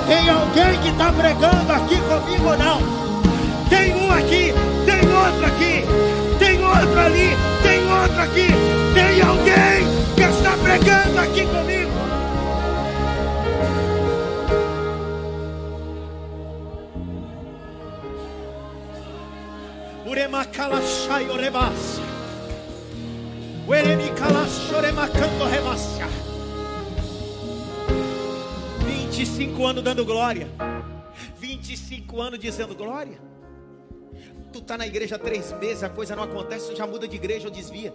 Tem 0.08 0.30
alguém 0.30 0.80
que 0.82 0.90
está 0.90 1.12
pregando 1.12 1.72
aqui 1.72 1.96
comigo 2.02 2.50
ou 2.50 2.58
não? 2.58 2.80
Tem 3.70 3.96
um 3.96 4.12
aqui, 4.12 4.54
tem 4.86 5.02
outro 5.14 5.46
aqui, 5.46 5.86
tem 6.40 6.64
outro 6.64 7.00
ali, 7.00 7.30
tem 7.64 7.92
outro 7.92 8.22
aqui. 8.22 8.48
Tem 8.94 9.22
alguém 9.22 9.88
que 10.16 10.22
está 10.22 10.52
pregando 10.58 11.20
aqui 11.20 11.46
comigo? 11.48 11.92
Uremakalashai 20.06 21.30
orebas. 21.30 22.02
Uremikalashoremakando 23.68 25.46
rebasya. 25.46 26.33
25 29.14 29.64
anos 29.68 29.84
dando 29.84 30.04
glória. 30.04 30.48
25 31.38 32.20
anos 32.20 32.40
dizendo 32.40 32.76
glória. 32.76 33.22
Tu 34.52 34.58
está 34.58 34.76
na 34.76 34.88
igreja 34.88 35.20
três 35.20 35.52
meses, 35.60 35.84
a 35.84 35.90
coisa 35.90 36.16
não 36.16 36.24
acontece, 36.24 36.72
tu 36.72 36.76
já 36.76 36.88
muda 36.88 37.08
de 37.08 37.16
igreja 37.16 37.48
ou 37.48 37.54
desvia. 37.54 37.94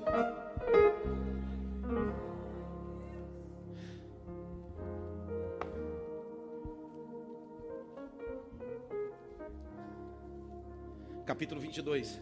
Capítulo 11.26 11.60
22. 11.60 12.20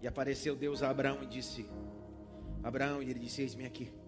E 0.00 0.06
apareceu 0.06 0.54
Deus 0.54 0.84
a 0.84 0.90
Abraão 0.90 1.18
e 1.24 1.26
disse: 1.26 1.68
Abraão, 2.62 3.02
e 3.02 3.10
ele 3.10 3.18
disse: 3.18 3.42
Eis-me 3.42 3.66
aqui. 3.66 4.03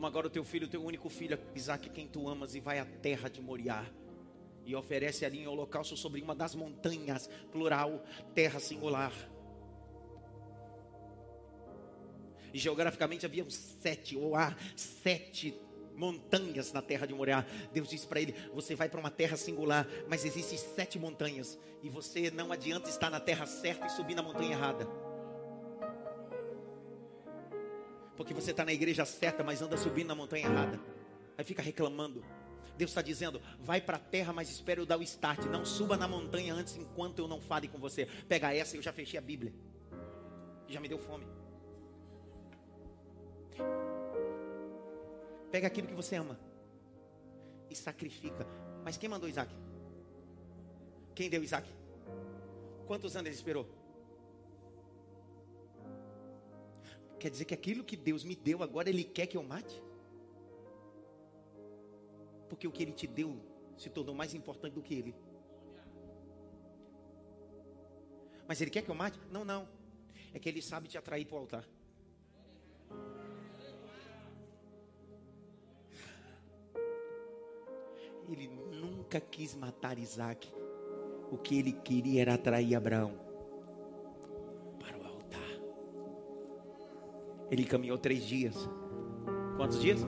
Toma 0.00 0.08
agora 0.08 0.28
o 0.28 0.30
teu 0.30 0.42
filho, 0.42 0.66
o 0.66 0.70
teu 0.70 0.82
único 0.82 1.10
filho, 1.10 1.38
Isaac, 1.54 1.90
quem 1.90 2.08
tu 2.08 2.26
amas, 2.26 2.54
e 2.54 2.60
vai 2.60 2.78
à 2.78 2.86
terra 2.86 3.28
de 3.28 3.38
Moriá. 3.38 3.84
E 4.64 4.74
oferece 4.74 5.26
ali 5.26 5.40
em 5.40 5.46
holocausto 5.46 5.94
sobre 5.94 6.22
uma 6.22 6.34
das 6.34 6.54
montanhas, 6.54 7.28
plural, 7.52 8.02
terra 8.34 8.58
singular. 8.58 9.12
E 12.50 12.58
geograficamente 12.58 13.26
havia 13.26 13.44
sete, 13.50 14.16
ou 14.16 14.34
há 14.34 14.56
sete 14.74 15.54
montanhas 15.94 16.72
na 16.72 16.80
terra 16.80 17.06
de 17.06 17.12
Moriá. 17.12 17.44
Deus 17.70 17.90
disse 17.90 18.06
para 18.06 18.22
ele: 18.22 18.34
Você 18.54 18.74
vai 18.74 18.88
para 18.88 19.00
uma 19.00 19.10
terra 19.10 19.36
singular, 19.36 19.86
mas 20.08 20.24
existem 20.24 20.56
sete 20.56 20.98
montanhas. 20.98 21.58
E 21.82 21.90
você 21.90 22.30
não 22.30 22.50
adianta 22.50 22.88
estar 22.88 23.10
na 23.10 23.20
terra 23.20 23.44
certa 23.44 23.86
e 23.86 23.90
subir 23.90 24.14
na 24.14 24.22
montanha 24.22 24.52
errada. 24.52 24.88
Porque 28.20 28.34
você 28.34 28.50
está 28.50 28.66
na 28.66 28.72
igreja 28.74 29.06
certa, 29.06 29.42
mas 29.42 29.62
anda 29.62 29.78
subindo 29.78 30.08
na 30.08 30.14
montanha 30.14 30.44
errada. 30.44 30.78
Aí 31.38 31.42
fica 31.42 31.62
reclamando. 31.62 32.22
Deus 32.76 32.90
está 32.90 33.00
dizendo: 33.00 33.40
vai 33.58 33.80
para 33.80 33.96
a 33.96 33.98
terra, 33.98 34.30
mas 34.30 34.50
espere 34.50 34.78
eu 34.78 34.84
dar 34.84 34.98
o 34.98 35.02
start. 35.02 35.46
Não 35.46 35.64
suba 35.64 35.96
na 35.96 36.06
montanha 36.06 36.52
antes, 36.52 36.76
enquanto 36.76 37.20
eu 37.20 37.26
não 37.26 37.40
fale 37.40 37.66
com 37.66 37.78
você. 37.78 38.04
Pega 38.28 38.54
essa, 38.54 38.76
eu 38.76 38.82
já 38.82 38.92
fechei 38.92 39.18
a 39.18 39.22
Bíblia. 39.22 39.54
Já 40.68 40.82
me 40.82 40.86
deu 40.86 40.98
fome. 40.98 41.26
Pega 45.50 45.68
aquilo 45.68 45.88
que 45.88 45.94
você 45.94 46.16
ama 46.16 46.38
e 47.70 47.74
sacrifica. 47.74 48.46
Mas 48.84 48.98
quem 48.98 49.08
mandou 49.08 49.30
Isaac? 49.30 49.50
Quem 51.14 51.30
deu 51.30 51.42
Isaac? 51.42 51.66
Quantos 52.86 53.16
anos 53.16 53.28
ele 53.28 53.34
esperou? 53.34 53.79
Quer 57.20 57.30
dizer 57.30 57.44
que 57.44 57.52
aquilo 57.52 57.84
que 57.84 57.98
Deus 57.98 58.24
me 58.24 58.34
deu 58.34 58.62
agora 58.62 58.88
Ele 58.88 59.04
quer 59.04 59.26
que 59.26 59.36
eu 59.36 59.42
mate? 59.42 59.82
Porque 62.48 62.66
o 62.66 62.72
que 62.72 62.82
Ele 62.82 62.92
te 62.92 63.06
deu 63.06 63.38
se 63.76 63.90
tornou 63.90 64.14
mais 64.14 64.34
importante 64.34 64.72
do 64.72 64.82
que 64.82 64.94
Ele. 64.94 65.14
Mas 68.48 68.60
Ele 68.60 68.70
quer 68.70 68.82
que 68.82 68.90
eu 68.90 68.94
mate? 68.94 69.20
Não, 69.30 69.44
não. 69.44 69.68
É 70.32 70.38
que 70.38 70.48
Ele 70.48 70.62
sabe 70.62 70.88
te 70.88 70.96
atrair 70.96 71.26
para 71.26 71.36
o 71.36 71.40
altar. 71.40 71.68
Ele 78.26 78.48
nunca 78.48 79.20
quis 79.20 79.54
matar 79.54 79.98
Isaac. 79.98 80.50
O 81.30 81.36
que 81.36 81.58
ele 81.58 81.72
queria 81.72 82.22
era 82.22 82.34
atrair 82.34 82.74
Abraão. 82.74 83.29
Ele 87.50 87.64
caminhou 87.64 87.98
três 87.98 88.24
dias. 88.24 88.54
Quantos 89.56 89.80
dias? 89.80 90.06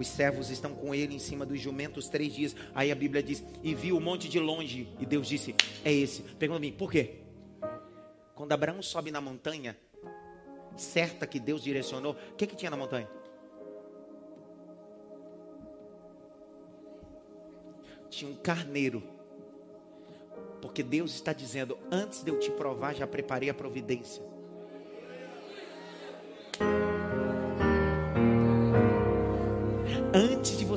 Os 0.00 0.06
servos 0.08 0.48
estão 0.48 0.74
com 0.74 0.94
ele 0.94 1.14
em 1.14 1.18
cima 1.18 1.44
dos 1.44 1.60
jumentos 1.60 2.08
três 2.08 2.32
dias. 2.32 2.56
Aí 2.74 2.90
a 2.90 2.94
Bíblia 2.94 3.22
diz: 3.22 3.44
E 3.62 3.74
viu 3.74 3.98
o 3.98 4.00
monte 4.00 4.30
de 4.30 4.40
longe. 4.40 4.88
E 4.98 5.04
Deus 5.04 5.28
disse: 5.28 5.54
É 5.84 5.92
esse. 5.92 6.22
Pergunta 6.22 6.56
a 6.56 6.60
mim, 6.60 6.72
por 6.72 6.90
quê? 6.90 7.18
Quando 7.60 7.80
Quando 8.34 8.52
Abraão 8.52 8.82
sobe 8.82 9.10
na 9.10 9.20
montanha, 9.20 9.76
certa 10.74 11.26
que 11.26 11.38
Deus 11.38 11.62
direcionou, 11.62 12.16
o 12.32 12.34
que, 12.34 12.46
que 12.46 12.56
tinha 12.56 12.70
na 12.70 12.76
montanha? 12.78 13.06
Tinha 18.08 18.30
um 18.30 18.36
carneiro. 18.36 19.02
Porque 20.62 20.82
Deus 20.82 21.14
está 21.14 21.34
dizendo: 21.34 21.76
antes 21.92 22.24
de 22.24 22.30
eu 22.30 22.38
te 22.38 22.50
provar, 22.50 22.94
já 22.94 23.06
preparei 23.06 23.50
a 23.50 23.54
providência. 23.54 24.39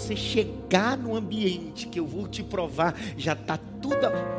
Você 0.04 0.16
chegar 0.16 0.98
no 0.98 1.16
ambiente 1.16 1.88
que 1.88 2.00
eu 2.00 2.06
vou 2.06 2.28
te 2.28 2.44
provar, 2.44 2.94
já 3.18 3.34
está 3.34 3.58
tudo. 3.82 3.96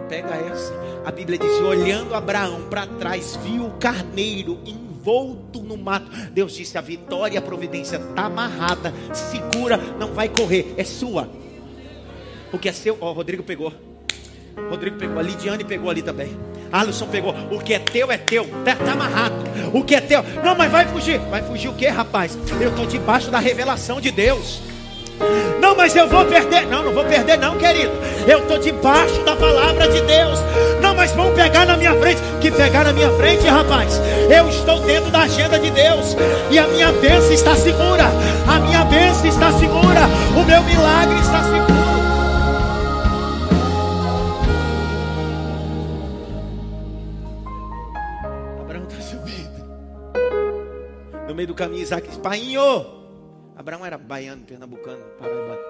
Pega 0.08 0.34
essa. 0.34 0.72
A 1.04 1.10
Bíblia 1.10 1.38
diz: 1.38 1.60
olhando 1.60 2.14
Abraão 2.14 2.68
para 2.68 2.86
trás, 2.86 3.38
viu 3.42 3.66
o 3.66 3.72
carneiro 3.72 4.60
envolto 4.66 5.60
no 5.60 5.76
mato. 5.76 6.10
Deus 6.32 6.54
disse: 6.54 6.76
a 6.76 6.82
vitória 6.82 7.38
a 7.38 7.42
providência 7.42 7.96
está 7.96 8.26
amarrada, 8.26 8.92
segura, 9.12 9.78
não 9.98 10.12
vai 10.12 10.28
correr, 10.28 10.74
é 10.76 10.84
sua. 10.84 11.28
O 12.52 12.58
que 12.58 12.68
é 12.68 12.72
seu, 12.72 12.96
ó, 13.00 13.10
oh, 13.10 13.12
Rodrigo 13.14 13.42
pegou. 13.42 13.72
Rodrigo 14.70 14.96
pegou, 14.96 15.18
a 15.18 15.22
Lidiane 15.22 15.64
pegou 15.64 15.90
ali 15.90 16.02
também. 16.02 16.30
Alisson 16.70 17.08
pegou. 17.08 17.34
O 17.50 17.60
que 17.60 17.74
é 17.74 17.78
teu 17.78 18.10
é 18.12 18.16
teu. 18.16 18.44
Está 18.44 18.76
tá 18.76 18.92
amarrado. 18.92 19.34
O 19.72 19.82
que 19.82 19.94
é 19.94 20.00
teu. 20.00 20.22
Não, 20.44 20.54
mas 20.54 20.70
vai 20.70 20.86
fugir. 20.86 21.18
Vai 21.18 21.42
fugir 21.42 21.68
o 21.68 21.74
que, 21.74 21.86
rapaz? 21.86 22.36
Eu 22.60 22.70
estou 22.70 22.86
debaixo 22.86 23.30
da 23.30 23.38
revelação 23.38 24.00
de 24.00 24.10
Deus. 24.10 24.60
Não, 25.60 25.74
mas 25.76 25.94
eu 25.94 26.08
vou 26.08 26.24
perder. 26.24 26.66
Não, 26.66 26.82
não 26.82 26.92
vou 26.92 27.04
perder, 27.04 27.38
não, 27.38 27.56
querido. 27.56 27.92
Eu 28.26 28.40
estou 28.40 28.58
debaixo 28.58 29.22
da 29.22 29.36
palavra 29.36 29.88
de 29.88 30.00
Deus. 30.02 30.38
Não, 30.80 30.94
mas 30.94 31.12
vão 31.12 31.32
pegar 31.34 31.66
na 31.66 31.76
minha 31.76 31.94
frente. 31.94 32.20
Que 32.40 32.50
pegar 32.50 32.84
na 32.84 32.92
minha 32.92 33.10
frente, 33.12 33.46
rapaz. 33.46 34.00
Eu 34.30 34.48
estou 34.48 34.80
dentro 34.80 35.10
da 35.10 35.20
agenda 35.20 35.58
de 35.58 35.70
Deus. 35.70 36.16
E 36.50 36.58
a 36.58 36.66
minha 36.66 36.92
bênção 36.92 37.32
está 37.32 37.54
segura. 37.54 38.04
A 38.46 38.58
minha 38.60 38.84
bênção 38.84 39.26
está 39.26 39.52
segura. 39.52 40.00
O 40.36 40.44
meu 40.44 40.62
milagre 40.62 41.18
está 41.20 41.42
seguro. 41.42 41.84
Abraão 48.60 48.84
está 48.88 49.00
subindo. 49.00 49.64
No 51.28 51.34
meio 51.34 51.48
do 51.48 51.54
caminho, 51.54 51.82
Isaac 51.82 52.08
diz: 52.08 52.18
Painho. 52.18 53.03
Abraão 53.64 53.86
era 53.86 53.96
baiano, 53.96 54.44
pernambucano, 54.44 55.02
paraibano. 55.18 55.62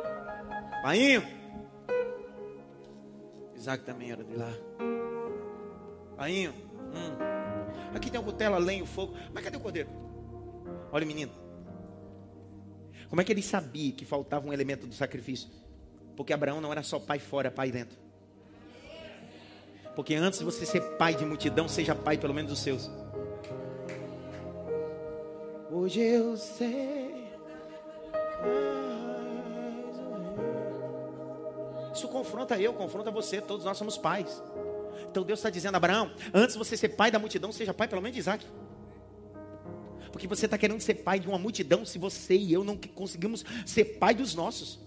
Painho. 0.83 1.23
Isaac 3.55 3.85
também 3.85 4.11
era 4.11 4.25
de 4.25 4.35
lá. 4.35 4.51
Painho. 6.17 6.51
Hum. 6.51 7.95
Aqui 7.95 8.11
tem 8.11 8.19
uma 8.19 8.27
cutela, 8.27 8.59
lenha, 8.59 8.85
fogo. 8.85 9.15
Mas 9.33 9.45
cadê 9.45 9.57
o 9.57 9.61
cordeiro? 9.61 9.89
Olha, 10.91 11.07
menino. 11.07 11.31
Como 13.09 13.21
é 13.21 13.25
que 13.25 13.31
ele 13.31 13.43
sabia 13.43 13.93
que 13.93 14.05
faltava 14.05 14.45
um 14.45 14.53
elemento 14.53 14.89
do 14.89 14.95
sacrifício? 14.95 15.49
Porque 16.17 16.33
Abraão 16.33 16.61
não 16.61 16.73
era 16.73 16.83
só 16.83 16.99
pai 16.99 17.21
fora, 17.21 17.49
pai 17.49 17.71
dentro. 17.71 17.97
Porque 19.95 20.17
antes 20.17 20.41
de 20.41 20.45
você 20.45 20.67
ser 20.67 20.81
pai 20.97 21.15
de 21.15 21.25
multidão, 21.25 21.69
seja 21.69 21.95
pai 21.95 22.19
pelo 22.19 22.35
menos 22.35 22.51
dos 22.51 22.61
seus. 22.61 22.91
Hoje 25.71 26.01
eu 26.01 26.37
sei. 26.37 27.04
Isso 31.95 32.09
confronta 32.09 32.59
eu, 32.59 32.73
confronta 32.73 33.11
você, 33.11 33.41
todos 33.41 33.65
nós 33.65 33.79
somos 33.79 33.97
pais. 33.97 34.43
Então 35.11 35.23
Deus 35.23 35.39
está 35.39 35.51
dizendo, 35.51 35.77
Abraão, 35.77 36.11
antes 36.33 36.55
de 36.55 36.59
você 36.59 36.77
ser 36.77 36.91
pai 36.91 37.11
da 37.11 37.19
multidão, 37.19 37.53
seja 37.53 37.73
pai 37.73 37.87
pelo 37.87 38.03
menos 38.03 38.15
de 38.15 38.21
Isaac. 38.21 38.45
Porque 40.11 40.27
você 40.27 40.47
está 40.47 40.59
querendo 40.59 40.81
ser 40.81 40.95
pai 40.95 41.19
de 41.19 41.29
uma 41.29 41.39
multidão 41.39 41.85
se 41.85 41.99
você 41.99 42.37
e 42.37 42.53
eu 42.53 42.65
não 42.65 42.77
conseguimos 42.77 43.45
ser 43.65 43.85
pai 43.99 44.15
dos 44.15 44.35
nossos. 44.35 44.81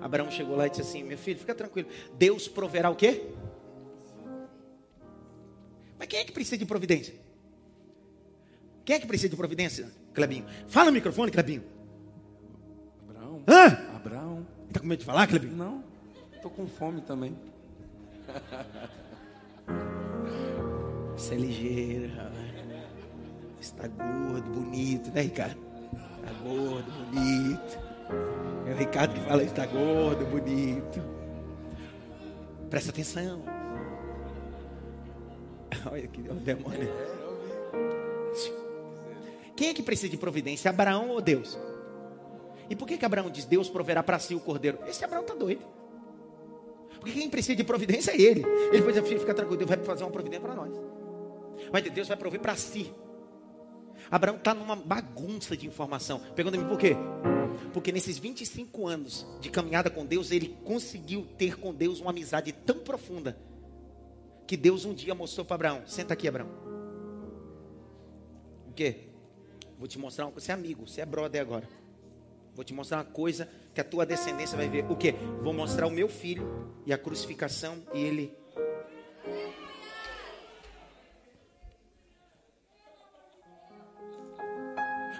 Abraão 0.00 0.30
chegou 0.30 0.56
lá 0.56 0.66
e 0.66 0.70
disse 0.70 0.82
assim: 0.82 1.02
Meu 1.02 1.18
filho, 1.18 1.38
fica 1.38 1.54
tranquilo. 1.54 1.88
Deus 2.14 2.48
proverá 2.48 2.90
o 2.90 2.96
quê? 2.96 3.26
Mas 5.98 6.08
quem 6.08 6.20
é 6.20 6.24
que 6.24 6.32
precisa 6.32 6.58
de 6.58 6.66
providência? 6.66 7.14
Quem 8.84 8.96
é 8.96 9.00
que 9.00 9.06
precisa 9.06 9.30
de 9.30 9.36
providência? 9.36 9.90
Clebinho. 10.16 10.46
Fala 10.66 10.86
no 10.86 10.92
microfone, 10.92 11.30
Clebinho. 11.30 11.62
Abraão. 13.06 13.42
Hã? 13.46 13.66
Abraão. 13.94 14.46
Tá 14.72 14.80
com 14.80 14.86
medo 14.86 15.00
de 15.00 15.04
falar, 15.04 15.26
Clebinho? 15.26 15.54
Não. 15.54 15.84
Tô 16.40 16.48
com 16.48 16.66
fome 16.66 17.02
também. 17.02 17.36
Você 21.14 21.34
é 21.34 21.38
ligeiro, 21.38 22.10
Está 23.60 23.88
gordo, 23.88 24.50
bonito, 24.50 25.10
né, 25.10 25.22
Ricardo? 25.22 25.58
Está 25.92 26.32
gordo, 26.42 26.92
bonito. 26.92 27.78
É 28.66 28.72
o 28.72 28.76
Ricardo 28.76 29.14
que 29.14 29.20
fala, 29.20 29.42
está 29.42 29.66
gordo, 29.66 30.24
bonito. 30.26 31.00
Presta 32.70 32.90
atenção. 32.90 33.42
Olha 35.90 36.06
que 36.06 36.22
demônio. 36.22 37.15
Quem 39.56 39.70
é 39.70 39.74
que 39.74 39.82
precisa 39.82 40.10
de 40.10 40.16
providência? 40.16 40.68
Abraão 40.68 41.10
ou 41.10 41.20
Deus? 41.20 41.58
E 42.68 42.76
por 42.76 42.86
que, 42.86 42.98
que 42.98 43.04
Abraão 43.04 43.30
diz 43.30 43.44
Deus 43.44 43.68
proverá 43.68 44.02
para 44.02 44.18
si 44.18 44.34
o 44.34 44.40
cordeiro? 44.40 44.78
Esse 44.86 45.04
Abraão 45.04 45.22
está 45.22 45.34
doido. 45.34 45.64
Porque 46.98 47.12
quem 47.12 47.30
precisa 47.30 47.56
de 47.56 47.64
providência 47.64 48.10
é 48.10 48.20
ele. 48.20 48.44
Ele 48.72 48.82
pode 48.82 49.00
dizer, 49.00 49.18
fica 49.18 49.32
tranquilo, 49.32 49.58
Deus 49.58 49.68
vai 49.68 49.78
fazer 49.78 50.04
uma 50.04 50.10
providência 50.10 50.44
para 50.46 50.54
nós. 50.54 50.72
Mas 51.72 51.82
Deus 51.90 52.08
vai 52.08 52.16
prover 52.16 52.40
para 52.40 52.56
si. 52.56 52.92
Abraão 54.10 54.36
está 54.36 54.54
numa 54.54 54.76
bagunça 54.76 55.56
de 55.56 55.66
informação. 55.66 56.20
Pergunta-me 56.34 56.64
por 56.64 56.78
quê? 56.78 56.96
Porque 57.72 57.92
nesses 57.92 58.18
25 58.18 58.86
anos 58.86 59.26
de 59.40 59.50
caminhada 59.50 59.90
com 59.90 60.04
Deus, 60.04 60.30
ele 60.30 60.56
conseguiu 60.64 61.26
ter 61.38 61.58
com 61.58 61.72
Deus 61.72 62.00
uma 62.00 62.10
amizade 62.10 62.52
tão 62.52 62.78
profunda 62.80 63.38
que 64.46 64.56
Deus 64.56 64.84
um 64.84 64.94
dia 64.94 65.14
mostrou 65.14 65.44
para 65.44 65.54
Abraão: 65.54 65.82
senta 65.86 66.14
aqui, 66.14 66.28
Abraão. 66.28 66.48
O 68.68 68.72
quê? 68.72 69.08
Vou 69.78 69.86
te 69.86 69.98
mostrar 69.98 70.26
uma 70.26 70.32
coisa. 70.32 70.46
Você 70.46 70.52
é 70.52 70.54
amigo, 70.54 70.86
você 70.86 71.00
é 71.00 71.06
brother 71.06 71.40
agora. 71.40 71.68
Vou 72.54 72.64
te 72.64 72.72
mostrar 72.72 72.98
uma 72.98 73.04
coisa 73.04 73.48
que 73.74 73.80
a 73.80 73.84
tua 73.84 74.06
descendência 74.06 74.56
vai 74.56 74.68
ver. 74.68 74.84
O 74.90 74.96
que? 74.96 75.12
Vou 75.42 75.52
mostrar 75.52 75.86
o 75.86 75.90
meu 75.90 76.08
filho 76.08 76.72
e 76.86 76.92
a 76.92 76.98
crucificação 76.98 77.82
e 77.92 78.00
ele. 78.00 78.34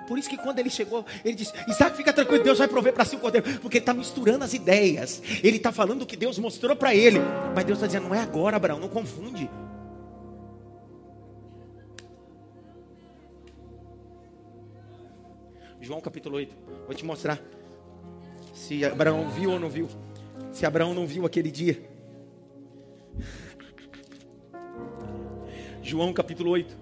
Por 0.07 0.19
isso 0.19 0.31
que 0.31 0.37
quando 0.37 0.61
ele 0.61 0.71
chegou, 0.71 1.05
ele 1.25 1.35
disse: 1.35 1.53
Isaac, 1.69 1.97
fica 1.97 2.13
tranquilo, 2.13 2.43
Deus 2.43 2.59
vai 2.59 2.69
prover 2.69 2.93
para 2.93 3.05
si 3.05 3.17
o 3.17 3.19
cordeiro. 3.19 3.61
Porque 3.61 3.79
ele 3.79 3.83
está 3.83 3.93
misturando 3.93 4.45
as 4.45 4.55
ideias. 4.55 5.21
Ele 5.43 5.57
está 5.57 5.73
falando 5.73 6.03
o 6.03 6.07
que 6.07 6.17
Deus 6.17 6.39
mostrou 6.39 6.77
para 6.77 6.95
ele. 6.95 7.19
Mas 7.55 7.65
Deus 7.65 7.79
está 7.79 7.87
dizendo: 7.87 8.09
não 8.09 8.15
é 8.15 8.21
agora, 8.21 8.57
Abraão, 8.57 8.79
não 8.79 8.89
confunde. 8.89 9.51
João 15.87 16.01
capítulo 16.01 16.35
8. 16.35 16.57
Vou 16.85 16.95
te 16.97 17.05
mostrar. 17.05 17.41
Se 18.53 18.85
Abraão 18.85 19.31
viu 19.31 19.53
ou 19.53 19.61
não 19.61 19.71
viu. 19.71 19.89
Se 20.53 20.67
Abraão 20.67 20.93
não 20.93 21.07
viu 21.07 21.25
aquele 21.25 21.49
dia. 21.49 21.81
João 25.81 26.13
capítulo 26.13 26.51
8. 26.51 26.77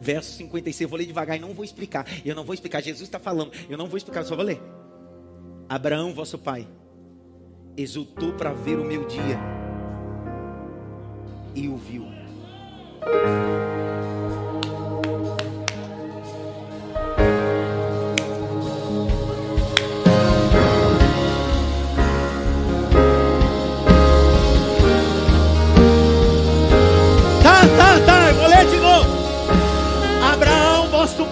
Verso 0.00 0.32
56. 0.38 0.80
Eu 0.80 0.88
vou 0.88 0.98
ler 0.98 1.06
devagar 1.06 1.36
e 1.36 1.40
não 1.40 1.54
vou 1.54 1.64
explicar. 1.64 2.04
Eu 2.24 2.34
não 2.34 2.42
vou 2.42 2.52
explicar. 2.52 2.82
Jesus 2.82 3.06
está 3.06 3.20
falando. 3.20 3.52
Eu 3.70 3.78
não 3.78 3.86
vou 3.86 3.96
explicar, 3.96 4.24
só 4.24 4.34
vou 4.34 4.44
ler. 4.44 4.60
Abraão, 5.68 6.12
vosso 6.12 6.36
pai, 6.36 6.66
exultou 7.76 8.32
para 8.32 8.52
ver 8.52 8.76
o 8.76 8.84
meu 8.84 9.06
dia 9.06 9.38
e 11.54 11.68
o 11.68 11.76
viu. 11.76 12.06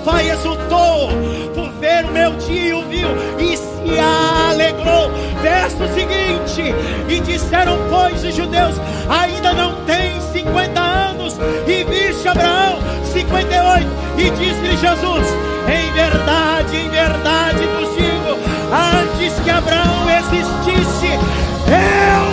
Pai 0.04 0.30
exultou 0.30 1.08
por 1.52 1.68
ver 1.80 2.04
o 2.04 2.12
meu 2.12 2.30
dia 2.36 2.76
viu 2.88 3.08
e 3.38 3.56
se 3.56 3.98
alegrou. 3.98 5.10
Verso 5.42 5.86
seguinte: 5.92 6.74
E 7.08 7.20
disseram, 7.20 7.76
pois, 7.90 8.24
os 8.24 8.34
judeus: 8.34 8.76
Ainda 9.08 9.52
não 9.52 9.84
tem 9.84 10.20
50 10.32 10.80
anos, 10.80 11.36
e 11.66 11.84
viste 11.84 12.28
Abraão 12.28 12.78
58. 13.12 13.86
E 14.18 14.30
disse-lhe 14.30 14.76
Jesus: 14.76 15.26
Em 15.68 15.92
verdade, 15.92 16.76
em 16.76 16.88
verdade 16.88 17.66
vos 17.66 17.94
digo, 17.96 18.38
antes 18.72 19.40
que 19.40 19.50
Abraão 19.50 20.08
existisse, 20.08 21.12
eu 21.66 22.26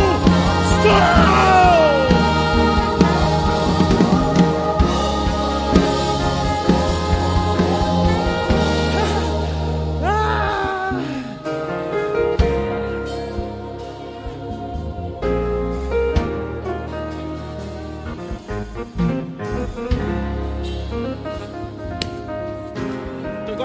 sou. 0.84 1.83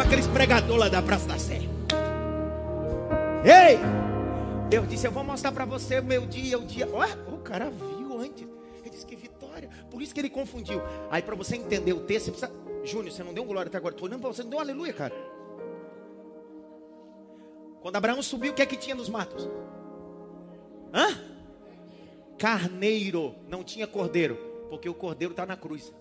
Aqueles 0.09 0.27
pregadores 0.27 0.81
lá 0.81 0.89
da 0.89 1.03
Praça 1.03 1.29
da 1.29 1.39
Sé. 1.39 1.61
Ei! 3.45 3.79
Deus 4.71 4.89
disse: 4.89 5.07
Eu 5.07 5.13
vou 5.13 5.23
mostrar 5.23 5.53
para 5.53 5.67
você 5.67 6.01
o 6.01 6.05
meu 6.05 6.27
dia, 6.27 6.59
o 6.59 6.65
dia. 6.65 6.89
O 7.31 7.39
cara 7.39 7.71
viu 7.71 8.19
antes. 8.19 8.49
Ele 8.81 8.91
disse 8.91 9.05
que 9.05 9.15
vitória. 9.15 9.69
Por 9.91 10.01
isso 10.01 10.15
que 10.15 10.21
ele 10.21 10.31
confundiu. 10.31 10.81
Aí, 11.11 11.21
para 11.21 11.35
você 11.35 11.57
entender 11.57 11.93
o 11.93 12.01
texto, 12.01 12.33
você 12.33 12.47
precisa. 12.47 12.69
Júnior, 12.85 13.13
você 13.13 13.23
não 13.23 13.35
deu 13.35 13.45
glória 13.45 13.69
até 13.69 13.77
agora. 13.77 13.95
Estou 13.95 14.09
olhando 14.09 14.23
para 14.23 14.33
você, 14.33 14.43
não 14.43 14.51
deu 14.51 14.61
aleluia, 14.61 14.95
cara. 14.95 15.15
Quando 17.83 17.97
Abraão 17.97 18.23
subiu, 18.23 18.53
o 18.53 18.55
que 18.55 18.63
é 18.63 18.67
que 18.67 18.77
tinha 18.77 18.97
nos 18.97 19.11
matos? 19.11 19.47
Hã? 20.93 21.19
Carneiro. 22.39 23.35
Não 23.47 23.63
tinha 23.63 23.87
cordeiro. 23.87 24.39
Porque 24.71 24.89
o 24.89 24.95
cordeiro 24.95 25.33
está 25.33 25.45
na 25.45 25.57
cruz. 25.57 25.93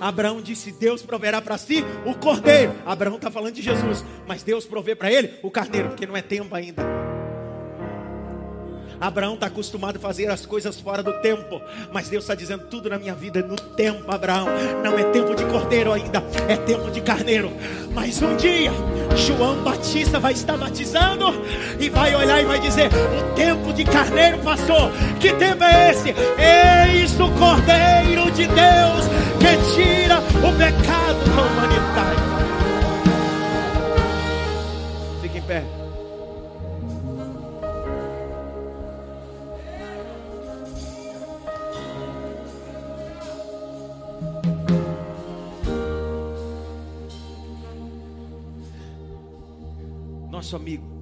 Abraão 0.00 0.40
disse: 0.40 0.72
Deus 0.72 1.02
proverá 1.02 1.40
para 1.40 1.58
si 1.58 1.84
o 2.04 2.14
cordeiro. 2.14 2.74
Abraão 2.84 3.16
está 3.16 3.30
falando 3.30 3.54
de 3.54 3.62
Jesus, 3.62 4.04
mas 4.26 4.42
Deus 4.42 4.64
provê 4.66 4.94
para 4.94 5.12
ele 5.12 5.34
o 5.42 5.50
carneiro, 5.50 5.88
porque 5.88 6.06
não 6.06 6.16
é 6.16 6.22
tempo 6.22 6.54
ainda. 6.54 7.07
Abraão 9.00 9.34
está 9.34 9.46
acostumado 9.46 9.96
a 9.96 10.00
fazer 10.00 10.28
as 10.30 10.44
coisas 10.44 10.78
fora 10.80 11.02
do 11.02 11.12
tempo, 11.20 11.60
mas 11.92 12.08
Deus 12.08 12.24
está 12.24 12.34
dizendo 12.34 12.64
tudo 12.64 12.90
na 12.90 12.98
minha 12.98 13.14
vida 13.14 13.42
no 13.42 13.56
tempo, 13.56 14.10
Abraão. 14.10 14.46
Não 14.82 14.98
é 14.98 15.04
tempo 15.04 15.34
de 15.34 15.44
cordeiro 15.44 15.92
ainda, 15.92 16.22
é 16.48 16.56
tempo 16.56 16.90
de 16.90 17.00
carneiro. 17.00 17.50
Mas 17.92 18.20
um 18.22 18.36
dia, 18.36 18.72
João 19.16 19.62
Batista 19.62 20.18
vai 20.18 20.32
estar 20.32 20.56
batizando 20.56 21.26
e 21.78 21.88
vai 21.88 22.14
olhar 22.14 22.42
e 22.42 22.46
vai 22.46 22.60
dizer: 22.60 22.88
O 22.88 23.34
tempo 23.34 23.72
de 23.72 23.84
carneiro 23.84 24.38
passou. 24.38 24.90
Que 25.20 25.32
tempo 25.34 25.62
é 25.64 25.90
esse? 25.90 26.14
Eis 26.38 27.12
o 27.18 27.30
cordeiro 27.32 28.30
de 28.32 28.46
Deus 28.46 29.08
que 29.38 29.74
tira 29.74 30.18
o 30.18 30.56
pecado 30.56 31.24
da 31.34 31.42
humanidade. 31.42 32.27
Nosso 50.48 50.56
amigo. 50.56 50.97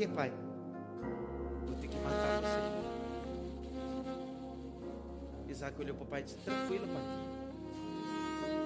Quê, 0.00 0.08
pai? 0.08 0.32
Vou 1.66 1.76
ter 1.76 1.88
que 1.88 1.96
matar 1.98 2.40
você. 2.40 2.58
Isaac 5.46 5.78
olhou 5.78 5.94
para 5.94 6.04
o 6.04 6.06
pai 6.06 6.20
e 6.20 6.22
disse: 6.24 6.38
Tranquilo, 6.38 6.86
pai. 6.88 7.02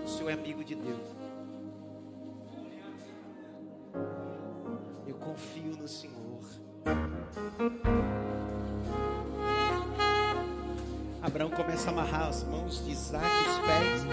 O 0.05 0.09
senhor 0.09 0.31
é 0.31 0.35
amigo 0.35 0.63
de 0.63 0.77
Deus. 0.77 1.09
Eu 5.09 5.17
confio 5.17 5.77
no 5.77 5.89
Senhor. 5.89 6.45
Abraão 11.21 11.51
começa 11.51 11.89
a 11.89 11.93
amarrar 11.93 12.29
as 12.29 12.45
mãos 12.45 12.85
de 12.85 12.93
Isaac 12.93 13.27
e 13.27 13.49
os 13.51 13.59
pés. 13.67 14.05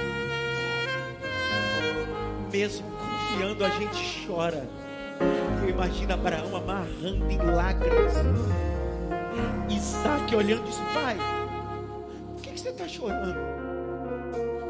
Mesmo 2.52 2.88
confiando, 2.98 3.64
a 3.64 3.70
gente 3.70 4.26
chora. 4.26 4.68
Eu 5.62 5.70
imagino 5.70 6.14
Abraão 6.14 6.56
amarrando 6.56 7.30
em 7.30 7.38
lágrimas. 7.38 8.14
Isaac 9.70 10.36
olhando 10.36 10.64
e 10.64 10.68
disse: 10.68 10.82
Pai, 10.94 11.18
por 12.34 12.42
que, 12.42 12.52
que 12.52 12.60
você 12.60 12.70
está 12.70 12.88
chorando? 12.88 13.38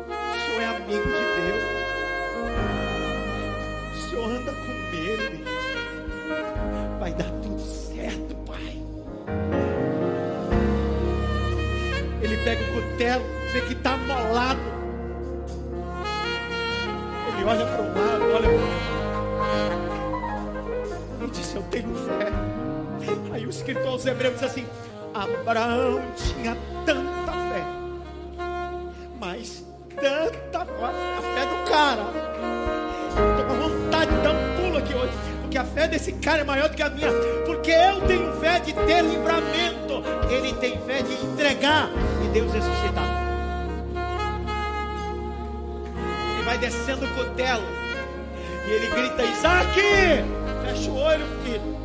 O 0.02 0.40
senhor 0.46 0.62
é 0.62 0.66
amigo 0.66 1.04
de 1.04 1.24
Deus. 1.42 1.64
O 3.94 4.10
senhor 4.10 4.30
anda 4.30 4.52
com 4.52 4.72
ele. 4.96 5.44
Vai 7.00 7.14
dar 7.14 7.32
tudo 7.42 7.60
certo, 7.60 8.36
pai. 8.46 8.82
Ele 12.22 12.38
pega 12.44 12.62
o 12.64 12.68
cutelo, 12.74 13.26
vê 13.52 13.62
que 13.62 13.74
está 13.74 13.98
molado. 13.98 14.60
Ele 17.28 17.44
olha 17.44 17.66
para 17.66 17.82
o 17.82 17.86
lado, 17.88 18.24
olha 18.36 18.50
para 18.50 18.68
e 18.68 18.71
disse: 21.52 21.56
Eu 21.56 21.64
tenho 21.64 21.94
fé. 21.96 23.34
Aí 23.34 23.46
o 23.46 23.50
escritor 23.50 23.88
aos 23.88 24.06
Hebreus 24.06 24.36
diz 24.36 24.44
assim: 24.44 24.66
Abraão 25.14 26.02
tinha 26.16 26.56
tanta 26.86 27.32
fé, 27.32 27.64
mas 29.20 29.66
tanta 29.96 30.62
a 30.62 31.22
fé 31.22 31.46
do 31.46 31.70
cara. 31.70 32.02
Estou 33.12 33.46
com 33.46 33.70
vontade 33.70 34.12
de 34.12 34.22
dar 34.22 34.32
um 34.32 34.56
pulo 34.56 34.78
aqui 34.78 34.94
hoje, 34.94 35.14
porque 35.42 35.58
a 35.58 35.66
fé 35.66 35.88
desse 35.88 36.14
cara 36.14 36.42
é 36.42 36.44
maior 36.44 36.70
do 36.70 36.76
que 36.76 36.84
a 36.84 36.90
minha. 36.90 37.12
Porque 37.46 37.72
eu 37.72 38.02
tenho 38.08 38.34
fé 38.40 38.60
de 38.60 38.74
ter 38.74 39.02
livramento, 39.02 40.04
ele 40.30 40.54
tem 40.54 40.80
fé 40.82 41.02
de 41.02 41.14
entregar 41.14 41.90
e 42.24 42.28
Deus 42.30 42.54
ressuscitar. 42.54 43.22
Ele 46.36 46.44
vai 46.44 46.58
descendo 46.58 47.06
o 47.06 47.10
cutelo 47.10 47.64
e 48.68 48.72
ele 48.72 48.88
grita: 48.88 49.24
Isaac, 49.24 50.41
fecha 50.72 50.90
o 50.90 50.98
olho, 50.98 51.26
filho. 51.44 51.78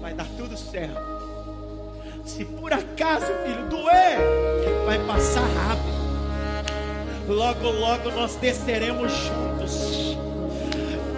Vai 0.00 0.12
dar 0.14 0.26
tudo 0.36 0.56
certo. 0.56 1.00
Se 2.24 2.44
por 2.44 2.72
acaso, 2.72 3.26
filho, 3.44 3.68
doer, 3.68 4.18
vai 4.84 4.98
passar 5.06 5.42
rápido. 5.42 6.02
Logo, 7.28 7.70
logo 7.70 8.10
nós 8.10 8.36
desceremos 8.36 9.12
juntos. 9.12 10.16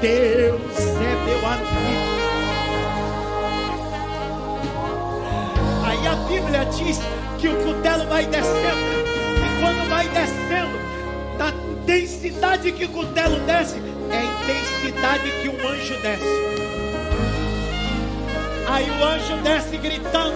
Deus 0.00 0.78
é 0.78 1.24
meu 1.24 1.46
amigo. 1.46 2.14
Aí 5.86 6.06
a 6.06 6.14
Bíblia 6.28 6.64
diz 6.66 7.00
que 7.38 7.48
o 7.48 7.56
cutelo 7.64 8.06
vai 8.06 8.26
descendo. 8.26 9.04
E 9.36 9.60
quando 9.60 9.88
vai 9.88 10.08
descendo, 10.08 10.84
da 11.38 11.50
intensidade 11.50 12.72
que 12.72 12.84
o 12.84 12.88
cutelo 12.90 13.40
desce, 13.40 13.78
é 14.10 14.16
a 14.16 14.24
intensidade 14.24 15.30
que 15.42 15.48
o 15.48 15.68
anjo 15.68 15.96
desce. 16.02 16.53
Aí 18.74 18.90
o 18.90 19.04
anjo 19.04 19.36
desce 19.44 19.76
gritando: 19.76 20.34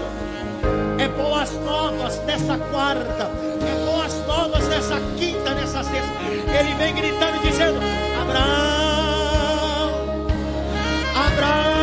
É 0.96 1.08
boas 1.08 1.50
novas 1.54 2.24
nessa 2.24 2.56
quarta, 2.56 3.24
é 3.24 3.84
boas 3.84 4.14
novas 4.28 4.68
nessa 4.68 5.00
quinta, 5.18 5.54
nessa 5.54 5.82
sexta. 5.82 6.12
Ele 6.56 6.72
vem 6.74 6.94
gritando 6.94 7.40
dizendo: 7.42 7.80
Abraão, 8.22 9.48
Abraão. 11.16 11.77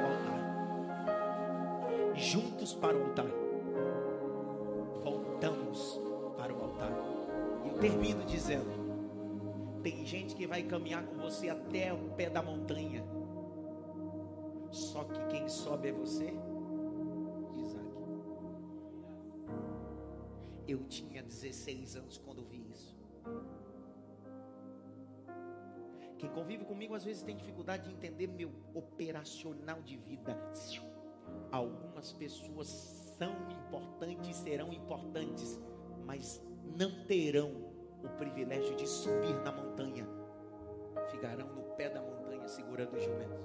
O 0.00 0.06
altar. 0.06 0.40
Juntos 2.14 2.74
para 2.74 2.96
o 2.96 3.02
altar. 3.04 3.26
Voltamos 5.04 6.00
para 6.36 6.54
o 6.54 6.62
altar. 6.62 6.92
E 7.64 7.68
eu 7.68 7.74
termino 7.78 8.24
dizendo: 8.24 8.80
tem 9.82 10.04
gente 10.04 10.34
que 10.34 10.46
vai 10.46 10.62
caminhar 10.62 11.04
com 11.04 11.16
você 11.16 11.48
até 11.48 11.92
o 11.92 12.10
pé 12.10 12.28
da 12.28 12.42
montanha. 12.42 13.02
Só 14.70 15.04
que 15.04 15.26
quem 15.28 15.48
sobe 15.48 15.88
é 15.88 15.92
você, 15.92 16.32
Isaac. 17.56 17.86
Eu 20.68 20.84
tinha 20.84 21.22
16 21.22 21.96
anos 21.96 22.18
quando 22.18 22.44
vi 22.44 22.59
Quem 26.20 26.28
convive 26.28 26.66
comigo 26.66 26.94
às 26.94 27.02
vezes 27.02 27.22
tem 27.22 27.34
dificuldade 27.34 27.84
de 27.84 27.94
entender 27.94 28.26
meu 28.26 28.52
operacional 28.74 29.80
de 29.80 29.96
vida. 29.96 30.38
Algumas 31.50 32.12
pessoas 32.12 32.68
são 33.16 33.32
importantes, 33.50 34.36
serão 34.36 34.70
importantes, 34.70 35.58
mas 36.04 36.42
não 36.76 37.06
terão 37.06 37.72
o 38.04 38.08
privilégio 38.18 38.76
de 38.76 38.86
subir 38.86 39.32
na 39.42 39.50
montanha. 39.50 40.06
Ficarão 41.10 41.54
no 41.54 41.62
pé 41.74 41.88
da 41.88 42.02
montanha 42.02 42.46
segurando 42.46 42.98
os 42.98 43.02
jumentos. 43.02 43.40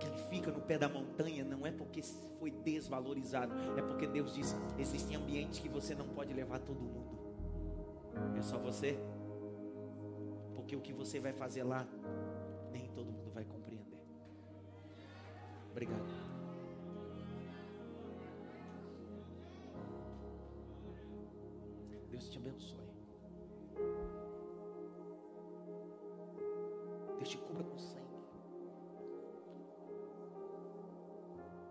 Quem 0.00 0.18
fica 0.28 0.50
no 0.50 0.60
pé 0.60 0.76
da 0.76 0.88
montanha 0.88 1.44
não 1.44 1.64
é 1.64 1.70
porque 1.70 2.02
foi 2.40 2.50
desvalorizado, 2.50 3.54
é 3.76 3.82
porque 3.82 4.08
Deus 4.08 4.34
disse: 4.34 4.56
existem 4.76 5.16
ambientes 5.16 5.60
que 5.60 5.68
você 5.68 5.94
não 5.94 6.08
pode 6.08 6.34
levar 6.34 6.58
todo 6.58 6.80
mundo. 6.80 7.16
É 8.36 8.42
só 8.42 8.58
você. 8.58 8.98
Porque 10.68 10.76
o 10.76 10.82
que 10.82 10.92
você 10.92 11.18
vai 11.18 11.32
fazer 11.32 11.62
lá, 11.62 11.88
nem 12.70 12.86
todo 12.88 13.10
mundo 13.10 13.30
vai 13.32 13.42
compreender. 13.42 13.98
Obrigado. 15.70 16.04
Deus 22.10 22.28
te 22.28 22.36
abençoe. 22.36 22.92
Deus 27.16 27.30
te 27.30 27.38
cubra 27.38 27.64
com 27.64 27.78
sangue. 27.78 28.20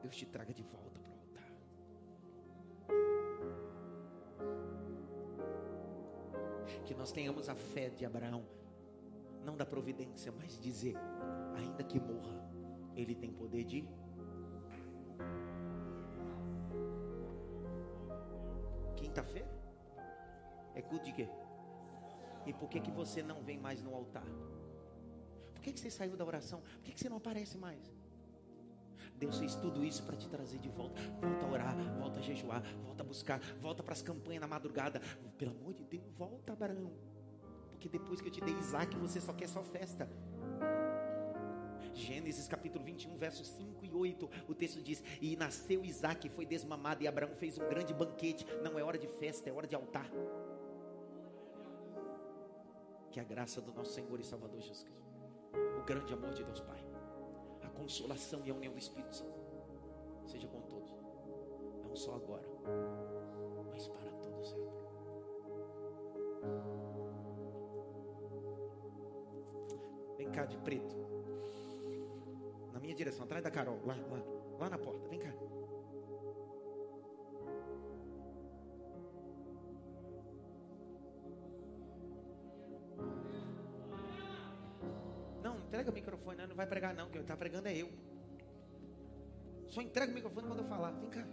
Deus 0.02 0.16
te 0.16 0.26
traga 0.26 0.52
de 0.52 0.64
volta 0.64 1.00
para 1.00 1.12
o 1.12 1.20
altar. 1.20 1.52
Que 6.84 6.96
nós 6.96 7.12
tenhamos 7.12 7.48
a 7.48 7.54
fé 7.54 7.90
de 7.90 8.04
Abraão, 8.04 8.58
não 9.48 9.56
da 9.56 9.66
providência, 9.66 10.30
mas 10.38 10.60
dizer, 10.60 10.96
ainda 11.56 11.82
que 11.82 11.98
morra, 12.00 12.36
ele 12.94 13.16
tem 13.16 13.32
poder 13.32 13.64
de 13.64 13.88
Quinta-feira? 18.98 19.50
É 20.76 20.82
culto 20.82 21.06
de 21.06 21.14
quê? 21.14 21.30
E 22.46 22.54
por 22.54 22.68
que 22.70 22.82
que 22.82 22.92
você 22.92 23.24
não 23.24 23.42
vem 23.42 23.58
mais 23.58 23.82
no 23.82 23.96
altar? 23.96 24.28
Por 25.54 25.62
que 25.62 25.72
que 25.72 25.80
você 25.80 25.90
saiu 25.90 26.18
da 26.18 26.26
oração? 26.26 26.62
Por 26.62 26.82
que 26.84 26.92
que 26.92 27.00
você 27.00 27.10
não 27.10 27.18
aparece 27.18 27.58
mais? 27.58 27.82
Deus 29.16 29.40
fez 29.40 29.56
tudo 29.56 29.84
isso 29.84 30.04
para 30.04 30.18
te 30.18 30.30
trazer 30.30 30.60
de 30.60 30.70
volta. 30.70 31.02
Volta 31.22 31.46
a 31.46 31.50
orar, 31.50 31.76
volta 31.98 32.20
a 32.20 32.22
jejuar, 32.22 32.62
volta 32.84 33.02
a 33.02 33.06
buscar, 33.06 33.40
volta 33.60 33.82
para 33.82 33.94
as 33.94 34.02
campanhas 34.02 34.42
na 34.42 34.48
madrugada. 34.48 35.00
Pelo 35.38 35.52
amor 35.52 35.74
de 35.74 35.86
Deus, 35.86 36.12
volta, 36.14 36.54
Abraão. 36.54 37.17
Porque 37.78 37.88
depois 37.88 38.20
que 38.20 38.28
eu 38.28 38.32
te 38.32 38.42
dei 38.42 38.56
Isaac, 38.56 38.98
você 38.98 39.22
só 39.22 39.34
quer 39.34 39.48
só 39.48 39.62
festa. 39.62 40.10
Gênesis 41.94 42.48
capítulo 42.48 42.84
21, 42.84 43.16
versos 43.18 43.48
5 43.50 43.86
e 43.86 43.94
8, 43.94 44.30
o 44.48 44.56
texto 44.56 44.82
diz: 44.82 45.04
E 45.22 45.36
nasceu 45.36 45.86
Isaac, 45.86 46.28
foi 46.30 46.46
desmamado, 46.46 47.04
e 47.04 47.08
Abraão 47.08 47.36
fez 47.36 47.60
um 47.60 47.70
grande 47.70 47.94
banquete. 47.94 48.48
Não 48.64 48.80
é 48.80 48.84
hora 48.84 48.98
de 48.98 49.08
festa, 49.08 49.50
é 49.50 49.54
hora 49.54 49.68
de 49.68 49.76
altar. 49.76 50.10
que 53.12 53.20
a 53.20 53.24
graça 53.24 53.62
do 53.62 53.72
nosso 53.74 53.94
Senhor 53.94 54.20
e 54.20 54.24
Salvador 54.24 54.60
Jesus 54.60 54.84
Cristo, 54.84 55.12
o 55.80 55.84
grande 55.84 56.14
amor 56.14 56.34
de 56.34 56.44
Deus 56.44 56.62
Pai, 56.62 56.84
a 57.64 57.70
consolação 57.70 58.42
e 58.46 58.52
a 58.52 58.54
união 58.54 58.74
do 58.74 58.80
Espírito 58.80 59.16
Santo, 59.16 59.40
seja 60.26 60.48
com 60.48 60.62
todos, 60.62 60.92
não 61.84 61.96
só 61.96 62.16
agora, 62.16 62.48
cá 70.38 70.46
de 70.46 70.58
preto. 70.58 70.96
Na 72.72 72.80
minha 72.80 72.94
direção, 72.94 73.26
atrás 73.26 73.44
da 73.44 73.50
Carol, 73.50 73.82
lá, 73.84 73.96
lá, 73.96 74.22
lá 74.60 74.70
na 74.70 74.78
porta. 74.78 75.10
Vem 75.10 75.20
cá. 75.20 75.34
Não, 85.42 85.58
entrega 85.58 85.90
o 85.90 85.94
microfone, 85.94 86.38
não, 86.38 86.48
não 86.50 86.56
vai 86.56 86.68
pregar 86.68 86.94
não, 86.94 87.10
quem 87.10 87.22
está 87.22 87.36
pregando 87.36 87.68
é 87.68 87.76
eu. 87.76 87.90
Só 89.70 89.82
entrega 89.82 90.12
o 90.12 90.16
microfone 90.16 90.48
quando 90.48 90.60
eu 90.60 90.66
falar. 90.66 90.92
Vem 90.92 91.10
cá. 91.10 91.26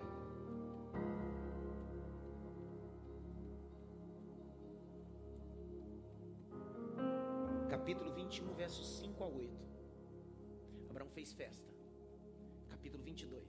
Capítulo 7.95 8.13
21, 8.13 8.55
versos 8.55 8.99
5 8.99 9.23
a 9.23 9.27
8. 9.29 9.53
Abraão 10.91 11.09
fez 11.11 11.33
festa. 11.33 11.73
Capítulo 12.69 13.05
22. 13.05 13.41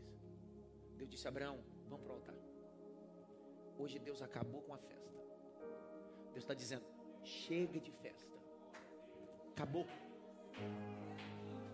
Deus 0.98 1.10
disse: 1.10 1.28
Abraão, 1.28 1.58
vamos 1.90 2.06
para 2.06 2.14
o 2.14 2.16
altar. 2.16 2.36
Hoje 3.80 3.98
Deus 3.98 4.22
acabou 4.22 4.62
com 4.62 4.76
a 4.76 4.78
festa. 4.78 5.20
Deus 6.26 6.44
está 6.44 6.54
dizendo: 6.54 6.86
chega 7.24 7.80
de 7.80 7.92
festa. 7.92 8.38
Acabou. 9.50 9.88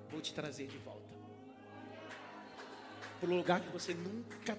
Vou 0.09 0.21
te 0.21 0.33
trazer 0.33 0.67
de 0.67 0.77
volta 0.77 1.19
para 3.19 3.29
o 3.29 3.35
lugar 3.35 3.59
que 3.59 3.69
você 3.69 3.93
nunca 3.93 4.57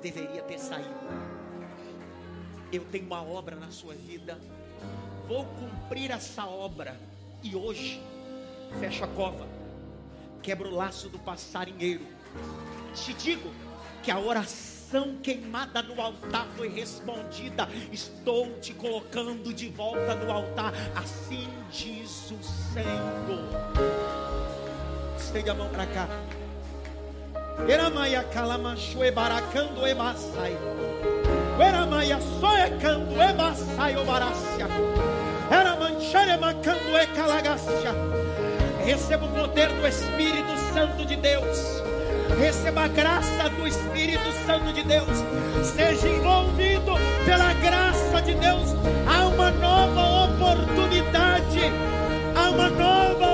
deveria 0.00 0.42
ter 0.44 0.58
saído. 0.58 0.88
Eu 2.72 2.86
tenho 2.86 3.04
uma 3.04 3.22
obra 3.22 3.54
na 3.54 3.70
sua 3.70 3.94
vida. 3.94 4.40
Vou 5.28 5.44
cumprir 5.44 6.10
essa 6.10 6.46
obra. 6.46 6.98
E 7.44 7.54
hoje, 7.54 8.02
fecho 8.80 9.04
a 9.04 9.06
cova, 9.06 9.46
quebro 10.42 10.70
o 10.70 10.74
laço 10.74 11.10
do 11.10 11.18
passarinheiro. 11.18 12.06
Te 12.94 13.12
digo 13.12 13.50
que 14.02 14.10
a 14.10 14.18
oração 14.18 15.16
queimada 15.22 15.82
no 15.82 16.00
altar 16.00 16.46
foi 16.56 16.70
respondida. 16.70 17.68
Estou 17.92 18.58
te 18.60 18.72
colocando 18.72 19.52
de 19.52 19.68
volta 19.68 20.14
no 20.14 20.32
altar. 20.32 20.72
Assim 20.96 21.46
diz 21.70 22.30
o 22.30 22.42
Senhor. 22.42 23.44
Estende 25.18 25.50
a 25.50 25.54
mão 25.54 25.68
para 25.68 25.86
cá. 25.86 26.08
Eramaia 27.68 28.24
calamanchue 28.24 29.10
baracando 29.10 29.86
ebaçai. 29.86 30.56
Eramaia 31.60 32.18
soecando 32.40 33.20
ebaçai 33.20 33.98
obarácia. 33.98 34.64
Eramanchare 34.64 34.64
macando 34.64 34.64
e 34.64 35.23
calagácia. 35.23 35.23
É 36.14 36.36
Receba 38.84 39.24
o 39.24 39.28
poder 39.30 39.68
do 39.68 39.86
Espírito 39.86 40.56
Santo 40.72 41.04
de 41.04 41.16
Deus. 41.16 41.82
Receba 42.38 42.84
a 42.84 42.88
graça 42.88 43.50
do 43.50 43.66
Espírito 43.66 44.30
Santo 44.46 44.72
de 44.72 44.84
Deus. 44.84 45.08
Seja 45.64 46.08
envolvido 46.08 46.92
pela 47.24 47.52
graça 47.54 48.22
de 48.22 48.34
Deus. 48.34 48.74
Há 49.08 49.26
uma 49.26 49.50
nova 49.50 50.26
oportunidade. 50.26 51.72
Há 52.36 52.50
uma 52.50 52.68
nova 52.68 53.33